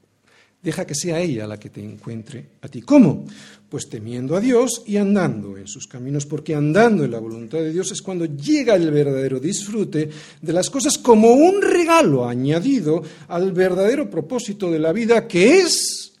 deja 0.62 0.86
que 0.86 0.94
sea 0.94 1.18
ella 1.18 1.46
la 1.46 1.58
que 1.58 1.70
te 1.70 1.82
encuentre 1.82 2.50
a 2.60 2.68
ti. 2.68 2.82
¿Cómo? 2.82 3.24
Pues 3.70 3.88
temiendo 3.88 4.36
a 4.36 4.40
Dios 4.40 4.82
y 4.86 4.98
andando 4.98 5.56
en 5.56 5.66
sus 5.66 5.86
caminos, 5.86 6.26
porque 6.26 6.54
andando 6.54 7.04
en 7.04 7.12
la 7.12 7.20
voluntad 7.20 7.56
de 7.56 7.72
Dios 7.72 7.90
es 7.90 8.02
cuando 8.02 8.26
llega 8.26 8.74
el 8.74 8.90
verdadero 8.90 9.40
disfrute 9.40 10.10
de 10.42 10.52
las 10.52 10.68
cosas 10.68 10.98
como 10.98 11.32
un 11.32 11.62
regalo 11.62 12.28
añadido 12.28 13.02
al 13.28 13.52
verdadero 13.52 14.10
propósito 14.10 14.70
de 14.70 14.78
la 14.78 14.92
vida, 14.92 15.26
que 15.26 15.60
es 15.60 16.12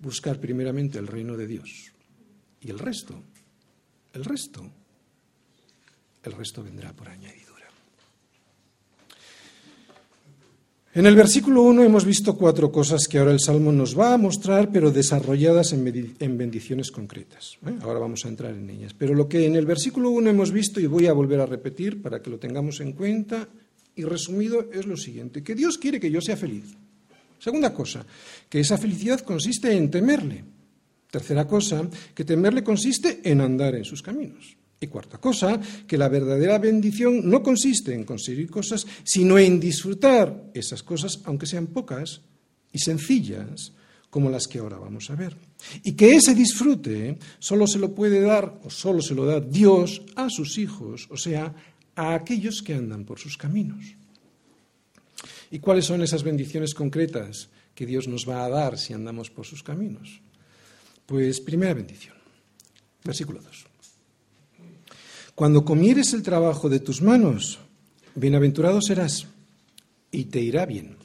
buscar 0.00 0.40
primeramente 0.40 0.98
el 0.98 1.06
reino 1.06 1.36
de 1.36 1.46
Dios. 1.46 1.92
Y 2.62 2.70
el 2.70 2.78
resto, 2.78 3.22
el 4.14 4.24
resto, 4.24 4.72
el 6.26 6.36
resto 6.36 6.62
vendrá 6.62 6.92
por 6.92 7.08
añadidura. 7.08 7.46
En 10.96 11.04
el 11.04 11.14
versículo 11.14 11.60
1 11.60 11.84
hemos 11.84 12.06
visto 12.06 12.38
cuatro 12.38 12.72
cosas 12.72 13.06
que 13.06 13.18
ahora 13.18 13.32
el 13.32 13.38
Salmo 13.38 13.70
nos 13.70 13.98
va 13.98 14.14
a 14.14 14.16
mostrar, 14.16 14.72
pero 14.72 14.90
desarrolladas 14.90 15.74
en 15.74 16.38
bendiciones 16.38 16.90
concretas. 16.90 17.58
¿eh? 17.66 17.76
Ahora 17.82 17.98
vamos 17.98 18.24
a 18.24 18.28
entrar 18.28 18.54
en 18.54 18.70
ellas. 18.70 18.94
Pero 18.94 19.12
lo 19.12 19.28
que 19.28 19.44
en 19.44 19.56
el 19.56 19.66
versículo 19.66 20.08
1 20.08 20.30
hemos 20.30 20.52
visto, 20.52 20.80
y 20.80 20.86
voy 20.86 21.06
a 21.06 21.12
volver 21.12 21.40
a 21.40 21.44
repetir 21.44 22.00
para 22.00 22.22
que 22.22 22.30
lo 22.30 22.38
tengamos 22.38 22.80
en 22.80 22.92
cuenta, 22.92 23.46
y 23.94 24.04
resumido 24.04 24.70
es 24.72 24.86
lo 24.86 24.96
siguiente, 24.96 25.42
que 25.42 25.54
Dios 25.54 25.76
quiere 25.76 26.00
que 26.00 26.10
yo 26.10 26.22
sea 26.22 26.36
feliz. 26.38 26.64
Segunda 27.38 27.74
cosa, 27.74 28.06
que 28.48 28.60
esa 28.60 28.78
felicidad 28.78 29.20
consiste 29.20 29.76
en 29.76 29.90
temerle. 29.90 30.44
Tercera 31.10 31.46
cosa, 31.46 31.86
que 32.14 32.24
temerle 32.24 32.64
consiste 32.64 33.20
en 33.22 33.42
andar 33.42 33.74
en 33.74 33.84
sus 33.84 34.00
caminos. 34.00 34.56
Y 34.78 34.88
cuarta 34.88 35.18
cosa, 35.18 35.58
que 35.86 35.96
la 35.96 36.08
verdadera 36.08 36.58
bendición 36.58 37.28
no 37.28 37.42
consiste 37.42 37.94
en 37.94 38.04
conseguir 38.04 38.50
cosas, 38.50 38.86
sino 39.04 39.38
en 39.38 39.58
disfrutar 39.58 40.50
esas 40.52 40.82
cosas, 40.82 41.20
aunque 41.24 41.46
sean 41.46 41.68
pocas 41.68 42.20
y 42.72 42.78
sencillas, 42.78 43.72
como 44.10 44.30
las 44.30 44.46
que 44.46 44.58
ahora 44.58 44.78
vamos 44.78 45.10
a 45.10 45.14
ver. 45.14 45.36
Y 45.82 45.92
que 45.92 46.16
ese 46.16 46.34
disfrute 46.34 47.18
solo 47.38 47.66
se 47.66 47.78
lo 47.78 47.94
puede 47.94 48.20
dar, 48.20 48.60
o 48.64 48.70
solo 48.70 49.00
se 49.00 49.14
lo 49.14 49.24
da 49.24 49.40
Dios 49.40 50.02
a 50.14 50.28
sus 50.28 50.58
hijos, 50.58 51.08
o 51.10 51.16
sea, 51.16 51.54
a 51.94 52.14
aquellos 52.14 52.62
que 52.62 52.74
andan 52.74 53.04
por 53.04 53.18
sus 53.18 53.36
caminos. 53.36 53.84
¿Y 55.50 55.58
cuáles 55.58 55.86
son 55.86 56.02
esas 56.02 56.22
bendiciones 56.22 56.74
concretas 56.74 57.48
que 57.74 57.86
Dios 57.86 58.08
nos 58.08 58.28
va 58.28 58.44
a 58.44 58.48
dar 58.48 58.78
si 58.78 58.92
andamos 58.92 59.30
por 59.30 59.46
sus 59.46 59.62
caminos? 59.62 60.20
Pues 61.06 61.40
primera 61.40 61.74
bendición, 61.74 62.14
versículo 63.04 63.40
2. 63.40 63.66
Cuando 65.36 65.66
comieres 65.66 66.14
el 66.14 66.22
trabajo 66.22 66.70
de 66.70 66.80
tus 66.80 67.02
manos, 67.02 67.58
bienaventurado 68.14 68.80
serás 68.80 69.26
y 70.10 70.24
te 70.24 70.40
irá 70.40 70.64
bien. 70.64 70.96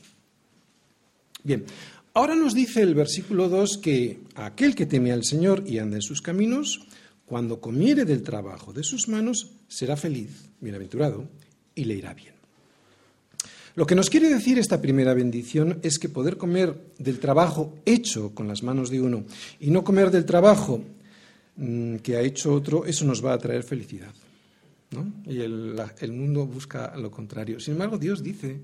Bien, 1.44 1.66
ahora 2.14 2.34
nos 2.34 2.54
dice 2.54 2.82
el 2.82 2.96
versículo 2.96 3.50
2 3.50 3.80
que 3.80 4.22
aquel 4.36 4.74
que 4.74 4.86
teme 4.86 5.12
al 5.12 5.26
Señor 5.26 5.66
y 5.68 5.80
anda 5.80 5.98
en 5.98 6.02
sus 6.02 6.22
caminos, 6.22 6.80
cuando 7.26 7.60
comiere 7.60 8.06
del 8.06 8.24
trabajo 8.24 8.72
de 8.72 8.86
sus 8.86 9.10
manos, 9.10 9.52
será 9.68 9.98
feliz, 9.98 10.46
bienaventurado, 10.62 11.28
y 11.76 11.84
le 11.84 11.96
irá 11.96 12.14
bien. 12.14 12.36
Lo 13.76 13.86
que 13.86 13.96
nos 13.96 14.10
quiere 14.10 14.30
decir 14.30 14.58
esta 14.58 14.82
primera 14.82 15.14
bendición 15.14 15.80
es 15.84 16.00
que 16.00 16.08
poder 16.08 16.38
comer 16.38 16.94
del 17.00 17.20
trabajo 17.20 17.76
hecho 17.84 18.34
con 18.34 18.48
las 18.48 18.64
manos 18.64 18.90
de 18.92 19.02
uno 19.02 19.26
y 19.60 19.72
no 19.72 19.84
comer 19.84 20.10
del 20.10 20.24
trabajo 20.24 20.82
que 22.02 22.16
ha 22.18 22.22
hecho 22.22 22.54
otro, 22.54 22.86
eso 22.86 23.06
nos 23.06 23.24
va 23.24 23.34
a 23.34 23.38
traer 23.38 23.64
felicidad. 23.64 24.14
¿no? 24.92 25.14
Y 25.26 25.42
el, 25.42 25.80
el 26.00 26.12
mundo 26.12 26.46
busca 26.46 26.96
lo 26.98 27.12
contrario. 27.12 27.60
Sin 27.60 27.74
embargo, 27.74 27.98
Dios 27.98 28.24
dice 28.24 28.60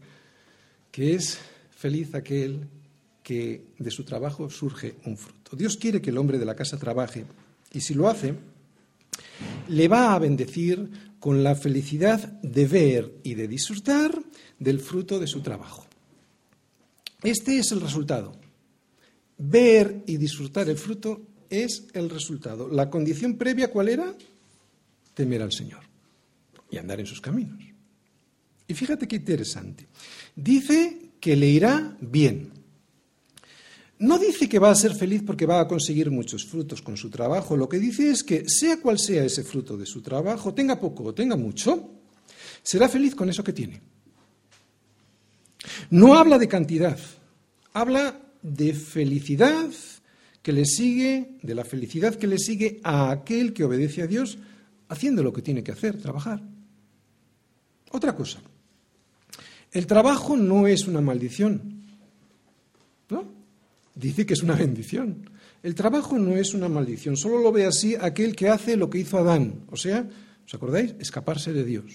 que 0.92 1.14
es 1.14 1.38
feliz 1.72 2.16
aquel 2.16 2.68
que 3.22 3.66
de 3.78 3.92
su 3.92 4.04
trabajo 4.04 4.50
surge 4.50 4.96
un 5.06 5.18
fruto. 5.18 5.56
Dios 5.56 5.78
quiere 5.78 6.02
que 6.02 6.10
el 6.10 6.18
hombre 6.18 6.40
de 6.40 6.46
la 6.46 6.56
casa 6.56 6.78
trabaje 6.78 7.26
y 7.72 7.82
si 7.82 7.94
lo 7.94 8.08
hace, 8.08 8.34
le 9.68 9.88
va 9.88 10.14
a 10.14 10.20
bendecir 10.20 10.90
con 11.20 11.44
la 11.44 11.56
felicidad 11.56 12.20
de 12.42 12.66
ver 12.66 13.14
y 13.24 13.36
de 13.36 13.48
disfrutar 13.48 14.20
del 14.58 14.80
fruto 14.80 15.20
de 15.20 15.28
su 15.28 15.42
trabajo. 15.42 15.86
Este 17.22 17.60
es 17.60 17.72
el 17.72 17.82
resultado. 17.82 18.36
Ver 19.38 20.04
y 20.08 20.18
disfrutar 20.18 20.70
el 20.70 20.78
fruto 20.78 21.22
es 21.50 21.86
el 21.94 22.10
resultado. 22.10 22.68
La 22.68 22.90
condición 22.90 23.38
previa, 23.38 23.72
¿cuál 23.72 23.90
era? 23.90 24.14
Temer 25.14 25.42
al 25.42 25.52
Señor 25.52 25.82
y 26.70 26.78
andar 26.78 27.00
en 27.00 27.06
sus 27.06 27.22
caminos. 27.22 27.64
Y 28.68 28.74
fíjate 28.74 29.08
qué 29.08 29.16
interesante. 29.18 29.88
Dice 30.36 31.12
que 31.20 31.36
le 31.36 31.48
irá 31.48 31.98
bien. 32.02 32.52
No 34.00 34.20
dice 34.20 34.48
que 34.48 34.60
va 34.60 34.70
a 34.70 34.76
ser 34.76 34.94
feliz 34.94 35.24
porque 35.26 35.48
va 35.48 35.60
a 35.60 35.68
conseguir 35.68 36.12
muchos 36.12 36.46
frutos 36.46 36.82
con 36.82 36.98
su 36.98 37.10
trabajo. 37.10 37.58
Lo 37.58 37.68
que 37.68 37.80
dice 37.80 38.12
es 38.12 38.24
que 38.24 38.48
sea 38.48 38.80
cual 38.80 39.00
sea 39.00 39.24
ese 39.24 39.44
fruto 39.44 39.76
de 39.76 39.86
su 39.86 40.02
trabajo, 40.02 40.54
tenga 40.54 40.80
poco 40.80 41.06
o 41.06 41.14
tenga 41.14 41.36
mucho, 41.36 41.90
será 42.62 42.88
feliz 42.88 43.16
con 43.16 43.30
eso 43.30 43.44
que 43.44 43.54
tiene. 43.54 43.82
No 45.90 46.14
habla 46.14 46.38
de 46.38 46.48
cantidad, 46.48 47.00
habla 47.74 48.20
de 48.44 48.74
felicidad 48.74 49.70
que 50.48 50.54
le 50.54 50.64
sigue, 50.64 51.32
de 51.42 51.54
la 51.54 51.66
felicidad 51.66 52.16
que 52.16 52.26
le 52.26 52.38
sigue 52.38 52.80
a 52.82 53.12
aquel 53.12 53.52
que 53.52 53.66
obedece 53.66 54.02
a 54.02 54.08
Dios 54.08 54.38
haciendo 54.88 55.22
lo 55.22 55.34
que 55.34 55.42
tiene 55.42 55.62
que 55.62 55.74
hacer, 55.74 56.02
trabajar. 56.02 56.42
Otra 57.92 58.16
cosa, 58.16 58.40
el 59.74 59.86
trabajo 59.86 60.38
no 60.38 60.66
es 60.66 60.88
una 60.88 61.02
maldición, 61.02 61.84
¿no? 63.10 63.26
Dice 63.94 64.26
que 64.26 64.36
es 64.36 64.42
una 64.42 64.56
bendición. 64.56 65.30
El 65.64 65.76
trabajo 65.76 66.18
no 66.18 66.38
es 66.38 66.54
una 66.54 66.70
maldición, 66.70 67.18
solo 67.18 67.40
lo 67.40 67.52
ve 67.52 67.66
así 67.66 67.98
aquel 68.00 68.34
que 68.34 68.48
hace 68.48 68.78
lo 68.78 68.90
que 68.90 69.00
hizo 69.00 69.18
Adán, 69.18 69.66
o 69.70 69.76
sea, 69.76 70.08
¿os 70.46 70.54
acordáis? 70.54 70.96
Escaparse 70.98 71.52
de 71.52 71.66
Dios. 71.66 71.92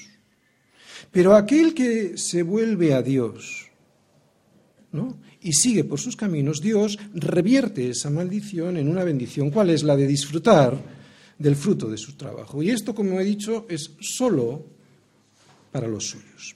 Pero 1.10 1.36
aquel 1.36 1.72
que 1.72 2.18
se 2.18 2.42
vuelve 2.42 2.92
a 2.92 3.00
Dios, 3.00 3.70
¿no? 4.92 5.16
Y 5.42 5.52
sigue 5.52 5.84
por 5.84 5.98
sus 5.98 6.16
caminos, 6.16 6.60
Dios 6.60 6.98
revierte 7.14 7.90
esa 7.90 8.10
maldición 8.10 8.76
en 8.76 8.88
una 8.88 9.04
bendición. 9.04 9.50
¿Cuál 9.50 9.70
es? 9.70 9.82
La 9.82 9.96
de 9.96 10.06
disfrutar 10.06 10.78
del 11.38 11.56
fruto 11.56 11.88
de 11.88 11.98
su 11.98 12.14
trabajo. 12.14 12.62
Y 12.62 12.70
esto, 12.70 12.94
como 12.94 13.18
he 13.20 13.24
dicho, 13.24 13.66
es 13.68 13.90
solo 14.00 14.64
para 15.72 15.88
los 15.88 16.06
suyos. 16.06 16.54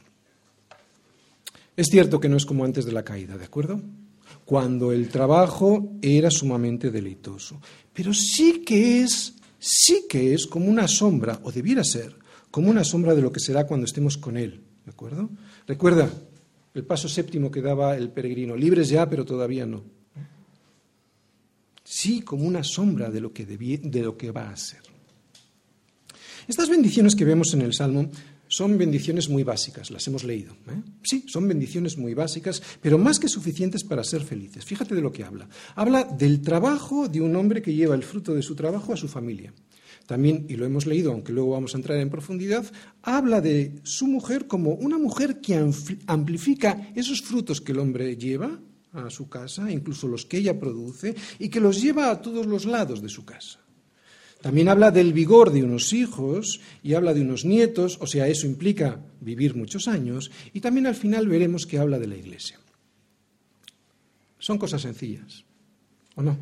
Es 1.77 1.89
cierto 1.89 2.21
que 2.21 2.29
no 2.29 2.37
es 2.37 2.47
como 2.47 2.65
antes 2.65 2.85
de 2.85 2.93
la 2.93 3.05
caída, 3.05 3.37
¿de 3.37 3.45
acuerdo? 3.45 3.81
Cuando 4.45 4.93
el 4.93 5.09
trabajo 5.09 5.99
era 6.01 6.31
sumamente 6.31 6.91
deleitoso. 6.91 7.61
Pero 7.93 8.15
sí 8.15 8.63
que 8.65 9.03
es, 9.03 9.35
sí 9.59 10.07
que 10.09 10.33
es 10.33 10.47
como 10.47 10.67
una 10.67 10.87
sombra, 10.87 11.41
o 11.43 11.53
debiera 11.53 11.83
ser, 11.85 12.17
como 12.51 12.71
una 12.71 12.85
sombra 12.85 13.15
de 13.15 13.23
lo 13.23 13.33
que 13.33 13.41
será 13.41 13.67
cuando 13.67 13.85
estemos 13.85 14.17
con 14.17 14.37
Él, 14.37 14.63
¿de 14.85 14.91
acuerdo? 14.91 15.29
Recuerda, 15.67 16.09
el 16.77 16.85
paso 16.85 17.09
séptimo 17.09 17.51
que 17.51 17.63
daba 17.63 17.97
el 17.97 18.11
peregrino, 18.11 18.57
libres 18.57 18.89
ya, 18.89 19.09
pero 19.09 19.25
todavía 19.25 19.67
no. 19.67 19.85
Sí, 21.83 22.21
como 22.21 22.45
una 22.45 22.65
sombra 22.65 23.11
de 23.11 23.21
lo 23.21 23.33
que, 23.33 23.47
de 23.47 24.03
lo 24.03 24.17
que 24.17 24.31
va 24.31 24.51
a 24.51 24.57
ser. 24.57 24.83
Estas 26.49 26.69
bendiciones 26.69 27.15
que 27.15 27.25
vemos 27.25 27.55
en 27.55 27.63
el 27.63 27.73
Salmo 27.73 28.11
son 28.49 28.79
bendiciones 28.79 29.29
muy 29.29 29.43
básicas, 29.43 29.91
las 29.91 30.07
hemos 30.07 30.23
leído. 30.23 30.53
¿eh? 30.69 30.83
Sí, 31.03 31.25
son 31.27 31.49
bendiciones 31.49 31.97
muy 31.97 32.15
básicas, 32.15 32.63
pero 32.81 32.99
más 32.99 33.19
que 33.19 33.29
suficientes 33.29 33.83
para 33.83 34.05
ser 34.05 34.23
felices. 34.23 34.65
Fíjate 34.65 34.95
de 34.95 35.01
lo 35.01 35.13
que 35.13 35.25
habla. 35.25 35.49
Habla 35.75 36.05
del 36.05 36.41
trabajo 36.43 37.09
de 37.09 37.21
un 37.21 37.35
hombre 37.35 37.63
que 37.63 37.75
lleva 37.75 37.95
el 37.95 38.05
fruto 38.05 38.35
de 38.35 38.43
su 38.43 38.55
trabajo 38.55 38.93
a 38.93 38.97
su 38.97 39.09
familia. 39.09 39.53
También, 40.07 40.47
y 40.49 40.55
lo 40.55 40.65
hemos 40.65 40.87
leído, 40.87 41.13
aunque 41.13 41.33
luego 41.33 41.51
vamos 41.51 41.75
a 41.75 41.79
entrar 41.79 41.99
en 41.99 42.11
profundidad, 42.11 42.65
habla 43.03 43.41
de 43.41 43.81
su 43.83 44.07
mujer 44.07 44.47
como 44.47 44.71
una 44.75 44.99
mujer 44.99 45.41
que 45.41 45.61
amplifica 46.07 46.93
esos 46.95 47.23
frutos 47.23 47.61
que 47.61 47.73
el 47.73 47.81
hombre 47.81 48.17
lleva 48.17 48.61
a 48.93 49.11
su 49.11 49.29
casa, 49.29 49.71
incluso 49.71 50.07
los 50.07 50.25
que 50.25 50.39
ella 50.39 50.59
produce, 50.59 51.15
y 51.41 51.49
que 51.49 51.61
los 51.61 51.83
lleva 51.83 52.11
a 52.11 52.23
todos 52.23 52.47
los 52.47 52.65
lados 52.65 53.03
de 53.03 53.09
su 53.09 53.25
casa. 53.25 53.59
También 54.41 54.69
habla 54.69 54.93
del 54.93 55.13
vigor 55.13 55.51
de 55.51 55.65
unos 55.65 55.93
hijos 55.93 56.61
y 56.83 56.95
habla 56.95 57.13
de 57.13 57.23
unos 57.23 57.45
nietos, 57.45 57.99
o 58.01 58.07
sea, 58.07 58.29
eso 58.29 58.47
implica 58.47 59.01
vivir 59.21 59.57
muchos 59.57 59.89
años, 59.89 60.31
y 60.53 60.61
también 60.61 60.87
al 60.87 60.95
final 60.95 61.27
veremos 61.27 61.67
que 61.67 61.79
habla 61.79 61.99
de 61.99 62.07
la 62.07 62.17
iglesia. 62.17 62.61
Son 64.39 64.57
cosas 64.57 64.83
sencillas, 64.83 65.45
¿o 66.15 66.23
no? 66.23 66.39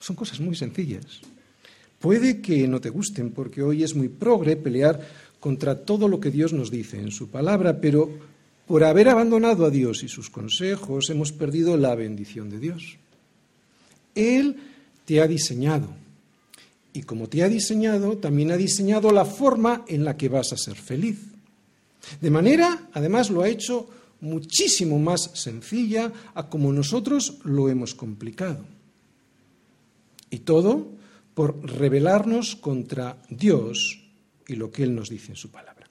Son 0.00 0.16
cosas 0.16 0.40
muy 0.40 0.56
sencillas. 0.56 1.20
Puede 1.98 2.40
que 2.40 2.68
no 2.68 2.80
te 2.80 2.90
gusten, 2.90 3.32
porque 3.32 3.62
hoy 3.62 3.82
es 3.82 3.94
muy 3.94 4.08
progre 4.08 4.56
pelear 4.56 5.00
contra 5.40 5.84
todo 5.84 6.08
lo 6.08 6.20
que 6.20 6.30
Dios 6.30 6.52
nos 6.52 6.70
dice 6.70 7.00
en 7.00 7.10
su 7.10 7.28
palabra, 7.28 7.80
pero 7.80 8.10
por 8.66 8.84
haber 8.84 9.08
abandonado 9.08 9.64
a 9.64 9.70
Dios 9.70 10.02
y 10.02 10.08
sus 10.08 10.30
consejos 10.30 11.10
hemos 11.10 11.32
perdido 11.32 11.76
la 11.76 11.94
bendición 11.94 12.50
de 12.50 12.58
Dios. 12.58 12.98
Él 14.14 14.56
te 15.04 15.20
ha 15.20 15.26
diseñado. 15.26 15.88
Y 16.92 17.02
como 17.02 17.28
te 17.28 17.42
ha 17.42 17.48
diseñado, 17.48 18.18
también 18.18 18.50
ha 18.50 18.56
diseñado 18.56 19.10
la 19.10 19.24
forma 19.24 19.84
en 19.88 20.04
la 20.04 20.16
que 20.16 20.28
vas 20.28 20.52
a 20.52 20.56
ser 20.56 20.76
feliz. 20.76 21.18
De 22.20 22.30
manera, 22.30 22.88
además, 22.92 23.30
lo 23.30 23.42
ha 23.42 23.48
hecho 23.48 23.88
muchísimo 24.20 24.98
más 24.98 25.30
sencilla 25.34 26.12
a 26.34 26.48
como 26.48 26.72
nosotros 26.72 27.38
lo 27.44 27.68
hemos 27.68 27.94
complicado. 27.94 28.64
Y 30.30 30.40
todo 30.40 30.97
por 31.38 31.64
rebelarnos 31.64 32.56
contra 32.56 33.22
Dios 33.30 34.10
y 34.48 34.56
lo 34.56 34.72
que 34.72 34.82
Él 34.82 34.92
nos 34.92 35.08
dice 35.08 35.30
en 35.30 35.36
su 35.36 35.52
palabra. 35.52 35.86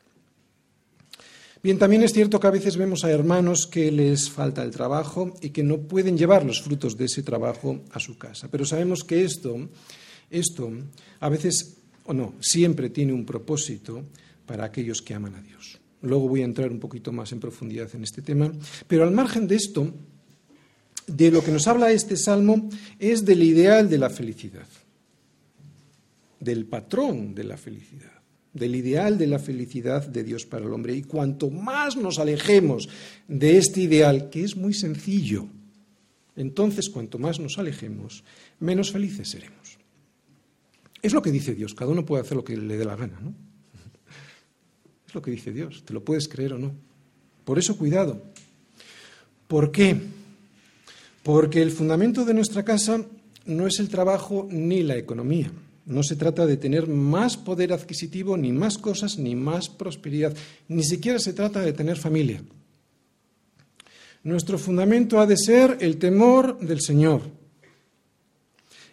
Bien, 1.63 1.79
también 1.79 2.03
es 2.03 2.11
cierto 2.11 2.37
que 2.37 2.47
a 2.47 2.51
veces 2.51 2.75
vemos 2.75 3.05
a 3.05 3.11
hermanos 3.11 3.65
que 3.65 3.89
les 3.89 4.29
falta 4.29 4.61
el 4.61 4.71
trabajo 4.71 5.33
y 5.41 5.51
que 5.51 5.63
no 5.63 5.77
pueden 5.77 6.17
llevar 6.17 6.45
los 6.45 6.61
frutos 6.61 6.97
de 6.97 7.05
ese 7.05 7.23
trabajo 7.23 7.79
a 7.93 7.99
su 8.01 8.17
casa. 8.17 8.49
Pero 8.51 8.65
sabemos 8.65 9.05
que 9.05 9.23
esto, 9.23 9.69
esto 10.29 10.69
a 11.21 11.29
veces, 11.29 11.77
o 12.03 12.13
no, 12.13 12.33
siempre 12.41 12.89
tiene 12.89 13.13
un 13.13 13.25
propósito 13.25 14.03
para 14.45 14.65
aquellos 14.65 15.01
que 15.01 15.13
aman 15.13 15.35
a 15.35 15.41
Dios. 15.41 15.79
Luego 16.01 16.27
voy 16.27 16.41
a 16.41 16.45
entrar 16.45 16.73
un 16.73 16.79
poquito 16.81 17.13
más 17.13 17.31
en 17.31 17.39
profundidad 17.39 17.87
en 17.95 18.03
este 18.03 18.21
tema. 18.21 18.51
Pero 18.85 19.03
al 19.03 19.11
margen 19.11 19.47
de 19.47 19.55
esto, 19.55 19.93
de 21.07 21.31
lo 21.31 21.41
que 21.41 21.53
nos 21.53 21.67
habla 21.67 21.89
este 21.93 22.17
salmo 22.17 22.69
es 22.99 23.23
del 23.23 23.43
ideal 23.43 23.89
de 23.89 23.97
la 23.97 24.09
felicidad 24.09 24.67
del 26.39 26.65
patrón 26.65 27.33
de 27.33 27.43
la 27.43 27.57
felicidad, 27.57 28.21
del 28.53 28.75
ideal 28.75 29.17
de 29.17 29.27
la 29.27 29.39
felicidad 29.39 30.05
de 30.05 30.23
Dios 30.23 30.45
para 30.45 30.65
el 30.65 30.73
hombre. 30.73 30.95
Y 30.95 31.03
cuanto 31.03 31.49
más 31.49 31.95
nos 31.95 32.19
alejemos 32.19 32.89
de 33.27 33.57
este 33.57 33.81
ideal, 33.81 34.29
que 34.29 34.43
es 34.43 34.55
muy 34.55 34.73
sencillo, 34.73 35.47
entonces 36.35 36.89
cuanto 36.89 37.17
más 37.17 37.39
nos 37.39 37.57
alejemos, 37.57 38.23
menos 38.59 38.91
felices 38.91 39.29
seremos. 39.29 39.77
Es 41.01 41.13
lo 41.13 41.21
que 41.21 41.31
dice 41.31 41.55
Dios, 41.55 41.73
cada 41.73 41.91
uno 41.91 42.05
puede 42.05 42.21
hacer 42.21 42.37
lo 42.37 42.43
que 42.43 42.57
le 42.57 42.77
dé 42.77 42.85
la 42.85 42.95
gana, 42.95 43.19
¿no? 43.19 43.33
Es 45.07 45.15
lo 45.15 45.21
que 45.21 45.31
dice 45.31 45.51
Dios, 45.53 45.83
te 45.85 45.93
lo 45.93 46.03
puedes 46.03 46.27
creer 46.27 46.53
o 46.53 46.59
no. 46.59 46.73
Por 47.45 47.57
eso 47.57 47.77
cuidado. 47.77 48.21
¿Por 49.47 49.71
qué? 49.71 49.95
Porque 51.23 51.61
el 51.61 51.71
fundamento 51.71 52.25
de 52.25 52.33
nuestra 52.33 52.65
casa 52.65 53.05
no 53.45 53.67
es 53.67 53.79
el 53.79 53.87
trabajo 53.87 54.47
ni 54.51 54.83
la 54.83 54.97
economía. 54.97 55.51
No 55.87 56.03
se 56.03 56.17
trata 56.17 56.45
de 56.45 56.57
tener 56.57 56.87
más 56.87 57.37
poder 57.37 57.71
adquisitivo, 57.71 58.35
ni 58.35 58.51
más 58.51 58.77
cosas, 58.77 59.17
ni 59.17 59.35
más 59.35 59.69
prosperidad. 59.69 60.35
Ni 60.67 60.83
siquiera 60.83 61.17
se 61.17 61.33
trata 61.33 61.61
de 61.61 61.73
tener 61.73 61.97
familia. 61.97 62.43
Nuestro 64.23 64.57
fundamento 64.57 65.19
ha 65.19 65.25
de 65.25 65.37
ser 65.37 65.77
el 65.79 65.97
temor 65.97 66.59
del 66.59 66.81
Señor. 66.81 67.21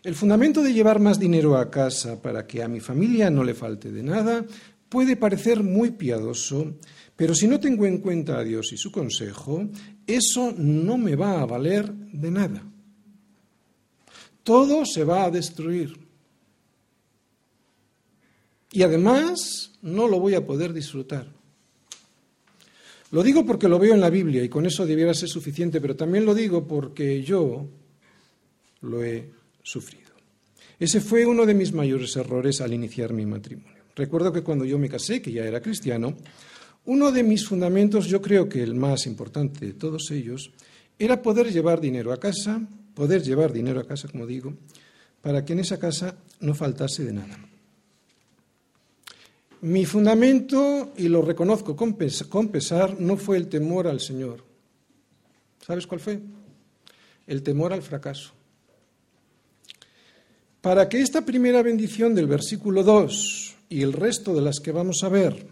El 0.04 0.14
fundamento 0.14 0.62
de 0.62 0.72
llevar 0.72 1.00
más 1.00 1.18
dinero 1.18 1.56
a 1.56 1.68
casa 1.68 2.22
para 2.22 2.46
que 2.46 2.62
a 2.62 2.68
mi 2.68 2.78
familia 2.78 3.28
no 3.30 3.42
le 3.42 3.54
falte 3.54 3.90
de 3.90 4.02
nada 4.02 4.44
puede 4.88 5.16
parecer 5.16 5.64
muy 5.64 5.90
piadoso, 5.90 6.76
pero 7.16 7.34
si 7.34 7.48
no 7.48 7.58
tengo 7.58 7.86
en 7.86 7.98
cuenta 7.98 8.38
a 8.38 8.44
Dios 8.44 8.72
y 8.72 8.76
su 8.76 8.92
consejo, 8.92 9.66
eso 10.06 10.54
no 10.56 10.96
me 10.96 11.16
va 11.16 11.40
a 11.40 11.46
valer 11.46 11.92
de 11.92 12.30
nada. 12.30 12.62
Todo 14.44 14.86
se 14.86 15.02
va 15.02 15.24
a 15.24 15.30
destruir. 15.32 16.03
Y 18.74 18.82
además 18.82 19.70
no 19.82 20.08
lo 20.08 20.18
voy 20.18 20.34
a 20.34 20.44
poder 20.44 20.72
disfrutar. 20.72 21.28
Lo 23.12 23.22
digo 23.22 23.46
porque 23.46 23.68
lo 23.68 23.78
veo 23.78 23.94
en 23.94 24.00
la 24.00 24.10
Biblia 24.10 24.42
y 24.42 24.48
con 24.48 24.66
eso 24.66 24.84
debiera 24.84 25.14
ser 25.14 25.28
suficiente, 25.28 25.80
pero 25.80 25.94
también 25.94 26.26
lo 26.26 26.34
digo 26.34 26.66
porque 26.66 27.22
yo 27.22 27.68
lo 28.80 29.04
he 29.04 29.30
sufrido. 29.62 30.10
Ese 30.80 31.00
fue 31.00 31.24
uno 31.24 31.46
de 31.46 31.54
mis 31.54 31.72
mayores 31.72 32.16
errores 32.16 32.60
al 32.60 32.72
iniciar 32.72 33.12
mi 33.12 33.24
matrimonio. 33.24 33.84
Recuerdo 33.94 34.32
que 34.32 34.42
cuando 34.42 34.64
yo 34.64 34.76
me 34.76 34.88
casé, 34.88 35.22
que 35.22 35.30
ya 35.30 35.44
era 35.44 35.62
cristiano, 35.62 36.16
uno 36.86 37.12
de 37.12 37.22
mis 37.22 37.46
fundamentos, 37.46 38.06
yo 38.06 38.20
creo 38.20 38.48
que 38.48 38.60
el 38.60 38.74
más 38.74 39.06
importante 39.06 39.66
de 39.66 39.74
todos 39.74 40.10
ellos, 40.10 40.50
era 40.98 41.22
poder 41.22 41.52
llevar 41.52 41.80
dinero 41.80 42.12
a 42.12 42.18
casa, 42.18 42.60
poder 42.92 43.22
llevar 43.22 43.52
dinero 43.52 43.78
a 43.78 43.86
casa, 43.86 44.08
como 44.08 44.26
digo, 44.26 44.52
para 45.22 45.44
que 45.44 45.52
en 45.52 45.60
esa 45.60 45.78
casa 45.78 46.16
no 46.40 46.56
faltase 46.56 47.04
de 47.04 47.12
nada. 47.12 47.53
Mi 49.64 49.86
fundamento, 49.86 50.92
y 50.94 51.08
lo 51.08 51.22
reconozco 51.22 51.74
con 51.74 51.94
pesar, 51.96 53.00
no 53.00 53.16
fue 53.16 53.38
el 53.38 53.48
temor 53.48 53.86
al 53.86 53.98
Señor. 53.98 54.44
¿Sabes 55.66 55.86
cuál 55.86 56.00
fue? 56.00 56.20
El 57.26 57.42
temor 57.42 57.72
al 57.72 57.80
fracaso. 57.80 58.32
Para 60.60 60.86
que 60.86 61.00
esta 61.00 61.24
primera 61.24 61.62
bendición 61.62 62.14
del 62.14 62.26
versículo 62.26 62.82
2 62.82 63.54
y 63.70 63.80
el 63.80 63.94
resto 63.94 64.34
de 64.34 64.42
las 64.42 64.60
que 64.60 64.70
vamos 64.70 65.02
a 65.02 65.08
ver 65.08 65.46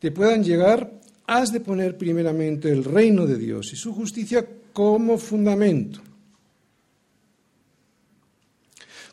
te 0.00 0.10
puedan 0.10 0.42
llegar, 0.42 1.00
has 1.28 1.52
de 1.52 1.60
poner 1.60 1.96
primeramente 1.96 2.68
el 2.72 2.82
reino 2.82 3.26
de 3.26 3.38
Dios 3.38 3.72
y 3.72 3.76
su 3.76 3.94
justicia 3.94 4.44
como 4.72 5.18
fundamento. 5.18 6.00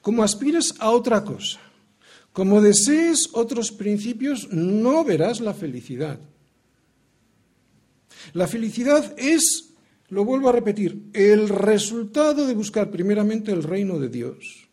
Como 0.02 0.24
aspiras 0.24 0.74
a 0.80 0.90
otra 0.90 1.24
cosa, 1.24 1.60
como 2.34 2.62
desees 2.62 3.30
otros 3.34 3.72
principios, 3.72 4.50
no 4.52 5.06
verás 5.06 5.40
la 5.40 5.54
felicidad. 5.54 6.20
La 8.34 8.48
felicidad 8.48 9.14
es, 9.18 9.74
lo 10.10 10.26
vuelvo 10.26 10.50
a 10.50 10.54
repetir, 10.54 11.10
el 11.14 11.48
resultado 11.48 12.48
de 12.48 12.56
buscar 12.56 12.90
primeramente 12.90 13.52
el 13.52 13.62
reino 13.62 14.00
de 14.00 14.10
Dios, 14.10 14.68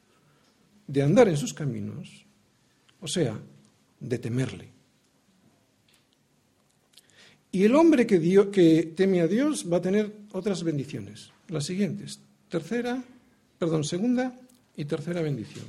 de 0.86 1.02
andar 1.02 1.28
en 1.28 1.36
sus 1.36 1.52
caminos, 1.52 2.24
o 3.00 3.06
sea, 3.06 3.38
de 4.00 4.18
temerle. 4.18 4.68
Y 7.52 7.64
el 7.64 7.74
hombre 7.74 8.06
que, 8.06 8.20
que 8.50 8.92
teme 8.96 9.20
a 9.20 9.26
Dios 9.26 9.66
va 9.70 9.78
a 9.78 9.82
tener 9.82 10.10
otras 10.32 10.62
bendiciones, 10.62 11.30
las 11.48 11.66
siguientes. 11.66 12.20
Tercera, 12.48 13.02
perdón, 13.58 13.84
segunda 13.84 14.34
y 14.76 14.86
tercera 14.86 15.20
bendición. 15.20 15.66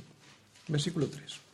Versículo 0.68 1.08
3. 1.08 1.51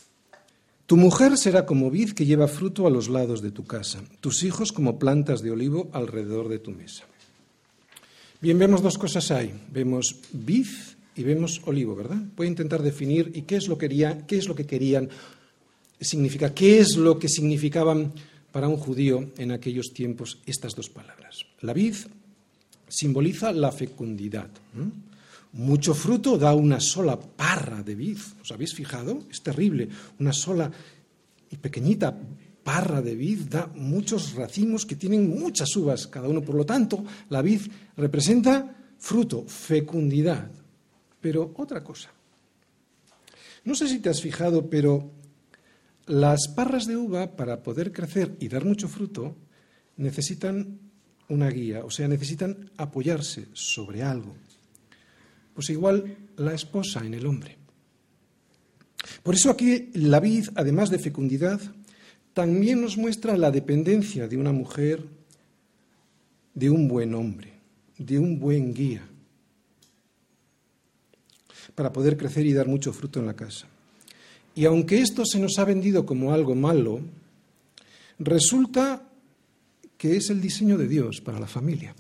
Tu 0.88 0.96
mujer 0.96 1.36
será 1.36 1.68
como 1.68 1.92
vid 1.92 2.16
que 2.16 2.24
lleva 2.24 2.48
fruto 2.48 2.86
a 2.86 2.90
los 2.90 3.12
lados 3.12 3.44
de 3.44 3.52
tu 3.52 3.68
casa, 3.68 4.00
tus 4.24 4.42
hijos 4.42 4.72
como 4.72 4.98
plantas 4.98 5.42
de 5.44 5.50
olivo 5.50 5.90
alrededor 5.92 6.48
de 6.48 6.60
tu 6.60 6.70
mesa. 6.70 7.04
Bien, 8.40 8.58
vemos 8.58 8.80
dos 8.80 8.96
cosas 8.96 9.30
ahí. 9.30 9.52
Vemos 9.70 10.16
vid 10.32 10.64
y 11.14 11.22
vemos 11.24 11.60
olivo, 11.66 11.94
¿verdad? 11.94 12.16
Voy 12.34 12.46
a 12.46 12.56
intentar 12.56 12.80
definir 12.80 13.30
y 13.34 13.42
qué 13.42 13.56
es 13.56 13.68
lo 13.68 13.76
que, 13.76 13.86
qué 14.26 14.38
es 14.38 14.48
lo 14.48 14.54
que 14.54 14.64
querían 14.64 15.10
significa, 16.00 16.54
qué 16.54 16.78
es 16.78 16.96
lo 16.96 17.18
que 17.18 17.28
significaban 17.28 18.14
para 18.50 18.68
un 18.68 18.78
judío 18.78 19.28
en 19.36 19.52
aquellos 19.52 19.92
tiempos 19.92 20.38
estas 20.46 20.74
dos 20.74 20.88
palabras. 20.88 21.44
La 21.60 21.74
vid 21.74 21.96
simboliza 22.88 23.52
la 23.52 23.72
fecundidad. 23.72 24.48
Mucho 25.52 25.94
fruto 25.94 26.36
da 26.36 26.54
una 26.54 26.80
sola 26.80 27.18
parra 27.18 27.82
de 27.82 27.94
vid. 27.94 28.18
¿Os 28.42 28.52
habéis 28.52 28.74
fijado? 28.74 29.24
Es 29.30 29.42
terrible. 29.42 29.88
Una 30.20 30.32
sola 30.32 30.70
y 31.50 31.56
pequeñita 31.56 32.16
parra 32.62 33.00
de 33.00 33.16
vid 33.16 33.48
da 33.48 33.66
muchos 33.74 34.34
racimos 34.34 34.84
que 34.84 34.96
tienen 34.96 35.28
muchas 35.28 35.74
uvas 35.76 36.06
cada 36.06 36.28
uno. 36.28 36.42
Por 36.42 36.54
lo 36.54 36.66
tanto, 36.66 37.02
la 37.30 37.40
vid 37.40 37.62
representa 37.96 38.76
fruto, 38.98 39.44
fecundidad. 39.46 40.50
Pero 41.20 41.54
otra 41.56 41.82
cosa. 41.82 42.10
No 43.64 43.74
sé 43.74 43.88
si 43.88 43.98
te 44.00 44.10
has 44.10 44.20
fijado, 44.20 44.68
pero 44.68 45.10
las 46.06 46.48
parras 46.48 46.86
de 46.86 46.96
uva, 46.96 47.36
para 47.36 47.62
poder 47.62 47.92
crecer 47.92 48.36
y 48.40 48.48
dar 48.48 48.64
mucho 48.64 48.88
fruto, 48.88 49.36
necesitan 49.96 50.78
una 51.28 51.50
guía, 51.50 51.84
o 51.84 51.90
sea, 51.90 52.08
necesitan 52.08 52.70
apoyarse 52.76 53.48
sobre 53.52 54.02
algo. 54.02 54.34
Pues 55.58 55.70
igual 55.70 56.16
la 56.36 56.54
esposa 56.54 57.04
en 57.04 57.14
el 57.14 57.26
hombre. 57.26 57.56
Por 59.24 59.34
eso 59.34 59.50
aquí 59.50 59.90
la 59.94 60.20
vid, 60.20 60.50
además 60.54 60.88
de 60.88 61.00
fecundidad, 61.00 61.60
también 62.32 62.80
nos 62.80 62.96
muestra 62.96 63.36
la 63.36 63.50
dependencia 63.50 64.28
de 64.28 64.36
una 64.36 64.52
mujer 64.52 65.04
de 66.54 66.70
un 66.70 66.86
buen 66.86 67.12
hombre, 67.12 67.54
de 67.98 68.20
un 68.20 68.38
buen 68.38 68.72
guía, 68.72 69.02
para 71.74 71.92
poder 71.92 72.16
crecer 72.16 72.46
y 72.46 72.52
dar 72.52 72.68
mucho 72.68 72.92
fruto 72.92 73.18
en 73.18 73.26
la 73.26 73.34
casa. 73.34 73.66
Y 74.54 74.64
aunque 74.64 75.00
esto 75.00 75.24
se 75.26 75.40
nos 75.40 75.58
ha 75.58 75.64
vendido 75.64 76.06
como 76.06 76.32
algo 76.32 76.54
malo, 76.54 77.00
resulta 78.20 79.10
que 79.96 80.18
es 80.18 80.30
el 80.30 80.40
diseño 80.40 80.78
de 80.78 80.86
Dios 80.86 81.20
para 81.20 81.40
la 81.40 81.48
familia. 81.48 81.96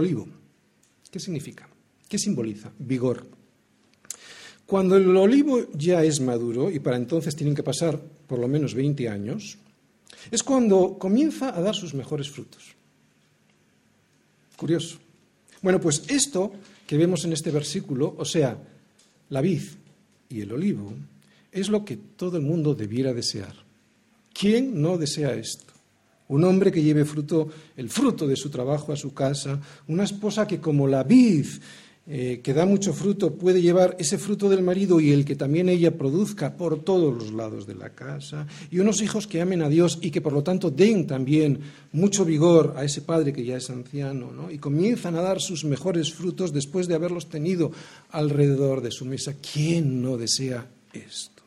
Olivo, 0.00 0.26
¿qué 1.10 1.20
significa? 1.20 1.68
¿Qué 2.08 2.18
simboliza? 2.18 2.72
Vigor. 2.78 3.26
Cuando 4.66 4.96
el 4.96 5.16
olivo 5.16 5.66
ya 5.74 6.02
es 6.04 6.20
maduro, 6.20 6.70
y 6.70 6.78
para 6.78 6.96
entonces 6.96 7.34
tienen 7.34 7.54
que 7.54 7.62
pasar 7.62 8.00
por 8.00 8.38
lo 8.38 8.48
menos 8.48 8.74
20 8.74 9.08
años, 9.08 9.58
es 10.30 10.42
cuando 10.42 10.98
comienza 10.98 11.56
a 11.56 11.60
dar 11.60 11.74
sus 11.74 11.94
mejores 11.94 12.30
frutos. 12.30 12.74
Curioso. 14.56 14.98
Bueno, 15.62 15.80
pues 15.80 16.04
esto 16.08 16.52
que 16.86 16.96
vemos 16.96 17.24
en 17.24 17.32
este 17.32 17.50
versículo, 17.50 18.14
o 18.16 18.24
sea, 18.24 18.58
la 19.28 19.40
vid 19.40 19.62
y 20.28 20.40
el 20.40 20.52
olivo, 20.52 20.94
es 21.52 21.68
lo 21.68 21.84
que 21.84 21.96
todo 21.96 22.36
el 22.36 22.42
mundo 22.42 22.74
debiera 22.74 23.12
desear. 23.12 23.54
¿Quién 24.32 24.80
no 24.80 24.98
desea 24.98 25.34
esto? 25.34 25.69
Un 26.30 26.44
hombre 26.44 26.70
que 26.70 26.82
lleve 26.82 27.04
fruto, 27.04 27.48
el 27.76 27.90
fruto 27.90 28.26
de 28.26 28.36
su 28.36 28.50
trabajo 28.50 28.92
a 28.92 28.96
su 28.96 29.12
casa, 29.12 29.60
una 29.88 30.04
esposa 30.04 30.46
que 30.46 30.60
como 30.60 30.86
la 30.86 31.02
vid 31.02 31.46
eh, 32.12 32.40
que 32.42 32.54
da 32.54 32.66
mucho 32.66 32.92
fruto 32.92 33.38
puede 33.38 33.62
llevar 33.62 33.94
ese 34.00 34.18
fruto 34.18 34.48
del 34.48 34.62
marido 34.64 34.98
y 34.98 35.12
el 35.12 35.24
que 35.24 35.36
también 35.36 35.68
ella 35.68 35.96
produzca 35.96 36.56
por 36.56 36.82
todos 36.82 37.14
los 37.14 37.30
lados 37.32 37.68
de 37.68 37.76
la 37.76 37.90
casa, 37.90 38.48
y 38.68 38.80
unos 38.80 39.00
hijos 39.00 39.28
que 39.28 39.40
amen 39.40 39.62
a 39.62 39.68
Dios 39.68 39.98
y 40.02 40.10
que 40.10 40.20
por 40.20 40.32
lo 40.32 40.42
tanto 40.42 40.72
den 40.72 41.06
también 41.06 41.60
mucho 41.92 42.24
vigor 42.24 42.74
a 42.76 42.82
ese 42.82 43.02
padre 43.02 43.32
que 43.32 43.44
ya 43.44 43.58
es 43.58 43.70
anciano, 43.70 44.32
¿no? 44.32 44.50
y 44.50 44.58
comienzan 44.58 45.14
a 45.14 45.22
dar 45.22 45.40
sus 45.40 45.64
mejores 45.64 46.12
frutos 46.12 46.52
después 46.52 46.88
de 46.88 46.96
haberlos 46.96 47.28
tenido 47.28 47.70
alrededor 48.10 48.80
de 48.80 48.90
su 48.90 49.04
mesa. 49.04 49.34
¿Quién 49.40 50.02
no 50.02 50.16
desea 50.16 50.66
esto? 50.92 51.44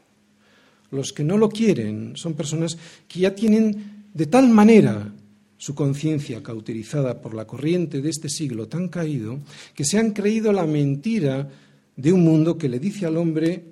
Los 0.91 1.11
que 1.11 1.25
no 1.25 1.37
lo 1.37 1.49
quieren 1.49 2.13
son 2.15 2.35
personas 2.35 2.77
que 3.09 3.19
ya 3.19 3.35
tienen 3.35 3.92
de 4.13 4.27
tal 4.27 4.49
manera 4.49 5.11
su 5.57 5.75
conciencia 5.75 6.43
cauterizada 6.43 7.21
por 7.21 7.33
la 7.33 7.47
corriente 7.47 8.01
de 8.01 8.09
este 8.09 8.29
siglo 8.29 8.67
tan 8.67 8.89
caído, 8.89 9.39
que 9.73 9.85
se 9.85 9.97
han 9.97 10.11
creído 10.11 10.51
la 10.51 10.65
mentira 10.65 11.49
de 11.95 12.11
un 12.11 12.23
mundo 12.23 12.57
que 12.57 12.69
le 12.69 12.79
dice 12.79 13.05
al 13.05 13.17
hombre 13.17 13.63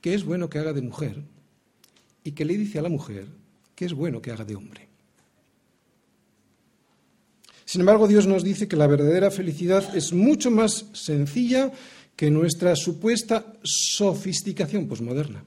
que 0.00 0.14
es 0.14 0.24
bueno 0.24 0.50
que 0.50 0.58
haga 0.58 0.72
de 0.72 0.82
mujer 0.82 1.22
y 2.24 2.32
que 2.32 2.44
le 2.44 2.56
dice 2.56 2.78
a 2.78 2.82
la 2.82 2.88
mujer 2.88 3.26
que 3.74 3.84
es 3.84 3.92
bueno 3.92 4.20
que 4.20 4.30
haga 4.30 4.44
de 4.44 4.56
hombre. 4.56 4.88
Sin 7.64 7.80
embargo, 7.80 8.08
Dios 8.08 8.26
nos 8.26 8.44
dice 8.44 8.68
que 8.68 8.76
la 8.76 8.86
verdadera 8.86 9.30
felicidad 9.30 9.94
es 9.96 10.12
mucho 10.12 10.50
más 10.50 10.86
sencilla 10.92 11.72
que 12.14 12.30
nuestra 12.30 12.74
supuesta 12.74 13.52
sofisticación 13.62 14.88
posmoderna. 14.88 15.44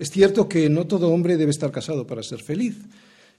Es 0.00 0.10
cierto 0.10 0.48
que 0.48 0.70
no 0.70 0.86
todo 0.86 1.10
hombre 1.10 1.36
debe 1.36 1.50
estar 1.50 1.70
casado 1.70 2.06
para 2.06 2.22
ser 2.22 2.40
feliz, 2.40 2.78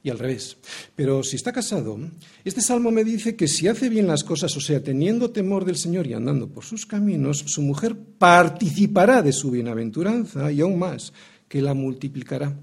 y 0.03 0.11
al 0.11 0.19
revés. 0.19 0.57
Pero 0.95 1.23
si 1.23 1.35
está 1.35 1.51
casado, 1.51 1.97
este 2.43 2.61
salmo 2.61 2.91
me 2.91 3.03
dice 3.03 3.35
que 3.35 3.47
si 3.47 3.67
hace 3.67 3.89
bien 3.89 4.05
las 4.05 4.23
cosas, 4.23 4.55
o 4.55 4.61
sea, 4.61 4.83
teniendo 4.83 5.31
temor 5.31 5.65
del 5.65 5.75
Señor 5.75 6.05
y 6.05 6.13
andando 6.13 6.47
por 6.47 6.63
sus 6.63 6.85
caminos, 6.85 7.39
su 7.47 7.63
mujer 7.63 7.95
participará 7.95 9.23
de 9.23 9.33
su 9.33 9.49
bienaventuranza 9.49 10.51
y 10.51 10.61
aún 10.61 10.77
más, 10.77 11.13
que 11.47 11.63
la 11.63 11.73
multiplicará. 11.73 12.55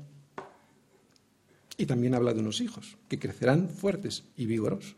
Y 1.77 1.85
también 1.85 2.15
habla 2.15 2.33
de 2.33 2.39
unos 2.39 2.61
hijos, 2.61 2.97
que 3.09 3.19
crecerán 3.19 3.69
fuertes 3.69 4.23
y 4.37 4.47
vigorosos. 4.47 4.95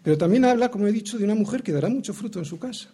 Pero 0.00 0.16
también 0.16 0.44
habla, 0.44 0.70
como 0.70 0.86
he 0.86 0.92
dicho, 0.92 1.18
de 1.18 1.24
una 1.24 1.34
mujer 1.34 1.64
que 1.64 1.72
dará 1.72 1.88
mucho 1.88 2.14
fruto 2.14 2.38
en 2.38 2.44
su 2.44 2.60
casa. 2.60 2.88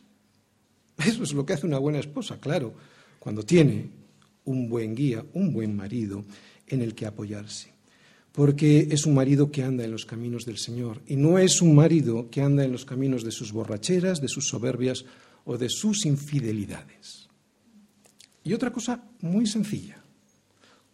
Eso 1.04 1.22
es 1.22 1.34
lo 1.34 1.44
que 1.44 1.52
hace 1.52 1.66
una 1.66 1.78
buena 1.78 1.98
esposa, 1.98 2.40
claro, 2.40 2.72
cuando 3.18 3.42
tiene 3.42 3.97
un 4.48 4.68
buen 4.68 4.94
guía, 4.94 5.24
un 5.34 5.52
buen 5.52 5.76
marido 5.76 6.24
en 6.66 6.80
el 6.80 6.94
que 6.94 7.06
apoyarse. 7.06 7.72
Porque 8.32 8.88
es 8.90 9.04
un 9.04 9.14
marido 9.14 9.50
que 9.50 9.62
anda 9.62 9.84
en 9.84 9.90
los 9.90 10.06
caminos 10.06 10.44
del 10.46 10.58
Señor 10.58 11.02
y 11.06 11.16
no 11.16 11.38
es 11.38 11.60
un 11.60 11.74
marido 11.74 12.30
que 12.30 12.40
anda 12.40 12.64
en 12.64 12.72
los 12.72 12.84
caminos 12.84 13.24
de 13.24 13.30
sus 13.30 13.52
borracheras, 13.52 14.20
de 14.20 14.28
sus 14.28 14.48
soberbias 14.48 15.04
o 15.44 15.58
de 15.58 15.68
sus 15.68 16.06
infidelidades. 16.06 17.28
Y 18.44 18.54
otra 18.54 18.72
cosa 18.72 19.04
muy 19.20 19.46
sencilla, 19.46 20.02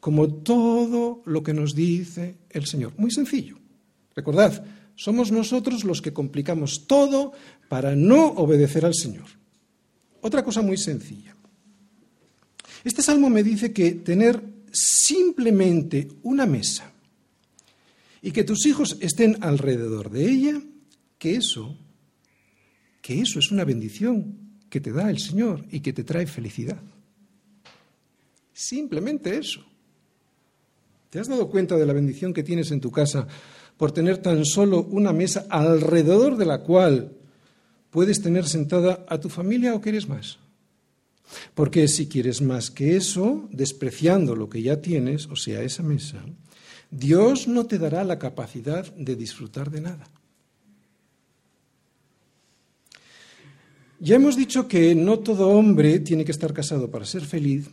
como 0.01 0.29
todo 0.29 1.23
lo 1.25 1.43
que 1.43 1.55
nos 1.55 1.75
dice 1.75 2.37
el 2.51 2.67
Señor, 2.67 2.95
muy 2.97 3.11
sencillo. 3.11 3.59
Recordad, 4.17 4.65
somos 4.97 5.31
nosotros 5.31 5.85
los 5.85 6.01
que 6.01 6.13
complicamos 6.13 6.87
todo 6.87 7.33
para 7.69 7.95
no 7.95 8.29
obedecer 8.29 8.85
al 8.85 8.95
Señor. 8.95 9.27
Otra 10.23 10.43
cosa 10.43 10.63
muy 10.63 10.77
sencilla. 10.77 11.34
Este 12.85 13.01
salmo 13.01 13.31
me 13.31 13.43
dice 13.43 13.73
que 13.73 13.93
tener 13.93 14.43
simplemente 14.71 16.09
una 16.23 16.45
mesa 16.45 16.93
y 18.21 18.31
que 18.31 18.45
tus 18.45 18.67
hijos 18.67 18.99
estén 19.01 19.39
alrededor 19.43 20.11
de 20.11 20.31
ella, 20.31 20.63
que 21.19 21.35
eso, 21.37 21.77
que 23.01 23.21
eso 23.21 23.39
es 23.39 23.51
una 23.51 23.65
bendición 23.65 24.37
que 24.69 24.81
te 24.81 24.93
da 24.93 25.09
el 25.09 25.19
Señor 25.19 25.65
y 25.71 25.81
que 25.81 25.95
te 25.95 26.05
trae 26.05 26.27
felicidad. 26.27 26.81
Simplemente 28.53 29.39
eso. 29.39 29.65
¿Te 31.09 31.21
has 31.21 31.29
dado 31.29 31.49
cuenta 31.49 31.77
de 31.77 31.87
la 31.87 31.93
bendición 31.93 32.35
que 32.35 32.43
tienes 32.43 32.71
en 32.71 32.81
tu 32.81 32.91
casa 32.91 33.27
por 33.79 33.93
tener 33.93 34.19
tan 34.19 34.45
solo 34.45 34.83
una 34.83 35.13
mesa 35.13 35.47
alrededor 35.49 36.37
de 36.37 36.47
la 36.47 36.63
cual 36.63 37.13
puedes 37.91 38.21
tener 38.21 38.47
sentada 38.47 39.07
a 39.09 39.19
tu 39.19 39.29
familia 39.29 39.75
o 39.75 39.81
quieres 39.81 40.09
más? 40.09 40.39
Porque 41.55 41.89
si 41.89 42.07
quieres 42.07 42.43
más 42.43 42.71
que 42.71 42.97
eso, 42.97 43.49
despreciando 43.51 44.37
lo 44.37 44.49
que 44.49 44.63
ya 44.63 44.81
tienes, 44.81 45.27
o 45.27 45.37
sea, 45.37 45.63
esa 45.63 45.83
mesa, 45.83 46.25
Dios 46.91 47.49
no 47.49 47.67
te 47.67 47.79
dará 47.79 48.05
la 48.05 48.19
capacidad 48.19 48.93
de 48.95 49.17
disfrutar 49.17 49.71
de 49.71 49.81
nada. 49.81 50.09
Ya 54.01 54.17
hemos 54.17 54.37
dicho 54.37 54.69
que 54.69 54.95
no 54.95 55.21
todo 55.21 55.49
hombre 55.49 55.99
tiene 56.01 56.25
que 56.25 56.33
estar 56.33 56.53
casado 56.53 56.91
para 56.91 57.07
ser 57.07 57.25
feliz 57.25 57.71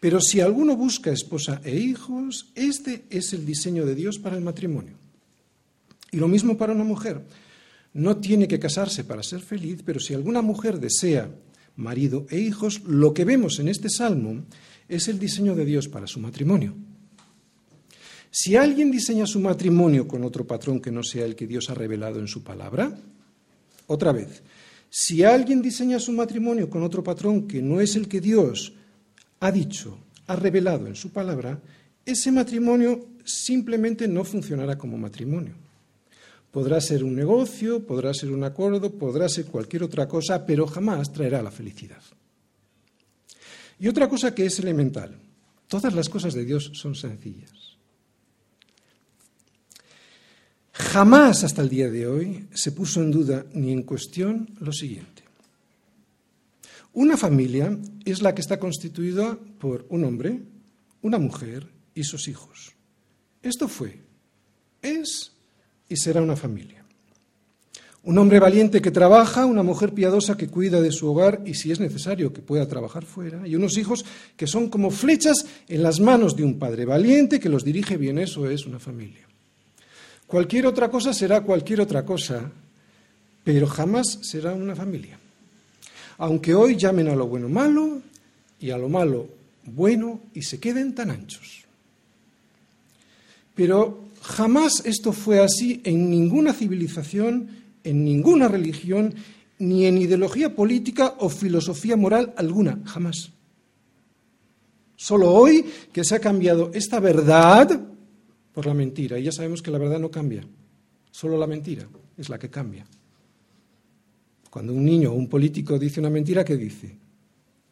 Pero 0.00 0.20
si 0.20 0.40
alguno 0.40 0.76
busca 0.76 1.10
esposa 1.10 1.60
e 1.64 1.76
hijos, 1.76 2.50
este 2.54 3.04
es 3.10 3.32
el 3.32 3.44
diseño 3.44 3.84
de 3.84 3.94
Dios 3.94 4.18
para 4.18 4.36
el 4.36 4.42
matrimonio. 4.42 4.94
Y 6.12 6.18
lo 6.18 6.28
mismo 6.28 6.56
para 6.56 6.72
una 6.72 6.84
mujer. 6.84 7.22
No 7.94 8.16
tiene 8.18 8.46
que 8.46 8.60
casarse 8.60 9.02
para 9.02 9.22
ser 9.22 9.40
feliz, 9.40 9.82
pero 9.84 9.98
si 9.98 10.14
alguna 10.14 10.40
mujer 10.40 10.78
desea 10.78 11.28
marido 11.78 12.26
e 12.28 12.38
hijos, 12.38 12.82
lo 12.84 13.14
que 13.14 13.24
vemos 13.24 13.58
en 13.58 13.68
este 13.68 13.88
salmo 13.88 14.44
es 14.88 15.08
el 15.08 15.18
diseño 15.18 15.54
de 15.54 15.64
Dios 15.64 15.88
para 15.88 16.06
su 16.06 16.20
matrimonio. 16.20 16.74
Si 18.30 18.56
alguien 18.56 18.90
diseña 18.90 19.26
su 19.26 19.40
matrimonio 19.40 20.06
con 20.06 20.24
otro 20.24 20.46
patrón 20.46 20.80
que 20.80 20.92
no 20.92 21.02
sea 21.02 21.24
el 21.24 21.34
que 21.34 21.46
Dios 21.46 21.70
ha 21.70 21.74
revelado 21.74 22.20
en 22.20 22.28
su 22.28 22.42
palabra, 22.42 22.92
otra 23.86 24.12
vez, 24.12 24.42
si 24.90 25.22
alguien 25.24 25.62
diseña 25.62 25.98
su 25.98 26.12
matrimonio 26.12 26.68
con 26.68 26.82
otro 26.82 27.02
patrón 27.02 27.46
que 27.46 27.62
no 27.62 27.80
es 27.80 27.96
el 27.96 28.08
que 28.08 28.20
Dios 28.20 28.74
ha 29.40 29.50
dicho, 29.50 29.98
ha 30.26 30.36
revelado 30.36 30.86
en 30.86 30.94
su 30.94 31.10
palabra, 31.10 31.60
ese 32.04 32.32
matrimonio 32.32 33.06
simplemente 33.24 34.08
no 34.08 34.24
funcionará 34.24 34.76
como 34.76 34.98
matrimonio. 34.98 35.67
Podrá 36.58 36.80
ser 36.80 37.04
un 37.04 37.14
negocio, 37.14 37.86
podrá 37.86 38.12
ser 38.12 38.32
un 38.32 38.42
acuerdo, 38.42 38.90
podrá 38.90 39.28
ser 39.28 39.44
cualquier 39.46 39.84
otra 39.84 40.08
cosa, 40.08 40.44
pero 40.44 40.66
jamás 40.66 41.12
traerá 41.12 41.40
la 41.40 41.52
felicidad. 41.52 42.02
Y 43.78 43.86
otra 43.86 44.08
cosa 44.08 44.34
que 44.34 44.44
es 44.44 44.58
elemental, 44.58 45.20
todas 45.68 45.94
las 45.94 46.08
cosas 46.08 46.34
de 46.34 46.44
Dios 46.44 46.72
son 46.74 46.96
sencillas. 46.96 47.78
Jamás 50.72 51.44
hasta 51.44 51.62
el 51.62 51.68
día 51.68 51.90
de 51.90 52.08
hoy 52.08 52.48
se 52.52 52.72
puso 52.72 53.02
en 53.02 53.12
duda 53.12 53.46
ni 53.54 53.70
en 53.70 53.84
cuestión 53.84 54.48
lo 54.58 54.72
siguiente. 54.72 55.22
Una 56.92 57.16
familia 57.16 57.78
es 58.04 58.20
la 58.20 58.34
que 58.34 58.40
está 58.40 58.58
constituida 58.58 59.38
por 59.60 59.86
un 59.90 60.02
hombre, 60.02 60.42
una 61.02 61.20
mujer 61.20 61.68
y 61.94 62.02
sus 62.02 62.26
hijos. 62.26 62.74
Esto 63.44 63.68
fue, 63.68 64.02
es 64.82 65.37
y 65.88 65.96
será 65.96 66.22
una 66.22 66.36
familia. 66.36 66.84
Un 68.04 68.16
hombre 68.16 68.38
valiente 68.38 68.80
que 68.80 68.90
trabaja, 68.90 69.44
una 69.44 69.62
mujer 69.62 69.92
piadosa 69.92 70.36
que 70.36 70.48
cuida 70.48 70.80
de 70.80 70.92
su 70.92 71.08
hogar 71.10 71.42
y 71.44 71.54
si 71.54 71.72
es 71.72 71.80
necesario 71.80 72.32
que 72.32 72.40
pueda 72.40 72.66
trabajar 72.66 73.04
fuera, 73.04 73.46
y 73.46 73.54
unos 73.54 73.76
hijos 73.76 74.04
que 74.36 74.46
son 74.46 74.70
como 74.70 74.90
flechas 74.90 75.46
en 75.68 75.82
las 75.82 76.00
manos 76.00 76.36
de 76.36 76.44
un 76.44 76.58
padre 76.58 76.84
valiente 76.84 77.40
que 77.40 77.48
los 77.48 77.64
dirige 77.64 77.96
bien, 77.96 78.18
eso 78.18 78.48
es 78.48 78.66
una 78.66 78.78
familia. 78.78 79.26
Cualquier 80.26 80.66
otra 80.66 80.90
cosa 80.90 81.12
será 81.12 81.42
cualquier 81.42 81.80
otra 81.80 82.04
cosa, 82.04 82.50
pero 83.44 83.66
jamás 83.66 84.18
será 84.22 84.54
una 84.54 84.76
familia 84.76 85.18
aunque 86.18 86.54
hoy 86.54 86.76
llamen 86.76 87.08
a 87.08 87.14
lo 87.14 87.26
bueno 87.26 87.48
malo 87.48 88.02
y 88.60 88.70
a 88.70 88.78
lo 88.78 88.88
malo 88.88 89.28
bueno 89.64 90.20
y 90.34 90.42
se 90.42 90.58
queden 90.58 90.94
tan 90.94 91.10
anchos. 91.10 91.64
Pero 93.54 94.07
jamás 94.28 94.82
esto 94.84 95.12
fue 95.12 95.40
así 95.40 95.80
en 95.84 96.10
ninguna 96.10 96.52
civilización, 96.52 97.48
en 97.82 98.04
ninguna 98.04 98.46
religión, 98.46 99.14
ni 99.58 99.86
en 99.86 99.98
ideología 99.98 100.54
política 100.54 101.14
o 101.18 101.30
filosofía 101.30 101.96
moral 101.96 102.34
alguna, 102.36 102.78
jamás. 102.84 103.30
Solo 104.96 105.32
hoy 105.32 105.64
que 105.92 106.04
se 106.04 106.14
ha 106.14 106.20
cambiado 106.20 106.70
esta 106.74 107.00
verdad 107.00 107.80
por 108.52 108.66
la 108.66 108.74
mentira, 108.74 109.18
y 109.18 109.24
ya 109.24 109.32
sabemos 109.32 109.62
que 109.62 109.70
la 109.70 109.78
verdad 109.78 109.98
no 109.98 110.10
cambia, 110.10 110.42
solo 111.10 111.38
la 111.38 111.46
mentira 111.46 111.88
es 112.16 112.28
la 112.28 112.38
que 112.38 112.50
cambia. 112.50 112.84
Cuando 114.50 114.74
un 114.74 114.84
niño 114.84 115.10
o 115.10 115.14
un 115.14 115.28
político 115.28 115.78
dice 115.78 116.00
una 116.00 116.10
mentira, 116.10 116.44
¿qué 116.44 116.56
dice? 116.56 116.96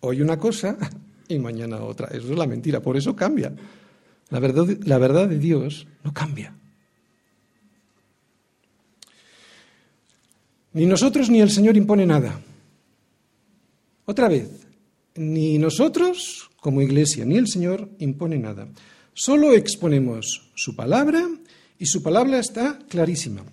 Hoy 0.00 0.22
una 0.22 0.38
cosa 0.38 0.76
y 1.28 1.38
mañana 1.38 1.82
otra. 1.82 2.08
Eso 2.08 2.32
es 2.32 2.38
la 2.38 2.46
mentira, 2.46 2.80
por 2.80 2.96
eso 2.96 3.14
cambia. 3.14 3.52
La 4.30 4.40
verdad, 4.40 5.28
de 5.28 5.38
Dios 5.38 5.86
no 6.02 6.12
cambia. 6.12 6.54
Ni 10.72 10.84
nosotros 10.84 11.30
ni 11.30 11.40
el 11.40 11.50
Señor 11.50 11.76
impone 11.76 12.06
nada. 12.06 12.40
Otra 14.04 14.28
vez, 14.28 14.50
ni 15.14 15.58
nosotros 15.58 16.50
como 16.60 16.82
iglesia 16.82 17.24
ni 17.24 17.36
el 17.36 17.46
Señor 17.46 17.88
impone 17.98 18.38
nada. 18.38 18.68
Solo 19.14 19.54
exponemos 19.54 20.50
su 20.54 20.74
palabra 20.74 21.26
y 21.78 21.86
su 21.86 22.02
palabra 22.02 22.38
está 22.38 22.78
clarísima. 22.88 23.44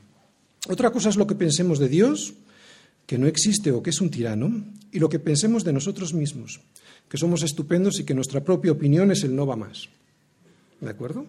Otra 0.67 0.91
cosa 0.91 1.09
es 1.09 1.15
lo 1.15 1.27
que 1.27 1.35
pensemos 1.35 1.77
de 1.77 1.89
Dios, 1.89 2.33
que 3.05 3.17
no 3.17 3.27
existe 3.27 3.71
o 3.71 3.83
que 3.83 3.91
es 3.91 4.01
un 4.01 4.09
tirano, 4.09 4.65
y 4.91 4.99
lo 4.99 5.09
que 5.09 5.19
pensemos 5.19 5.63
de 5.63 5.73
nosotros 5.73 6.13
mismos, 6.13 6.61
que 7.07 7.17
somos 7.17 7.43
estupendos 7.43 7.99
y 7.99 8.03
que 8.03 8.13
nuestra 8.13 8.43
propia 8.43 8.71
opinión 8.71 9.11
es 9.11 9.23
el 9.23 9.35
no 9.35 9.45
va 9.45 9.55
más. 9.55 9.89
¿De 10.83 10.89
acuerdo? 10.89 11.25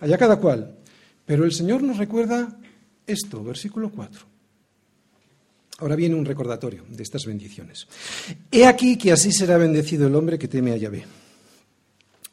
Allá 0.00 0.18
cada 0.18 0.36
cual. 0.36 0.76
Pero 1.24 1.44
el 1.44 1.52
Señor 1.52 1.82
nos 1.82 1.96
recuerda 1.96 2.58
esto, 3.06 3.42
versículo 3.42 3.90
4. 3.90 4.20
Ahora 5.78 5.96
viene 5.96 6.14
un 6.14 6.24
recordatorio 6.24 6.84
de 6.88 7.02
estas 7.02 7.24
bendiciones. 7.24 7.88
He 8.50 8.66
aquí 8.66 8.96
que 8.96 9.12
así 9.12 9.32
será 9.32 9.58
bendecido 9.58 10.06
el 10.06 10.14
hombre 10.14 10.38
que 10.38 10.48
teme 10.48 10.72
a 10.72 10.76
Yahvé. 10.76 11.04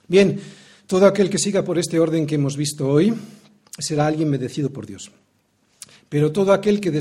Bien, 0.08 0.40
todo 0.86 1.08
aquel 1.08 1.30
que 1.30 1.40
siga 1.40 1.64
por 1.64 1.80
este 1.80 2.00
orden 2.00 2.28
que 2.28 2.36
hemos 2.36 2.58
visto 2.58 2.88
hoy 2.88 3.14
será 3.80 4.08
alguien 4.08 4.30
bendecido 4.30 4.72
por 4.72 4.86
Dios. 4.86 5.12
Pero 6.10 6.32
todo 6.32 6.54
aquel 6.54 6.82
que 6.82 6.92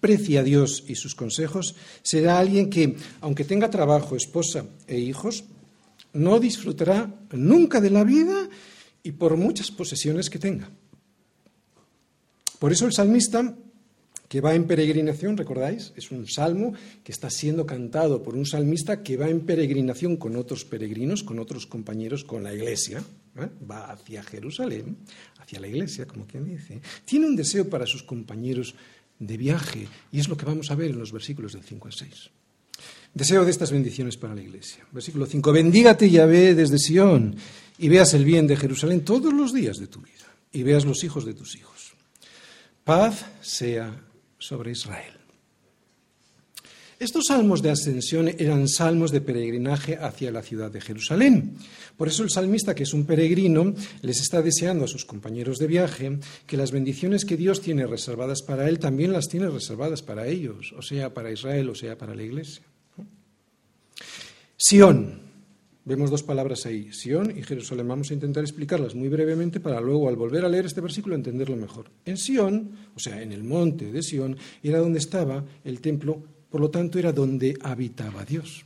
Precia 0.00 0.40
a 0.40 0.44
Dios 0.44 0.84
y 0.86 0.94
sus 0.94 1.16
consejos, 1.16 1.74
será 2.02 2.38
alguien 2.38 2.70
que, 2.70 2.94
aunque 3.20 3.42
tenga 3.44 3.68
trabajo, 3.68 4.14
esposa 4.14 4.64
e 4.86 4.96
hijos, 4.96 5.42
no 6.12 6.38
disfrutará 6.38 7.10
nunca 7.32 7.80
de 7.80 7.90
la 7.90 8.04
vida 8.04 8.48
y 9.08 9.12
por 9.12 9.38
muchas 9.38 9.70
posesiones 9.70 10.28
que 10.28 10.38
tenga. 10.38 10.68
Por 12.58 12.72
eso 12.72 12.84
el 12.84 12.92
salmista, 12.92 13.56
que 14.28 14.42
va 14.42 14.54
en 14.54 14.66
peregrinación, 14.66 15.34
¿recordáis? 15.34 15.94
Es 15.96 16.10
un 16.10 16.28
salmo 16.28 16.74
que 17.02 17.12
está 17.12 17.30
siendo 17.30 17.64
cantado 17.64 18.22
por 18.22 18.34
un 18.34 18.44
salmista 18.44 19.02
que 19.02 19.16
va 19.16 19.30
en 19.30 19.46
peregrinación 19.46 20.18
con 20.18 20.36
otros 20.36 20.66
peregrinos, 20.66 21.22
con 21.22 21.38
otros 21.38 21.66
compañeros, 21.66 22.22
con 22.22 22.42
la 22.42 22.52
iglesia. 22.52 23.02
¿eh? 23.38 23.48
Va 23.64 23.90
hacia 23.90 24.22
Jerusalén, 24.22 24.98
hacia 25.38 25.58
la 25.58 25.68
iglesia, 25.68 26.04
como 26.04 26.26
quien 26.26 26.44
dice. 26.44 26.82
Tiene 27.06 27.28
un 27.28 27.34
deseo 27.34 27.66
para 27.70 27.86
sus 27.86 28.02
compañeros 28.02 28.74
de 29.18 29.38
viaje, 29.38 29.88
y 30.12 30.20
es 30.20 30.28
lo 30.28 30.36
que 30.36 30.44
vamos 30.44 30.70
a 30.70 30.74
ver 30.74 30.90
en 30.90 30.98
los 30.98 31.12
versículos 31.12 31.54
del 31.54 31.62
5 31.62 31.88
al 31.88 31.94
6. 31.94 32.30
Deseo 33.14 33.44
de 33.44 33.50
estas 33.50 33.72
bendiciones 33.72 34.18
para 34.18 34.34
la 34.34 34.42
Iglesia. 34.42 34.86
Versículo 34.92 35.26
5. 35.26 35.50
Bendígate 35.50 36.10
Yahvé 36.10 36.54
desde 36.54 36.78
Sión 36.78 37.34
y 37.78 37.88
veas 37.88 38.12
el 38.14 38.24
bien 38.24 38.46
de 38.46 38.56
Jerusalén 38.56 39.04
todos 39.04 39.32
los 39.32 39.52
días 39.52 39.78
de 39.78 39.86
tu 39.86 40.00
vida 40.00 40.14
y 40.52 40.62
veas 40.62 40.84
los 40.84 41.04
hijos 41.04 41.24
de 41.24 41.34
tus 41.34 41.56
hijos. 41.56 41.94
Paz 42.84 43.24
sea 43.40 44.04
sobre 44.38 44.72
Israel. 44.72 45.18
Estos 46.98 47.26
salmos 47.28 47.62
de 47.62 47.70
ascensión 47.70 48.28
eran 48.38 48.66
salmos 48.66 49.12
de 49.12 49.20
peregrinaje 49.20 49.96
hacia 49.96 50.32
la 50.32 50.42
ciudad 50.42 50.68
de 50.68 50.80
Jerusalén. 50.80 51.56
Por 51.96 52.08
eso 52.08 52.24
el 52.24 52.30
salmista, 52.30 52.74
que 52.74 52.82
es 52.82 52.92
un 52.92 53.06
peregrino, 53.06 53.72
les 54.02 54.20
está 54.20 54.42
deseando 54.42 54.84
a 54.84 54.88
sus 54.88 55.04
compañeros 55.04 55.58
de 55.58 55.68
viaje 55.68 56.18
que 56.44 56.56
las 56.56 56.72
bendiciones 56.72 57.24
que 57.24 57.36
Dios 57.36 57.60
tiene 57.60 57.86
reservadas 57.86 58.42
para 58.42 58.68
él 58.68 58.80
también 58.80 59.12
las 59.12 59.28
tiene 59.28 59.48
reservadas 59.48 60.02
para 60.02 60.26
ellos, 60.26 60.74
o 60.76 60.82
sea, 60.82 61.14
para 61.14 61.30
Israel, 61.30 61.70
o 61.70 61.74
sea, 61.76 61.96
para 61.96 62.16
la 62.16 62.24
iglesia. 62.24 62.64
Sión. 64.56 65.27
Vemos 65.88 66.10
dos 66.10 66.22
palabras 66.22 66.66
ahí, 66.66 66.92
Sión 66.92 67.36
y 67.36 67.42
Jerusalén. 67.42 67.88
Vamos 67.88 68.10
a 68.10 68.14
intentar 68.14 68.44
explicarlas 68.44 68.94
muy 68.94 69.08
brevemente 69.08 69.58
para 69.58 69.80
luego, 69.80 70.08
al 70.08 70.16
volver 70.16 70.44
a 70.44 70.48
leer 70.48 70.66
este 70.66 70.82
versículo, 70.82 71.14
entenderlo 71.14 71.56
mejor. 71.56 71.90
En 72.04 72.18
Sión, 72.18 72.72
o 72.94 72.98
sea, 72.98 73.22
en 73.22 73.32
el 73.32 73.42
monte 73.42 73.90
de 73.90 74.02
Sión, 74.02 74.36
era 74.62 74.80
donde 74.80 74.98
estaba 74.98 75.44
el 75.64 75.80
templo 75.80 76.22
por 76.50 76.60
lo 76.60 76.70
tanto, 76.70 76.98
era 76.98 77.12
donde 77.12 77.56
habitaba 77.62 78.24
Dios. 78.24 78.64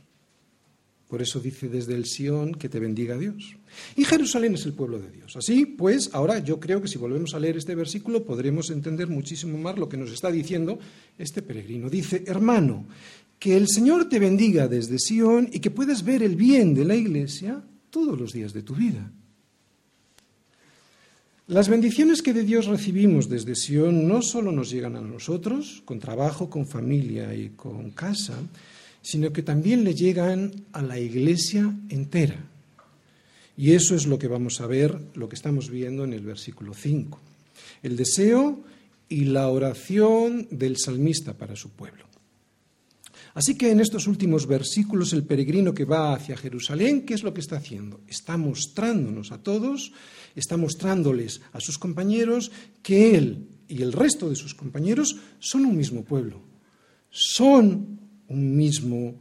Por 1.07 1.21
eso 1.21 1.39
dice 1.39 1.69
desde 1.69 1.93
el 1.93 2.05
Sión 2.05 2.55
que 2.55 2.69
te 2.69 2.79
bendiga 2.79 3.17
Dios. 3.17 3.55
Y 3.95 4.03
Jerusalén 4.03 4.55
es 4.55 4.65
el 4.65 4.73
pueblo 4.73 4.99
de 4.99 5.11
Dios. 5.11 5.35
Así 5.35 5.65
pues, 5.65 6.09
ahora 6.13 6.39
yo 6.39 6.59
creo 6.59 6.81
que 6.81 6.87
si 6.87 6.97
volvemos 6.97 7.35
a 7.35 7.39
leer 7.39 7.57
este 7.57 7.75
versículo 7.75 8.23
podremos 8.23 8.69
entender 8.69 9.07
muchísimo 9.07 9.57
más 9.57 9.77
lo 9.77 9.89
que 9.89 9.97
nos 9.97 10.11
está 10.11 10.31
diciendo 10.31 10.79
este 11.17 11.41
peregrino. 11.41 11.89
Dice, 11.89 12.23
hermano, 12.25 12.87
que 13.43 13.57
el 13.57 13.67
Señor 13.67 14.07
te 14.07 14.19
bendiga 14.19 14.69
desde 14.69 14.97
Sión 14.97 15.49
y 15.51 15.59
que 15.59 15.69
puedas 15.69 16.05
ver 16.05 16.23
el 16.23 16.37
bien 16.37 16.73
de 16.73 16.85
la 16.85 16.95
iglesia 16.95 17.61
todos 17.89 18.17
los 18.17 18.31
días 18.31 18.53
de 18.53 18.63
tu 18.63 18.73
vida. 18.73 19.11
Las 21.47 21.67
bendiciones 21.67 22.21
que 22.21 22.31
de 22.31 22.43
Dios 22.43 22.67
recibimos 22.67 23.27
desde 23.27 23.55
Sion 23.55 24.07
no 24.07 24.21
solo 24.21 24.53
nos 24.53 24.69
llegan 24.69 24.95
a 24.95 25.01
nosotros, 25.01 25.81
con 25.83 25.99
trabajo, 25.99 26.49
con 26.49 26.65
familia 26.65 27.35
y 27.35 27.49
con 27.49 27.91
casa, 27.91 28.35
sino 29.01 29.33
que 29.33 29.43
también 29.43 29.83
le 29.83 29.93
llegan 29.93 30.53
a 30.71 30.81
la 30.81 30.97
iglesia 30.97 31.69
entera. 31.89 32.39
Y 33.57 33.73
eso 33.73 33.93
es 33.93 34.07
lo 34.07 34.17
que 34.17 34.29
vamos 34.29 34.61
a 34.61 34.67
ver, 34.67 34.97
lo 35.15 35.27
que 35.27 35.35
estamos 35.35 35.69
viendo 35.69 36.05
en 36.05 36.13
el 36.13 36.23
versículo 36.23 36.73
5. 36.73 37.19
El 37.83 37.97
deseo 37.97 38.63
y 39.09 39.25
la 39.25 39.49
oración 39.49 40.47
del 40.49 40.77
salmista 40.77 41.33
para 41.33 41.57
su 41.57 41.71
pueblo. 41.71 42.12
Así 43.33 43.57
que 43.57 43.71
en 43.71 43.79
estos 43.79 44.05
últimos 44.07 44.45
versículos 44.45 45.11
el 45.13 45.23
peregrino 45.23 45.73
que 45.73 45.85
va 45.85 46.13
hacia 46.13 46.37
Jerusalén, 46.37 47.03
¿qué 47.05 47.15
es 47.15 47.23
lo 47.23 47.33
que 47.33 47.41
está 47.41 47.57
haciendo? 47.57 48.01
Está 48.07 48.37
mostrándonos 48.37 49.31
a 49.31 49.39
todos, 49.39 49.91
está 50.35 50.55
mostrándoles 50.55 51.41
a 51.51 51.59
sus 51.59 51.79
compañeros 51.79 52.51
que 52.83 53.15
él 53.15 53.47
y 53.67 53.81
el 53.81 53.91
resto 53.91 54.29
de 54.29 54.35
sus 54.35 54.53
compañeros 54.53 55.17
son 55.39 55.65
un 55.65 55.75
mismo 55.75 56.03
pueblo, 56.03 56.41
son 57.09 57.99
un 58.27 58.55
mismo 58.55 59.15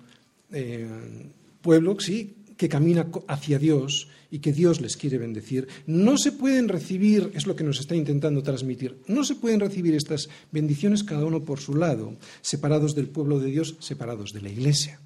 eh, 0.50 1.30
pueblo, 1.62 1.98
sí, 1.98 2.36
que 2.62 2.68
camina 2.68 3.08
hacia 3.26 3.58
Dios 3.58 4.06
y 4.30 4.38
que 4.38 4.52
Dios 4.52 4.80
les 4.80 4.96
quiere 4.96 5.18
bendecir. 5.18 5.66
No 5.84 6.16
se 6.16 6.30
pueden 6.30 6.68
recibir, 6.68 7.32
es 7.34 7.44
lo 7.48 7.56
que 7.56 7.64
nos 7.64 7.80
está 7.80 7.96
intentando 7.96 8.40
transmitir, 8.40 9.02
no 9.08 9.24
se 9.24 9.34
pueden 9.34 9.58
recibir 9.58 9.96
estas 9.96 10.28
bendiciones 10.52 11.02
cada 11.02 11.24
uno 11.24 11.40
por 11.44 11.58
su 11.58 11.74
lado, 11.74 12.14
separados 12.40 12.94
del 12.94 13.08
pueblo 13.08 13.40
de 13.40 13.50
Dios, 13.50 13.74
separados 13.80 14.32
de 14.32 14.42
la 14.42 14.48
iglesia. 14.48 15.00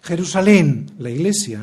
Jerusalén, 0.00 0.92
la 0.98 1.10
iglesia, 1.10 1.60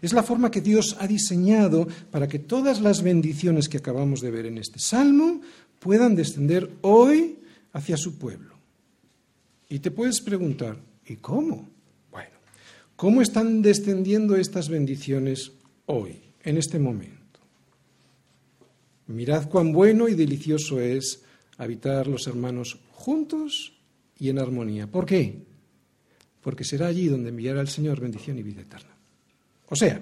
es 0.00 0.12
la 0.12 0.22
forma 0.22 0.52
que 0.52 0.60
Dios 0.60 0.94
ha 1.00 1.08
diseñado 1.08 1.88
para 2.12 2.28
que 2.28 2.38
todas 2.38 2.80
las 2.80 3.02
bendiciones 3.02 3.68
que 3.68 3.78
acabamos 3.78 4.20
de 4.20 4.30
ver 4.30 4.46
en 4.46 4.58
este 4.58 4.78
salmo 4.78 5.40
puedan 5.80 6.14
descender 6.14 6.70
hoy 6.82 7.40
hacia 7.72 7.96
su 7.96 8.16
pueblo. 8.16 8.54
Y 9.68 9.80
te 9.80 9.90
puedes 9.90 10.20
preguntar, 10.20 10.78
¿y 11.04 11.16
cómo? 11.16 11.71
¿Cómo 13.02 13.20
están 13.20 13.62
descendiendo 13.62 14.36
estas 14.36 14.68
bendiciones 14.68 15.50
hoy, 15.86 16.20
en 16.44 16.56
este 16.56 16.78
momento? 16.78 17.40
Mirad 19.08 19.48
cuán 19.48 19.72
bueno 19.72 20.06
y 20.06 20.14
delicioso 20.14 20.80
es 20.80 21.24
habitar 21.58 22.06
los 22.06 22.28
hermanos 22.28 22.78
juntos 22.92 23.72
y 24.20 24.28
en 24.28 24.38
armonía. 24.38 24.86
¿Por 24.86 25.04
qué? 25.04 25.42
Porque 26.42 26.62
será 26.62 26.86
allí 26.86 27.08
donde 27.08 27.30
enviará 27.30 27.60
el 27.60 27.66
Señor 27.66 27.98
bendición 27.98 28.38
y 28.38 28.44
vida 28.44 28.62
eterna. 28.62 28.96
O 29.68 29.74
sea, 29.74 30.00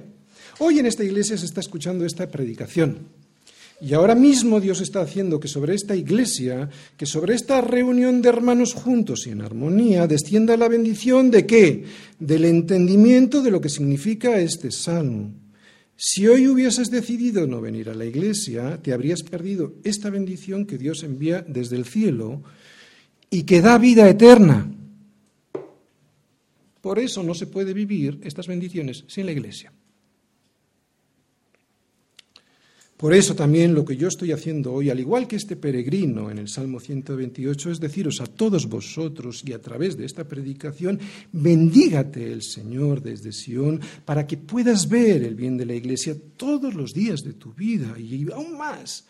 hoy 0.58 0.78
en 0.78 0.84
esta 0.84 1.02
iglesia 1.02 1.38
se 1.38 1.46
está 1.46 1.60
escuchando 1.60 2.04
esta 2.04 2.28
predicación 2.28 2.98
y 3.80 3.94
ahora 3.94 4.14
mismo 4.14 4.60
Dios 4.60 4.80
está 4.80 5.00
haciendo 5.00 5.40
que 5.40 5.48
sobre 5.48 5.74
esta 5.74 5.96
iglesia, 5.96 6.68
que 6.96 7.06
sobre 7.06 7.34
esta 7.34 7.60
reunión 7.60 8.20
de 8.20 8.28
hermanos 8.28 8.74
juntos 8.74 9.26
y 9.26 9.30
en 9.30 9.40
armonía, 9.40 10.06
descienda 10.06 10.56
la 10.56 10.68
bendición 10.68 11.30
de 11.30 11.46
qué? 11.46 11.84
Del 12.18 12.44
entendimiento 12.44 13.42
de 13.42 13.50
lo 13.50 13.60
que 13.60 13.70
significa 13.70 14.38
este 14.38 14.70
salmo. 14.70 15.32
Si 15.96 16.26
hoy 16.26 16.46
hubieses 16.48 16.90
decidido 16.90 17.46
no 17.46 17.60
venir 17.60 17.88
a 17.88 17.94
la 17.94 18.04
iglesia, 18.04 18.78
te 18.82 18.92
habrías 18.92 19.22
perdido 19.22 19.74
esta 19.84 20.10
bendición 20.10 20.66
que 20.66 20.78
Dios 20.78 21.02
envía 21.02 21.44
desde 21.46 21.76
el 21.76 21.84
cielo 21.84 22.42
y 23.30 23.44
que 23.44 23.60
da 23.60 23.78
vida 23.78 24.08
eterna. 24.08 24.70
Por 26.80 26.98
eso 26.98 27.22
no 27.22 27.34
se 27.34 27.46
puede 27.46 27.72
vivir 27.72 28.18
estas 28.24 28.46
bendiciones 28.46 29.04
sin 29.08 29.26
la 29.26 29.32
iglesia. 29.32 29.72
Por 33.00 33.14
eso 33.14 33.34
también 33.34 33.72
lo 33.72 33.82
que 33.82 33.96
yo 33.96 34.08
estoy 34.08 34.30
haciendo 34.30 34.74
hoy, 34.74 34.90
al 34.90 35.00
igual 35.00 35.26
que 35.26 35.36
este 35.36 35.56
peregrino 35.56 36.30
en 36.30 36.36
el 36.36 36.48
Salmo 36.48 36.80
128, 36.80 37.70
es 37.70 37.80
deciros 37.80 38.20
a 38.20 38.26
todos 38.26 38.68
vosotros 38.68 39.42
y 39.42 39.54
a 39.54 39.58
través 39.58 39.96
de 39.96 40.04
esta 40.04 40.28
predicación, 40.28 41.00
bendígate 41.32 42.30
el 42.30 42.42
Señor 42.42 43.00
desde 43.00 43.32
Sión 43.32 43.80
para 44.04 44.26
que 44.26 44.36
puedas 44.36 44.86
ver 44.86 45.22
el 45.22 45.34
bien 45.34 45.56
de 45.56 45.64
la 45.64 45.72
Iglesia 45.72 46.14
todos 46.36 46.74
los 46.74 46.92
días 46.92 47.22
de 47.22 47.32
tu 47.32 47.54
vida 47.54 47.98
y 47.98 48.30
aún 48.30 48.58
más. 48.58 49.06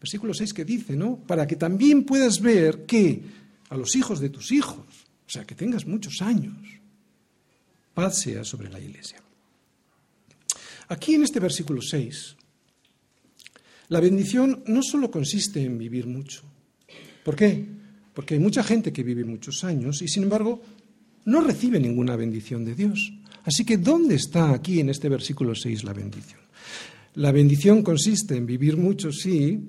Versículo 0.00 0.34
6 0.34 0.52
que 0.52 0.64
dice, 0.64 0.96
¿no? 0.96 1.18
Para 1.24 1.46
que 1.46 1.54
también 1.54 2.02
puedas 2.02 2.40
ver 2.40 2.84
que 2.84 3.22
a 3.68 3.76
los 3.76 3.94
hijos 3.94 4.18
de 4.18 4.30
tus 4.30 4.50
hijos, 4.50 4.84
o 5.24 5.30
sea, 5.30 5.44
que 5.44 5.54
tengas 5.54 5.86
muchos 5.86 6.20
años, 6.20 6.56
paz 7.94 8.18
sea 8.18 8.42
sobre 8.42 8.70
la 8.70 8.80
Iglesia. 8.80 9.22
Aquí 10.88 11.14
en 11.14 11.22
este 11.22 11.38
versículo 11.38 11.80
6 11.80 12.38
la 13.88 14.00
bendición 14.00 14.62
no 14.66 14.82
solo 14.82 15.10
consiste 15.10 15.62
en 15.62 15.78
vivir 15.78 16.06
mucho. 16.06 16.42
¿Por 17.24 17.36
qué? 17.36 17.66
Porque 18.12 18.34
hay 18.34 18.40
mucha 18.40 18.62
gente 18.62 18.92
que 18.92 19.02
vive 19.02 19.24
muchos 19.24 19.64
años 19.64 20.02
y 20.02 20.08
sin 20.08 20.24
embargo 20.24 20.62
no 21.24 21.40
recibe 21.40 21.80
ninguna 21.80 22.16
bendición 22.16 22.64
de 22.64 22.74
Dios. 22.74 23.12
Así 23.44 23.64
que 23.64 23.76
¿dónde 23.76 24.14
está 24.14 24.52
aquí 24.52 24.80
en 24.80 24.88
este 24.88 25.08
versículo 25.08 25.54
6 25.54 25.84
la 25.84 25.92
bendición? 25.92 26.40
La 27.14 27.32
bendición 27.32 27.82
consiste 27.82 28.36
en 28.36 28.46
vivir 28.46 28.76
mucho, 28.76 29.12
sí, 29.12 29.68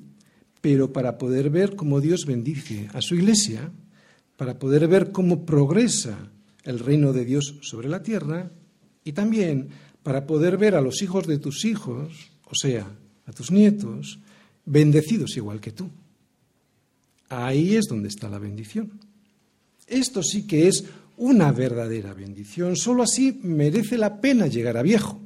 pero 0.61 0.91
para 0.91 1.17
poder 1.17 1.49
ver 1.49 1.75
cómo 1.75 2.01
Dios 2.01 2.25
bendice 2.25 2.89
a 2.93 3.01
su 3.01 3.15
iglesia, 3.15 3.71
para 4.37 4.57
poder 4.57 4.87
ver 4.87 5.11
cómo 5.11 5.45
progresa 5.45 6.31
el 6.63 6.79
reino 6.79 7.13
de 7.13 7.25
Dios 7.25 7.55
sobre 7.61 7.87
la 7.87 8.01
tierra 8.01 8.51
y 9.03 9.11
también 9.11 9.69
para 10.01 10.25
poder 10.25 10.57
ver 10.57 10.75
a 10.75 10.81
los 10.81 11.01
hijos 11.01 11.27
de 11.27 11.37
tus 11.37 11.65
hijos, 11.65 12.31
o 12.45 12.55
sea, 12.55 12.87
a 13.25 13.31
tus 13.31 13.51
nietos, 13.51 14.19
bendecidos 14.65 15.35
igual 15.37 15.59
que 15.59 15.71
tú. 15.71 15.89
Ahí 17.29 17.75
es 17.75 17.85
donde 17.85 18.09
está 18.09 18.29
la 18.29 18.39
bendición. 18.39 18.91
Esto 19.87 20.23
sí 20.23 20.47
que 20.47 20.67
es 20.67 20.85
una 21.17 21.51
verdadera 21.51 22.13
bendición. 22.13 22.75
Solo 22.75 23.03
así 23.03 23.39
merece 23.43 23.97
la 23.97 24.19
pena 24.19 24.47
llegar 24.47 24.77
a 24.77 24.81
viejo. 24.81 25.19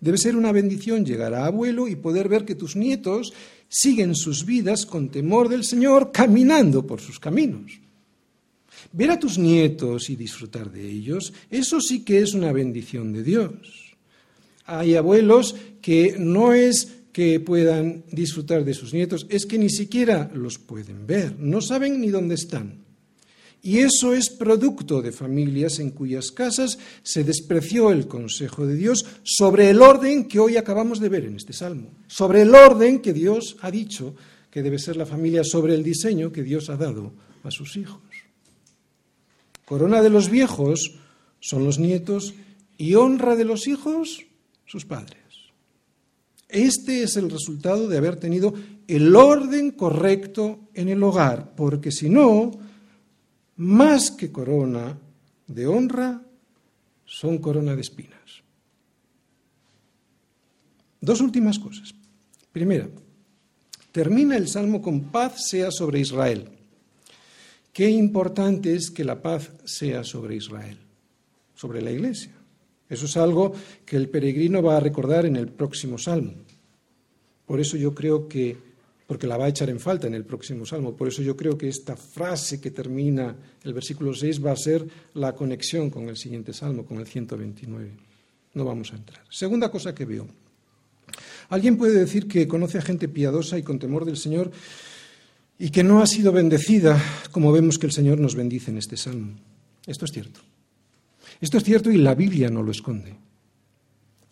Debe 0.00 0.18
ser 0.18 0.36
una 0.36 0.52
bendición 0.52 1.04
llegar 1.04 1.34
a 1.34 1.46
abuelo 1.46 1.88
y 1.88 1.96
poder 1.96 2.28
ver 2.28 2.44
que 2.44 2.54
tus 2.54 2.76
nietos 2.76 3.32
siguen 3.68 4.14
sus 4.14 4.44
vidas 4.44 4.86
con 4.86 5.08
temor 5.08 5.48
del 5.48 5.64
Señor, 5.64 6.12
caminando 6.12 6.86
por 6.86 7.00
sus 7.00 7.18
caminos. 7.18 7.80
Ver 8.92 9.10
a 9.10 9.18
tus 9.18 9.38
nietos 9.38 10.08
y 10.08 10.16
disfrutar 10.16 10.70
de 10.70 10.88
ellos, 10.88 11.32
eso 11.50 11.80
sí 11.80 12.04
que 12.04 12.20
es 12.20 12.32
una 12.32 12.52
bendición 12.52 13.12
de 13.12 13.22
Dios. 13.22 13.96
Hay 14.64 14.94
abuelos 14.94 15.56
que 15.82 16.16
no 16.18 16.52
es 16.52 16.97
que 17.12 17.40
puedan 17.40 18.04
disfrutar 18.12 18.64
de 18.64 18.74
sus 18.74 18.92
nietos, 18.92 19.26
es 19.28 19.46
que 19.46 19.58
ni 19.58 19.70
siquiera 19.70 20.30
los 20.34 20.58
pueden 20.58 21.06
ver, 21.06 21.38
no 21.38 21.60
saben 21.60 22.00
ni 22.00 22.08
dónde 22.08 22.34
están. 22.34 22.88
Y 23.60 23.78
eso 23.78 24.14
es 24.14 24.30
producto 24.30 25.02
de 25.02 25.10
familias 25.10 25.80
en 25.80 25.90
cuyas 25.90 26.30
casas 26.30 26.78
se 27.02 27.24
despreció 27.24 27.90
el 27.90 28.06
consejo 28.06 28.66
de 28.66 28.76
Dios 28.76 29.04
sobre 29.24 29.70
el 29.70 29.82
orden 29.82 30.28
que 30.28 30.38
hoy 30.38 30.56
acabamos 30.56 31.00
de 31.00 31.08
ver 31.08 31.24
en 31.24 31.36
este 31.36 31.52
salmo, 31.52 31.90
sobre 32.06 32.42
el 32.42 32.54
orden 32.54 33.00
que 33.00 33.12
Dios 33.12 33.56
ha 33.60 33.70
dicho 33.70 34.14
que 34.50 34.62
debe 34.62 34.78
ser 34.78 34.96
la 34.96 35.06
familia, 35.06 35.42
sobre 35.44 35.74
el 35.74 35.82
diseño 35.82 36.32
que 36.32 36.42
Dios 36.42 36.70
ha 36.70 36.76
dado 36.76 37.12
a 37.42 37.50
sus 37.50 37.76
hijos. 37.76 38.00
Corona 39.64 40.02
de 40.02 40.10
los 40.10 40.30
viejos 40.30 40.94
son 41.40 41.64
los 41.64 41.78
nietos 41.78 42.34
y 42.78 42.94
honra 42.94 43.36
de 43.36 43.44
los 43.44 43.66
hijos 43.66 44.24
sus 44.64 44.86
padres. 44.86 45.27
Este 46.48 47.02
es 47.02 47.16
el 47.16 47.30
resultado 47.30 47.88
de 47.88 47.98
haber 47.98 48.16
tenido 48.16 48.54
el 48.86 49.14
orden 49.14 49.72
correcto 49.72 50.68
en 50.72 50.88
el 50.88 51.02
hogar, 51.02 51.54
porque 51.54 51.92
si 51.92 52.08
no, 52.08 52.52
más 53.56 54.10
que 54.10 54.32
corona 54.32 54.98
de 55.46 55.66
honra, 55.66 56.22
son 57.04 57.38
corona 57.38 57.74
de 57.74 57.82
espinas. 57.82 58.18
Dos 61.00 61.20
últimas 61.20 61.58
cosas. 61.58 61.94
Primera, 62.50 62.88
termina 63.92 64.36
el 64.36 64.48
salmo 64.48 64.80
con 64.80 65.10
paz 65.10 65.48
sea 65.48 65.70
sobre 65.70 66.00
Israel. 66.00 66.48
Qué 67.72 67.90
importante 67.90 68.74
es 68.74 68.90
que 68.90 69.04
la 69.04 69.20
paz 69.20 69.50
sea 69.64 70.02
sobre 70.02 70.36
Israel, 70.36 70.78
sobre 71.54 71.82
la 71.82 71.90
iglesia. 71.90 72.37
Eso 72.88 73.06
es 73.06 73.16
algo 73.16 73.52
que 73.84 73.96
el 73.96 74.08
peregrino 74.08 74.62
va 74.62 74.76
a 74.76 74.80
recordar 74.80 75.26
en 75.26 75.36
el 75.36 75.48
próximo 75.48 75.98
salmo. 75.98 76.32
Por 77.46 77.60
eso 77.60 77.76
yo 77.76 77.94
creo 77.94 78.28
que, 78.28 78.56
porque 79.06 79.26
la 79.26 79.36
va 79.36 79.46
a 79.46 79.48
echar 79.48 79.70
en 79.70 79.80
falta 79.80 80.06
en 80.06 80.14
el 80.14 80.24
próximo 80.24 80.66
salmo, 80.66 80.96
por 80.96 81.08
eso 81.08 81.22
yo 81.22 81.36
creo 81.36 81.56
que 81.56 81.68
esta 81.68 81.96
frase 81.96 82.60
que 82.60 82.70
termina 82.70 83.36
el 83.64 83.74
versículo 83.74 84.14
6 84.14 84.44
va 84.44 84.52
a 84.52 84.56
ser 84.56 84.86
la 85.14 85.34
conexión 85.34 85.90
con 85.90 86.08
el 86.08 86.16
siguiente 86.16 86.52
salmo, 86.52 86.84
con 86.84 86.98
el 86.98 87.06
129. 87.06 87.90
No 88.54 88.64
vamos 88.64 88.92
a 88.92 88.96
entrar. 88.96 89.22
Segunda 89.30 89.70
cosa 89.70 89.94
que 89.94 90.04
veo. 90.04 90.26
Alguien 91.48 91.76
puede 91.76 91.98
decir 91.98 92.28
que 92.28 92.46
conoce 92.46 92.78
a 92.78 92.82
gente 92.82 93.08
piadosa 93.08 93.58
y 93.58 93.62
con 93.62 93.78
temor 93.78 94.04
del 94.04 94.16
Señor 94.16 94.50
y 95.58 95.70
que 95.70 95.82
no 95.82 96.02
ha 96.02 96.06
sido 96.06 96.32
bendecida 96.32 97.02
como 97.32 97.52
vemos 97.52 97.78
que 97.78 97.86
el 97.86 97.92
Señor 97.92 98.20
nos 98.20 98.34
bendice 98.34 98.70
en 98.70 98.78
este 98.78 98.96
salmo. 98.96 99.32
Esto 99.86 100.04
es 100.04 100.12
cierto. 100.12 100.40
Esto 101.40 101.58
es 101.58 101.64
cierto 101.64 101.90
y 101.90 101.98
la 101.98 102.14
Biblia 102.14 102.50
no 102.50 102.62
lo 102.62 102.70
esconde. 102.70 103.14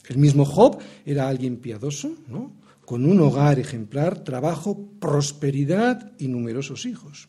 El 0.08 0.18
mismo 0.18 0.44
Job 0.44 0.78
era 1.04 1.28
alguien 1.28 1.56
piadoso, 1.56 2.16
¿no? 2.28 2.52
con 2.86 3.04
un 3.04 3.20
hogar 3.20 3.58
ejemplar, 3.58 4.22
trabajo, 4.22 4.88
prosperidad 5.00 6.12
y 6.18 6.28
numerosos 6.28 6.86
hijos. 6.86 7.28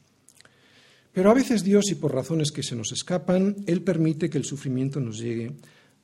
Pero 1.12 1.32
a 1.32 1.34
veces 1.34 1.64
Dios, 1.64 1.90
y 1.90 1.96
por 1.96 2.14
razones 2.14 2.52
que 2.52 2.62
se 2.62 2.76
nos 2.76 2.92
escapan, 2.92 3.56
Él 3.66 3.82
permite 3.82 4.30
que 4.30 4.38
el 4.38 4.46
sufrimiento 4.46 5.00
nos 5.00 5.18
llegue 5.18 5.54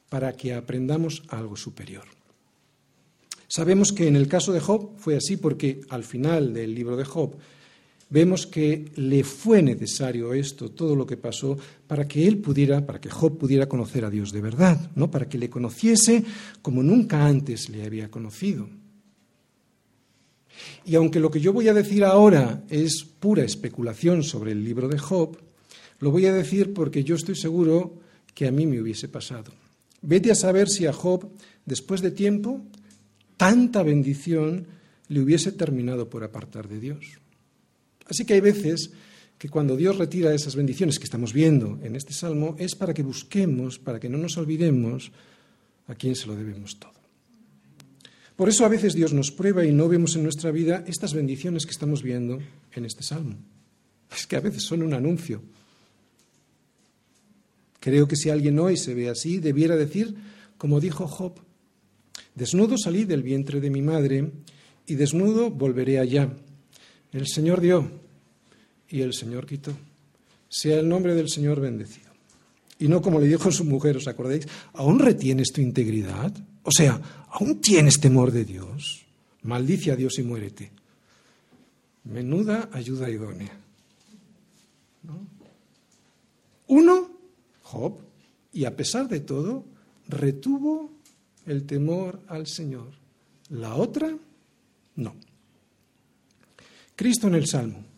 para 0.10 0.34
que 0.34 0.56
aprendamos 0.56 1.22
algo 1.30 1.56
superior. 1.56 2.06
Sabemos 3.48 3.94
que 3.94 4.08
en 4.08 4.16
el 4.16 4.28
caso 4.28 4.52
de 4.52 4.60
Job 4.60 4.98
fue 4.98 5.16
así 5.16 5.38
porque 5.38 5.82
al 5.90 6.04
final 6.04 6.52
del 6.52 6.74
libro 6.74 6.98
de 6.98 7.06
Job 7.06 7.36
vemos 8.14 8.46
que 8.46 8.92
le 8.96 9.24
fue 9.24 9.64
necesario 9.64 10.36
esto, 10.36 10.70
todo 10.70 10.96
lo 10.96 11.04
que 11.04 11.18
pasó, 11.18 11.58
para 11.88 12.08
que 12.08 12.28
él 12.28 12.38
pudiera, 12.38 12.86
para 12.86 13.02
que 13.02 13.10
Job 13.10 13.40
pudiera 13.40 13.68
conocer 13.68 14.06
a 14.06 14.12
Dios 14.12 14.32
de 14.32 14.40
verdad, 14.40 14.92
¿no? 14.94 15.10
Para 15.10 15.28
que 15.28 15.40
le 15.40 15.50
conociese 15.50 16.24
como 16.62 16.84
nunca 16.84 17.26
antes 17.26 17.70
le 17.70 17.84
había 17.84 18.12
conocido. 18.12 18.70
Y 20.86 20.94
aunque 20.94 21.20
lo 21.20 21.32
que 21.32 21.40
yo 21.40 21.54
voy 21.54 21.70
a 21.70 21.74
decir 21.74 22.04
ahora 22.04 22.64
es 22.70 23.04
pura 23.04 23.44
especulación 23.44 24.22
sobre 24.22 24.52
el 24.52 24.64
libro 24.64 24.88
de 24.88 25.00
Job, 25.00 25.36
lo 25.98 26.12
voy 26.12 26.28
a 26.28 26.34
decir 26.34 26.72
porque 26.72 27.04
yo 27.04 27.16
estoy 27.16 27.36
seguro 27.36 27.96
que 28.36 28.46
a 28.46 28.52
mí 28.52 28.68
me 28.68 28.80
hubiese 28.80 29.08
pasado. 29.08 29.52
Vete 30.04 30.30
a 30.30 30.36
saber 30.36 30.70
si 30.70 30.86
a 30.86 30.94
Job, 30.94 31.32
después 31.66 32.02
de 32.02 32.12
tiempo, 32.12 32.62
tanta 33.38 33.82
bendición 33.82 34.68
le 35.08 35.20
hubiese 35.20 35.52
terminado 35.52 36.12
por 36.12 36.24
apartar 36.24 36.68
de 36.68 36.80
Dios. 36.80 37.23
Así 38.08 38.26
que 38.26 38.34
hay 38.34 38.42
veces 38.42 38.92
que 39.38 39.50
cuando 39.50 39.76
Dios 39.76 39.98
retira 39.98 40.34
esas 40.34 40.56
bendiciones 40.56 41.00
que 41.00 41.06
estamos 41.06 41.34
viendo 41.34 41.80
en 41.84 41.96
este 41.96 42.14
salmo 42.14 42.56
es 42.60 42.76
para 42.76 42.94
que 42.94 43.04
busquemos, 43.04 43.80
para 43.80 44.00
que 44.00 44.10
no 44.10 44.18
nos 44.18 44.38
olvidemos 44.38 45.12
a 45.88 45.96
quién 45.96 46.16
se 46.16 46.28
lo 46.28 46.36
debemos 46.36 46.80
todo. 46.80 46.94
Por 48.36 48.50
eso 48.50 48.66
a 48.66 48.70
veces 48.70 48.96
Dios 48.96 49.14
nos 49.14 49.32
prueba 49.32 49.64
y 49.66 49.72
no 49.72 49.88
vemos 49.88 50.16
en 50.16 50.24
nuestra 50.24 50.52
vida 50.52 50.84
estas 50.88 51.14
bendiciones 51.14 51.66
que 51.66 51.72
estamos 51.72 52.02
viendo 52.02 52.40
en 52.74 52.86
este 52.86 53.04
salmo. 53.04 53.36
Es 54.16 54.26
que 54.26 54.36
a 54.36 54.40
veces 54.40 54.64
son 54.64 54.82
un 54.82 54.94
anuncio. 54.94 55.42
Creo 57.80 58.08
que 58.08 58.16
si 58.16 58.30
alguien 58.30 58.58
hoy 58.60 58.78
se 58.78 58.94
ve 58.94 59.10
así, 59.10 59.40
debiera 59.40 59.76
decir, 59.76 60.16
como 60.58 60.80
dijo 60.80 61.08
Job, 61.08 61.34
desnudo 62.34 62.78
salí 62.78 63.04
del 63.04 63.24
vientre 63.24 63.60
de 63.60 63.70
mi 63.70 63.82
madre 63.82 64.32
y 64.88 64.96
desnudo 64.96 65.52
volveré 65.52 66.00
allá. 66.00 66.32
El 67.14 67.28
Señor 67.28 67.62
dio 67.62 67.90
y 68.90 69.02
el 69.02 69.14
Señor 69.14 69.46
quitó. 69.46 69.72
Sea 70.50 70.80
el 70.80 70.90
nombre 70.90 71.16
del 71.16 71.30
Señor 71.30 71.60
bendecido. 71.60 72.12
Y 72.80 72.88
no 72.88 73.02
como 73.02 73.20
le 73.20 73.28
dijo 73.28 73.52
su 73.52 73.64
mujer, 73.64 73.98
¿os 73.98 74.08
acordáis? 74.08 74.48
¿Aún 74.74 75.00
retienes 75.00 75.52
tu 75.52 75.62
integridad? 75.62 76.34
O 76.64 76.72
sea, 76.72 77.00
¿aún 77.30 77.62
tienes 77.62 78.00
temor 78.00 78.32
de 78.32 78.46
Dios? 78.46 79.06
Maldice 79.44 79.92
a 79.92 79.96
Dios 79.96 80.18
y 80.20 80.24
muérete. 80.24 80.72
Menuda 82.04 82.70
ayuda 82.74 83.10
idónea. 83.10 83.52
Uno, 86.68 87.12
Job, 87.62 88.00
y 88.52 88.66
a 88.66 88.76
pesar 88.76 89.08
de 89.08 89.20
todo, 89.20 89.66
retuvo 90.08 90.92
el 91.46 91.66
temor 91.66 92.22
al 92.28 92.48
Señor. 92.48 92.92
La 93.50 93.76
otra, 93.76 94.16
no. 94.96 95.16
Cristo 96.96 97.28
en 97.28 97.36
el 97.36 97.48
Salmo. 97.48 97.94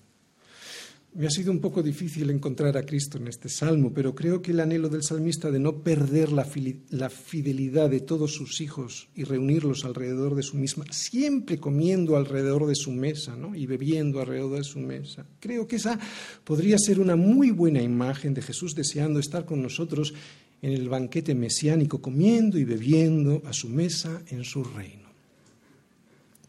Me 1.16 1.28
ha 1.28 1.30
sido 1.30 1.54
un 1.54 1.62
poco 1.62 1.82
difícil 1.82 2.30
encontrar 2.30 2.76
a 2.76 2.86
Cristo 2.86 3.18
en 3.18 3.30
este 3.30 3.48
salmo, 3.48 3.93
pero 3.93 4.14
creo 4.14 4.41
que 4.41 4.52
el 4.52 4.60
anhelo 4.60 4.89
del 4.89 5.02
salmista 5.02 5.50
de 5.50 5.60
no 5.60 5.82
perder 5.82 6.30
la, 6.34 6.43
fidelidad 6.43 7.89
de 7.89 8.02
todos 8.02 8.34
sus 8.34 8.60
hijos 8.60 9.08
y 9.16 9.24
reunirlos 9.24 9.86
alrededor 9.86 10.36
de 10.36 10.43
su 10.43 10.58
misma, 10.58 10.84
siempre 10.91 11.58
comiendo 11.58 12.18
alrededor 12.18 12.68
de 12.68 12.76
su 12.76 12.91
mesa 12.91 13.38
¿no? 13.38 13.56
y 13.56 13.66
bebiendo 13.66 14.20
alrededor 14.20 14.58
de 14.58 14.66
su 14.66 14.80
mesa, 14.80 15.26
creo 15.39 15.66
que 15.70 15.78
esa 15.78 15.98
podría 16.43 16.78
ser 16.78 17.00
una 17.00 17.16
muy 17.16 17.52
buena 17.52 17.82
imagen 17.82 18.34
de 18.34 18.41
Jesús 18.41 18.76
deseando 18.76 19.22
estar 19.22 19.46
con 19.46 19.62
nosotros 19.62 20.14
en 20.62 20.74
el 20.74 20.89
banquete 20.89 21.34
mesiánico, 21.34 22.02
comiendo 22.02 22.58
y 22.58 22.66
bebiendo 22.66 23.41
a 23.46 23.54
su 23.54 23.70
mesa 23.70 24.22
en 24.28 24.43
su 24.43 24.66
reino. 24.66 25.08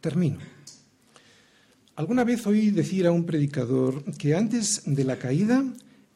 Termino. 0.00 0.55
Alguna 1.96 2.24
vez 2.24 2.46
oí 2.46 2.70
decir 2.70 3.06
a 3.06 3.10
un 3.10 3.24
predicador 3.24 4.04
que 4.18 4.34
antes 4.34 4.82
de 4.84 5.02
la 5.04 5.16
caída 5.18 5.64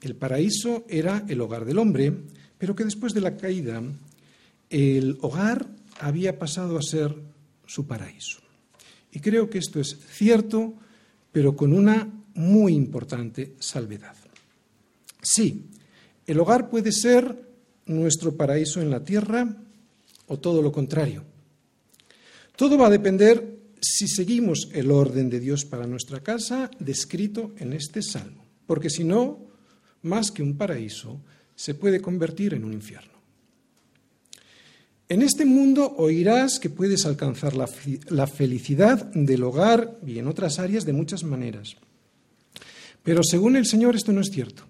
el 0.03 0.15
paraíso 0.15 0.85
era 0.89 1.25
el 1.27 1.41
hogar 1.41 1.65
del 1.65 1.79
hombre, 1.79 2.13
pero 2.59 2.77
que 2.77 2.85
después 2.85 3.15
de 3.15 3.23
la 3.23 3.39
caída 3.39 3.83
el 4.69 5.17
hogar 5.23 5.67
había 5.99 6.39
pasado 6.39 6.77
a 6.77 6.83
ser 6.83 7.15
su 7.67 7.87
paraíso. 7.87 8.41
Y 9.11 9.21
creo 9.21 9.49
que 9.49 9.57
esto 9.57 9.81
es 9.81 9.97
cierto, 10.11 10.75
pero 11.33 11.57
con 11.57 11.73
una 11.73 12.07
muy 12.35 12.75
importante 12.75 13.55
salvedad. 13.59 14.17
Sí, 15.23 15.65
el 16.27 16.39
hogar 16.41 16.69
puede 16.69 16.93
ser 16.93 17.41
nuestro 17.87 18.37
paraíso 18.37 18.83
en 18.83 18.91
la 18.91 19.03
tierra 19.03 19.57
o 20.27 20.39
todo 20.39 20.61
lo 20.61 20.71
contrario. 20.71 21.25
Todo 22.55 22.77
va 22.77 22.89
a 22.89 22.91
depender 22.91 23.60
si 23.81 24.09
seguimos 24.09 24.69
el 24.73 24.91
orden 24.91 25.31
de 25.31 25.41
Dios 25.41 25.65
para 25.65 25.87
nuestra 25.87 26.21
casa 26.21 26.71
descrito 26.79 27.55
en 27.59 27.73
este 27.73 28.03
salmo, 28.03 28.45
porque 28.67 28.91
si 28.91 29.05
no, 29.05 29.47
más 30.03 30.31
que 30.31 30.43
un 30.43 30.57
paraíso, 30.57 31.21
se 31.55 31.75
puede 31.75 32.01
convertir 32.01 32.55
en 32.55 32.65
un 32.65 32.73
infierno. 32.73 33.11
En 35.09 35.23
este 35.23 35.45
mundo 35.45 35.95
oirás 35.97 36.61
que 36.61 36.71
puedes 36.71 37.05
alcanzar 37.05 37.57
la, 37.57 37.69
la, 38.11 38.27
felicidad 38.29 39.07
del 39.13 39.43
hogar 39.43 39.99
y 40.07 40.19
en 40.19 40.29
otras 40.29 40.61
áreas 40.61 40.85
de 40.85 40.93
muchas 40.93 41.25
maneras. 41.25 41.77
Pero 43.03 43.23
según 43.25 43.57
el 43.57 43.67
Señor 43.67 43.97
esto 43.97 44.13
no 44.13 44.21
es 44.21 44.31
cierto. 44.31 44.63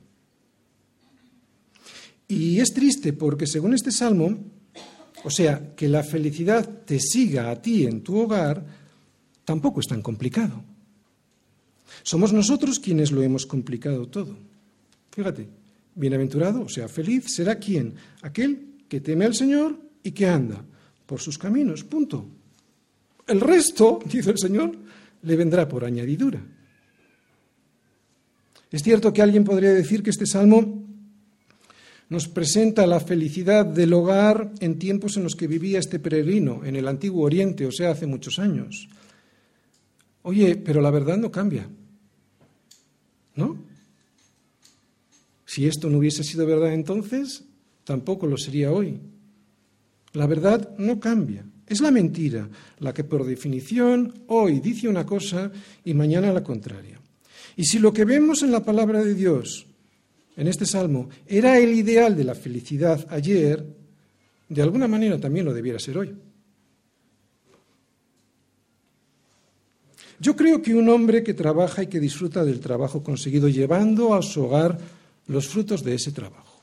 Y 2.27 2.59
es 2.61 2.73
triste 2.73 3.13
porque 3.13 3.47
según 3.47 3.75
este 3.75 3.93
salmo, 3.93 4.39
o 5.25 5.31
sea, 5.31 5.75
que 5.77 5.89
la 5.89 6.03
felicidad 6.03 6.67
te 6.87 7.01
siga 7.01 7.51
a 7.51 7.61
ti 7.61 7.85
en 7.85 8.03
tu 8.03 8.19
hogar, 8.19 8.80
tampoco 9.51 9.81
es 9.81 9.89
tan 9.89 10.01
complicado. 10.01 10.63
Somos 12.05 12.33
nosotros 12.33 12.79
quienes 12.79 13.11
lo 13.11 13.21
hemos 13.21 13.47
complicado 13.47 14.07
todo. 14.07 14.39
Fíjate, 15.11 15.49
bienaventurado, 15.97 16.63
o 16.63 16.69
sea, 16.69 16.87
feliz 16.87 17.25
será 17.35 17.59
quien, 17.59 17.95
aquel 18.23 18.79
que 18.89 19.01
teme 19.01 19.25
al 19.25 19.35
Señor 19.35 19.77
y 20.05 20.13
que 20.13 20.29
anda 20.29 20.65
por 21.05 21.19
sus 21.19 21.37
caminos. 21.37 21.83
Punto. 21.83 22.25
El 23.27 23.41
resto, 23.41 23.99
dice 24.07 24.31
el 24.31 24.39
Señor, 24.39 24.71
le 25.23 25.35
vendrá 25.35 25.67
por 25.67 25.85
añadidura. 25.85 26.41
Es 28.71 28.85
cierto 28.85 29.13
que 29.13 29.21
alguien 29.21 29.43
podría 29.43 29.73
decir 29.73 30.05
que 30.05 30.11
este 30.11 30.27
salmo 30.27 30.87
nos 32.09 32.29
presenta 32.29 32.87
la 32.87 33.01
felicidad 33.01 33.67
del 33.67 33.95
hogar 33.95 34.53
en 34.61 34.79
tiempos 34.79 35.17
en 35.17 35.25
los 35.25 35.35
que 35.35 35.49
vivía 35.49 35.81
este 35.81 35.99
peregrino 35.99 36.65
en 36.65 36.77
el 36.77 36.87
antiguo 36.87 37.25
Oriente, 37.25 37.67
o 37.67 37.73
sea, 37.73 37.91
hace 37.91 38.07
muchos 38.07 38.39
años. 38.39 38.89
Oye, 40.23 40.57
pero 40.57 40.81
la 40.81 40.91
verdad 40.91 41.17
no 41.17 41.31
cambia. 41.31 41.69
¿No? 43.37 43.57
Si 45.47 45.67
esto 45.67 45.91
no 45.91 45.99
hubiese 45.99 46.23
sido 46.23 46.47
verdad 46.47 46.73
entonces, 46.73 47.45
tampoco 47.85 48.27
lo 48.27 48.37
sería 48.37 48.71
hoy. 48.71 49.01
La 50.13 50.27
verdad 50.27 50.77
no 50.79 51.01
cambia. 51.01 51.45
Es 51.67 51.81
la 51.81 51.91
mentira 51.91 52.49
la 52.81 52.93
que 52.93 53.05
por 53.05 53.25
definición 53.25 54.15
hoy 54.27 54.61
dice 54.61 54.89
una 54.89 55.07
cosa 55.07 55.51
y 55.85 55.95
mañana 55.95 56.33
la 56.33 56.43
contraria. 56.43 57.01
Y 57.57 57.65
si 57.65 57.79
lo 57.79 57.93
que 57.93 58.05
vemos 58.05 58.43
en 58.43 58.53
la 58.53 58.65
palabra 58.65 59.03
de 59.03 59.15
Dios, 59.15 59.67
en 60.37 60.49
este 60.49 60.67
salmo, 60.67 61.09
era 61.27 61.59
el 61.59 61.75
ideal 61.75 62.17
de 62.17 62.25
la 62.25 62.35
felicidad 62.35 63.07
ayer, 63.11 63.65
de 64.49 64.63
alguna 64.63 64.89
manera 64.89 65.19
también 65.19 65.45
lo 65.45 65.55
debiera 65.55 65.79
ser 65.79 65.99
hoy. 65.99 66.15
Yo 70.21 70.37
creo 70.37 70.61
que 70.61 70.75
un 70.75 70.89
hombre 70.91 71.25
que 71.25 71.33
trabaja 71.33 71.83
y 71.83 71.87
que 71.87 71.99
disfruta 71.99 72.45
del 72.45 72.61
trabajo 72.61 73.03
conseguido 73.03 73.49
llevando 73.49 74.15
a 74.15 74.21
su 74.21 74.45
hogar 74.45 74.79
los 75.27 75.49
frutos 75.49 75.83
de 75.83 75.95
ese 75.95 76.13
trabajo. 76.13 76.61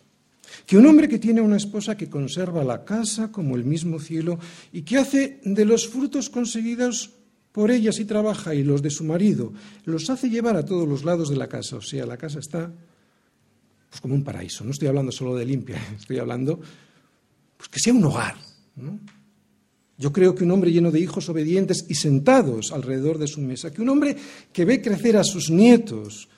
Que 0.68 0.78
un 0.78 0.86
hombre 0.86 1.10
que 1.10 1.18
tiene 1.18 1.42
una 1.42 1.58
esposa 1.58 1.98
que 1.98 2.10
conserva 2.10 2.64
la 2.64 2.86
casa 2.86 3.32
como 3.32 3.56
el 3.56 3.66
mismo 3.66 4.00
cielo 4.00 4.38
y 4.72 4.84
que 4.84 4.98
hace 4.98 5.42
de 5.44 5.66
los 5.66 5.88
frutos 5.88 6.30
conseguidos 6.30 7.10
por 7.52 7.72
ella 7.72 7.92
si 7.92 8.06
trabaja 8.06 8.54
y 8.54 8.62
los 8.62 8.84
de 8.84 8.92
su 8.92 9.04
marido, 9.04 9.52
los 9.86 10.12
hace 10.12 10.30
llevar 10.30 10.56
a 10.56 10.66
todos 10.66 10.88
los 10.88 11.04
lados 11.04 11.30
de 11.30 11.38
la 11.38 11.48
casa. 11.48 11.78
O 11.78 11.82
sea, 11.82 12.06
la 12.06 12.18
casa 12.18 12.38
está 12.38 12.72
pues, 13.90 14.00
como 14.00 14.14
un 14.14 14.24
paraíso. 14.24 14.64
No 14.64 14.70
estoy 14.70 14.88
hablando 14.88 15.12
solo 15.12 15.36
de 15.36 15.46
limpia, 15.46 15.82
estoy 15.98 16.20
hablando 16.20 16.60
pues, 17.58 17.70
que 17.70 17.80
sea 17.80 17.94
un 17.94 18.04
hogar. 18.04 18.36
¿no? 18.76 19.00
Yo 19.98 20.14
creo 20.14 20.36
que 20.36 20.44
un 20.44 20.52
hombre 20.52 20.72
lleno 20.72 20.92
de 20.92 21.00
hijos 21.00 21.28
obedientes 21.30 21.86
y 21.90 21.96
sentados 21.96 22.72
alrededor 22.72 23.18
de 23.18 23.28
su 23.28 23.42
mesa, 23.42 23.74
que 23.74 23.82
un 23.82 23.90
hombre 23.90 24.16
que 24.54 24.64
ve 24.64 24.82
crecer 24.82 25.18
a 25.18 25.24
sus 25.24 25.50
nietos 25.50 26.30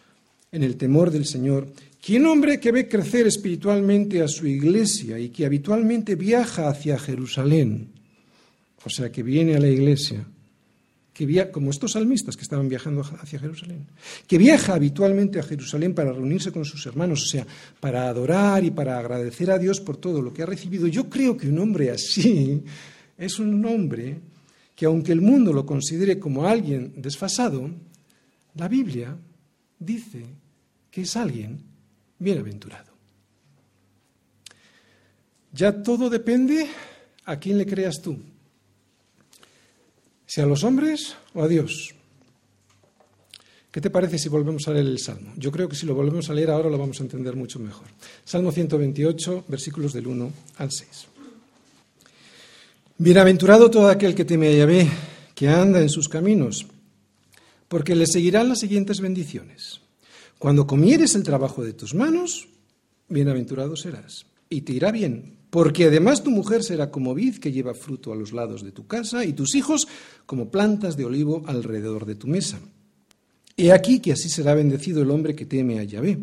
en 0.52 0.64
el 0.64 0.78
temor 0.78 1.12
del 1.12 1.26
Señor, 1.26 1.68
que 2.02 2.18
un 2.18 2.26
hombre 2.28 2.60
que 2.60 2.72
ve 2.72 2.88
crecer 2.88 3.28
espiritualmente 3.28 4.22
a 4.22 4.28
su 4.28 4.48
iglesia 4.48 5.20
y 5.20 5.30
que 5.30 5.46
habitualmente 5.46 6.16
viaja 6.16 6.70
hacia 6.70 6.98
Jerusalén, 6.98 7.90
o 8.86 8.90
sea, 8.90 9.12
que 9.12 9.24
viene 9.24 9.56
a 9.56 9.60
la 9.60 9.68
iglesia, 9.68 10.26
que 11.14 11.26
via 11.26 11.52
como 11.52 11.70
estos 11.70 11.92
salmistas 11.92 12.38
que 12.38 12.44
estaban 12.44 12.70
viajando 12.70 13.02
hacia 13.02 13.40
Jerusalén, 13.40 13.86
que 14.26 14.38
viaja 14.38 14.74
habitualmente 14.74 15.38
a 15.38 15.44
Jerusalén 15.44 15.94
para 15.94 16.14
reunirse 16.14 16.54
con 16.54 16.64
sus 16.64 16.86
hermanos, 16.86 17.24
o 17.24 17.28
sea, 17.28 17.46
para 17.82 18.08
adorar 18.08 18.64
y 18.64 18.72
para 18.72 18.98
agradecer 18.98 19.52
a 19.52 19.58
Dios 19.58 19.82
por 19.82 19.98
todo 19.98 20.22
lo 20.22 20.32
que 20.32 20.44
ha 20.44 20.46
recibido. 20.46 20.88
Yo 20.88 21.10
creo 21.10 21.36
que 21.36 21.50
un 21.50 21.60
hombre 21.60 21.92
así 21.92 22.64
es 23.20 23.38
un 23.38 23.64
hombre 23.66 24.20
que 24.76 24.86
aunque 24.86 25.12
el 25.12 25.22
mundo 25.22 25.52
lo 25.52 25.66
considere 25.66 26.18
como 26.18 26.48
alguien 26.48 26.94
desfasado, 26.96 27.70
la 28.56 28.68
Biblia 28.70 29.16
dice 29.78 30.26
que 30.90 31.02
es 31.02 31.16
alguien 31.18 31.62
bienaventurado. 32.18 32.94
Ya 35.52 35.84
todo 35.84 36.10
depende 36.10 36.68
a 37.26 37.38
quién 37.38 37.58
le 37.58 37.66
creas 37.66 38.02
tú, 38.02 38.18
si 40.26 40.40
a 40.40 40.46
los 40.46 40.64
hombres 40.64 41.16
o 41.34 41.44
a 41.44 41.48
Dios. 41.48 41.94
¿Qué 43.72 43.82
te 43.82 43.90
parece 43.90 44.18
si 44.18 44.30
volvemos 44.30 44.68
a 44.68 44.72
leer 44.72 44.86
el 44.86 44.98
Salmo? 44.98 45.34
Yo 45.36 45.52
creo 45.52 45.68
que 45.68 45.76
si 45.76 45.86
lo 45.86 45.94
volvemos 45.94 46.30
a 46.30 46.34
leer 46.34 46.52
ahora 46.52 46.70
lo 46.70 46.78
vamos 46.78 47.00
a 47.00 47.04
entender 47.04 47.36
mucho 47.36 47.60
mejor. 47.60 47.88
Salmo 48.24 48.52
128, 48.52 49.46
versículos 49.48 49.94
del 49.94 50.08
1 50.08 50.32
al 50.58 50.72
6. 50.72 51.19
Bienaventurado 53.02 53.72
todo 53.72 53.88
aquel 53.88 54.14
que 54.14 54.26
teme 54.26 54.50
a 54.50 54.52
Yahvé, 54.52 54.86
que 55.34 55.48
anda 55.48 55.80
en 55.80 55.88
sus 55.88 56.10
caminos, 56.10 56.68
porque 57.70 57.96
le 57.96 58.06
seguirán 58.06 58.50
las 58.50 58.60
siguientes 58.60 59.00
bendiciones. 59.00 59.80
Cuando 60.38 60.68
comieres 60.68 61.16
el 61.16 61.24
trabajo 61.24 61.64
de 61.64 61.72
tus 61.72 61.96
manos, 61.96 62.50
bienaventurado 63.08 63.78
serás, 63.78 64.26
y 64.50 64.64
te 64.64 64.74
irá 64.74 64.92
bien, 64.92 65.38
porque 65.50 65.86
además 65.86 66.24
tu 66.24 66.30
mujer 66.30 66.62
será 66.62 66.92
como 66.92 67.16
vid 67.16 67.38
que 67.38 67.54
lleva 67.54 67.74
fruto 67.74 68.12
a 68.12 68.18
los 68.18 68.34
lados 68.34 68.66
de 68.66 68.74
tu 68.74 68.86
casa, 68.86 69.24
y 69.24 69.32
tus 69.32 69.56
hijos 69.56 69.88
como 70.26 70.52
plantas 70.52 70.98
de 70.98 71.06
olivo 71.06 71.44
alrededor 71.48 72.06
de 72.06 72.16
tu 72.16 72.28
mesa. 72.28 72.60
He 73.56 73.72
aquí 73.72 74.02
que 74.02 74.12
así 74.12 74.28
será 74.28 74.56
bendecido 74.56 75.04
el 75.04 75.12
hombre 75.12 75.38
que 75.38 75.46
teme 75.46 75.80
a 75.80 75.86
Yahvé. 75.86 76.20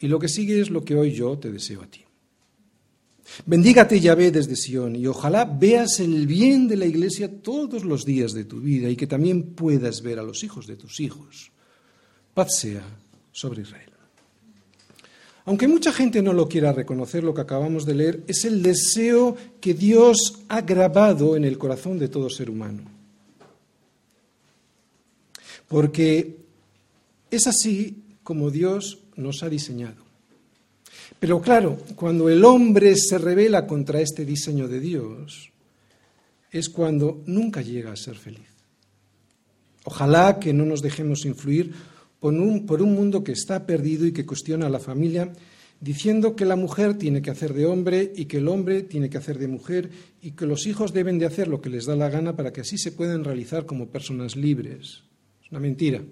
Y 0.00 0.06
lo 0.06 0.18
que 0.18 0.28
sigue 0.28 0.60
es 0.60 0.68
lo 0.68 0.84
que 0.84 0.96
hoy 0.96 1.12
yo 1.12 1.38
te 1.38 1.50
deseo 1.50 1.80
a 1.80 1.86
ti. 1.86 2.03
Bendígate 3.46 4.00
Yahvé 4.00 4.30
desde 4.30 4.56
Sión 4.56 4.96
y 4.96 5.06
ojalá 5.06 5.44
veas 5.44 6.00
el 6.00 6.26
bien 6.26 6.68
de 6.68 6.76
la 6.76 6.86
iglesia 6.86 7.30
todos 7.42 7.84
los 7.84 8.04
días 8.04 8.32
de 8.32 8.44
tu 8.44 8.60
vida 8.60 8.88
y 8.88 8.96
que 8.96 9.06
también 9.06 9.54
puedas 9.54 10.02
ver 10.02 10.18
a 10.18 10.22
los 10.22 10.44
hijos 10.44 10.66
de 10.66 10.76
tus 10.76 11.00
hijos. 11.00 11.50
Paz 12.34 12.58
sea 12.58 12.84
sobre 13.32 13.62
Israel. 13.62 13.90
Aunque 15.46 15.68
mucha 15.68 15.92
gente 15.92 16.22
no 16.22 16.32
lo 16.32 16.48
quiera 16.48 16.72
reconocer, 16.72 17.22
lo 17.22 17.34
que 17.34 17.42
acabamos 17.42 17.84
de 17.84 17.94
leer 17.94 18.24
es 18.26 18.44
el 18.44 18.62
deseo 18.62 19.36
que 19.60 19.74
Dios 19.74 20.40
ha 20.48 20.62
grabado 20.62 21.36
en 21.36 21.44
el 21.44 21.58
corazón 21.58 21.98
de 21.98 22.08
todo 22.08 22.30
ser 22.30 22.48
humano 22.48 22.94
porque 25.68 26.36
es 27.32 27.48
así 27.48 28.04
como 28.22 28.50
Dios 28.50 29.00
nos 29.16 29.42
ha 29.42 29.48
diseñado. 29.48 30.03
Pero 31.20 31.40
claro, 31.40 31.78
cuando 31.96 32.28
el 32.28 32.44
hombre 32.44 32.96
se 32.96 33.18
revela 33.18 33.66
contra 33.66 34.00
este 34.00 34.24
diseño 34.24 34.68
de 34.68 34.80
Dios, 34.80 35.52
es 36.50 36.68
cuando 36.68 37.22
nunca 37.26 37.62
llega 37.62 37.92
a 37.92 37.96
ser 37.96 38.16
feliz. 38.16 38.48
Ojalá 39.84 40.38
que 40.38 40.52
no 40.52 40.64
nos 40.64 40.82
dejemos 40.82 41.24
influir 41.24 41.72
por 42.20 42.32
un, 42.32 42.64
por 42.64 42.80
un, 42.80 42.94
mundo 42.94 43.22
que 43.22 43.32
está 43.32 43.66
perdido 43.66 44.06
y 44.06 44.12
que 44.12 44.24
cuestiona 44.24 44.66
a 44.66 44.70
la 44.70 44.78
familia, 44.78 45.32
diciendo 45.80 46.36
que 46.36 46.46
la 46.46 46.56
mujer 46.56 46.96
tiene 46.96 47.20
que 47.20 47.30
hacer 47.30 47.52
de 47.52 47.66
hombre 47.66 48.12
y 48.16 48.24
que 48.24 48.38
el 48.38 48.48
hombre 48.48 48.82
tiene 48.82 49.10
que 49.10 49.18
hacer 49.18 49.38
de 49.38 49.48
mujer 49.48 49.90
y 50.22 50.30
que 50.30 50.46
los 50.46 50.66
hijos 50.66 50.92
deben 50.92 51.18
de 51.18 51.26
hacer 51.26 51.48
lo 51.48 51.60
que 51.60 51.68
les 51.68 51.84
da 51.84 51.96
la 51.96 52.08
gana 52.08 52.34
para 52.34 52.52
que 52.52 52.62
así 52.62 52.78
se 52.78 52.92
puedan 52.92 53.24
realizar 53.24 53.66
como 53.66 53.88
personas 53.88 54.36
libres. 54.36 55.02
Es 55.44 55.50
una 55.50 55.60
mentira. 55.60 56.02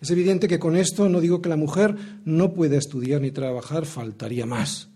Es 0.00 0.10
evidente 0.10 0.46
que 0.46 0.58
con 0.58 0.76
esto 0.76 1.08
no 1.08 1.20
digo 1.20 1.42
que 1.42 1.48
la 1.48 1.56
mujer 1.56 1.96
no 2.24 2.54
pueda 2.54 2.76
estudiar 2.76 3.20
ni 3.20 3.30
trabajar, 3.30 3.84
faltaría 3.84 4.46
más. 4.46 4.88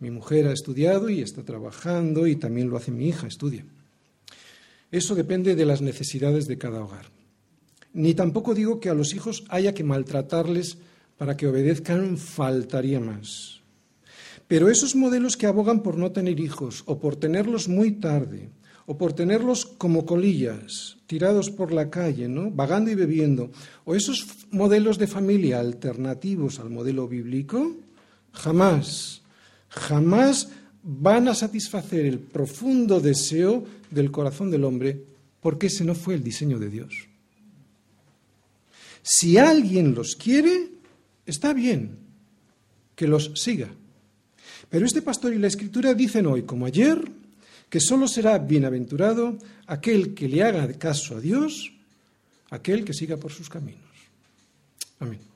Mi 0.00 0.10
mujer 0.10 0.48
ha 0.48 0.52
estudiado 0.52 1.08
y 1.08 1.20
está 1.20 1.44
trabajando 1.44 2.26
y 2.26 2.36
también 2.36 2.68
lo 2.68 2.76
hace 2.76 2.90
mi 2.90 3.08
hija, 3.08 3.26
estudia. 3.26 3.64
Eso 4.90 5.14
depende 5.14 5.54
de 5.54 5.64
las 5.64 5.82
necesidades 5.82 6.46
de 6.46 6.58
cada 6.58 6.82
hogar. 6.82 7.06
Ni 7.92 8.14
tampoco 8.14 8.54
digo 8.54 8.80
que 8.80 8.90
a 8.90 8.94
los 8.94 9.14
hijos 9.14 9.44
haya 9.48 9.72
que 9.72 9.84
maltratarles 9.84 10.78
para 11.16 11.36
que 11.36 11.46
obedezcan, 11.46 12.18
faltaría 12.18 12.98
más. 12.98 13.60
Pero 14.48 14.68
esos 14.68 14.96
modelos 14.96 15.36
que 15.36 15.46
abogan 15.46 15.82
por 15.82 15.96
no 15.96 16.10
tener 16.10 16.40
hijos 16.40 16.82
o 16.86 16.98
por 16.98 17.16
tenerlos 17.16 17.68
muy 17.68 17.92
tarde 17.92 18.50
o 18.86 18.98
por 18.98 19.12
tenerlos 19.12 19.64
como 19.64 20.04
colillas, 20.04 20.96
tirados 21.06 21.50
por 21.50 21.72
la 21.72 21.90
calle, 21.90 22.28
¿no? 22.28 22.50
vagando 22.50 22.90
y 22.90 22.94
bebiendo, 22.94 23.50
o 23.84 23.94
esos 23.94 24.26
modelos 24.50 24.98
de 24.98 25.06
familia 25.06 25.60
alternativos 25.60 26.58
al 26.60 26.70
modelo 26.70 27.08
bíblico, 27.08 27.76
jamás, 28.32 29.22
jamás 29.68 30.48
van 30.82 31.28
a 31.28 31.34
satisfacer 31.34 32.04
el 32.04 32.18
profundo 32.18 33.00
deseo 33.00 33.64
del 33.90 34.10
corazón 34.10 34.50
del 34.50 34.64
hombre, 34.64 35.00
porque 35.40 35.68
ese 35.68 35.84
no 35.84 35.94
fue 35.94 36.14
el 36.14 36.22
diseño 36.22 36.58
de 36.58 36.68
Dios. 36.68 37.08
Si 39.02 39.38
alguien 39.38 39.94
los 39.94 40.16
quiere, 40.16 40.70
está 41.26 41.52
bien 41.52 41.98
que 42.94 43.06
los 43.06 43.32
siga. 43.34 43.68
Pero 44.68 44.86
este 44.86 45.02
pastor 45.02 45.34
y 45.34 45.38
la 45.38 45.46
escritura 45.46 45.94
dicen 45.94 46.26
hoy, 46.26 46.42
como 46.42 46.66
ayer, 46.66 47.00
que 47.74 47.80
solo 47.80 48.06
será 48.06 48.38
bienaventurado 48.38 49.36
aquel 49.66 50.14
que 50.14 50.28
le 50.28 50.44
haga 50.44 50.70
caso 50.78 51.16
a 51.16 51.20
Dios, 51.20 51.74
aquel 52.50 52.84
que 52.84 52.94
siga 52.94 53.16
por 53.16 53.32
sus 53.32 53.50
caminos. 53.50 53.82
Amén. 55.00 55.33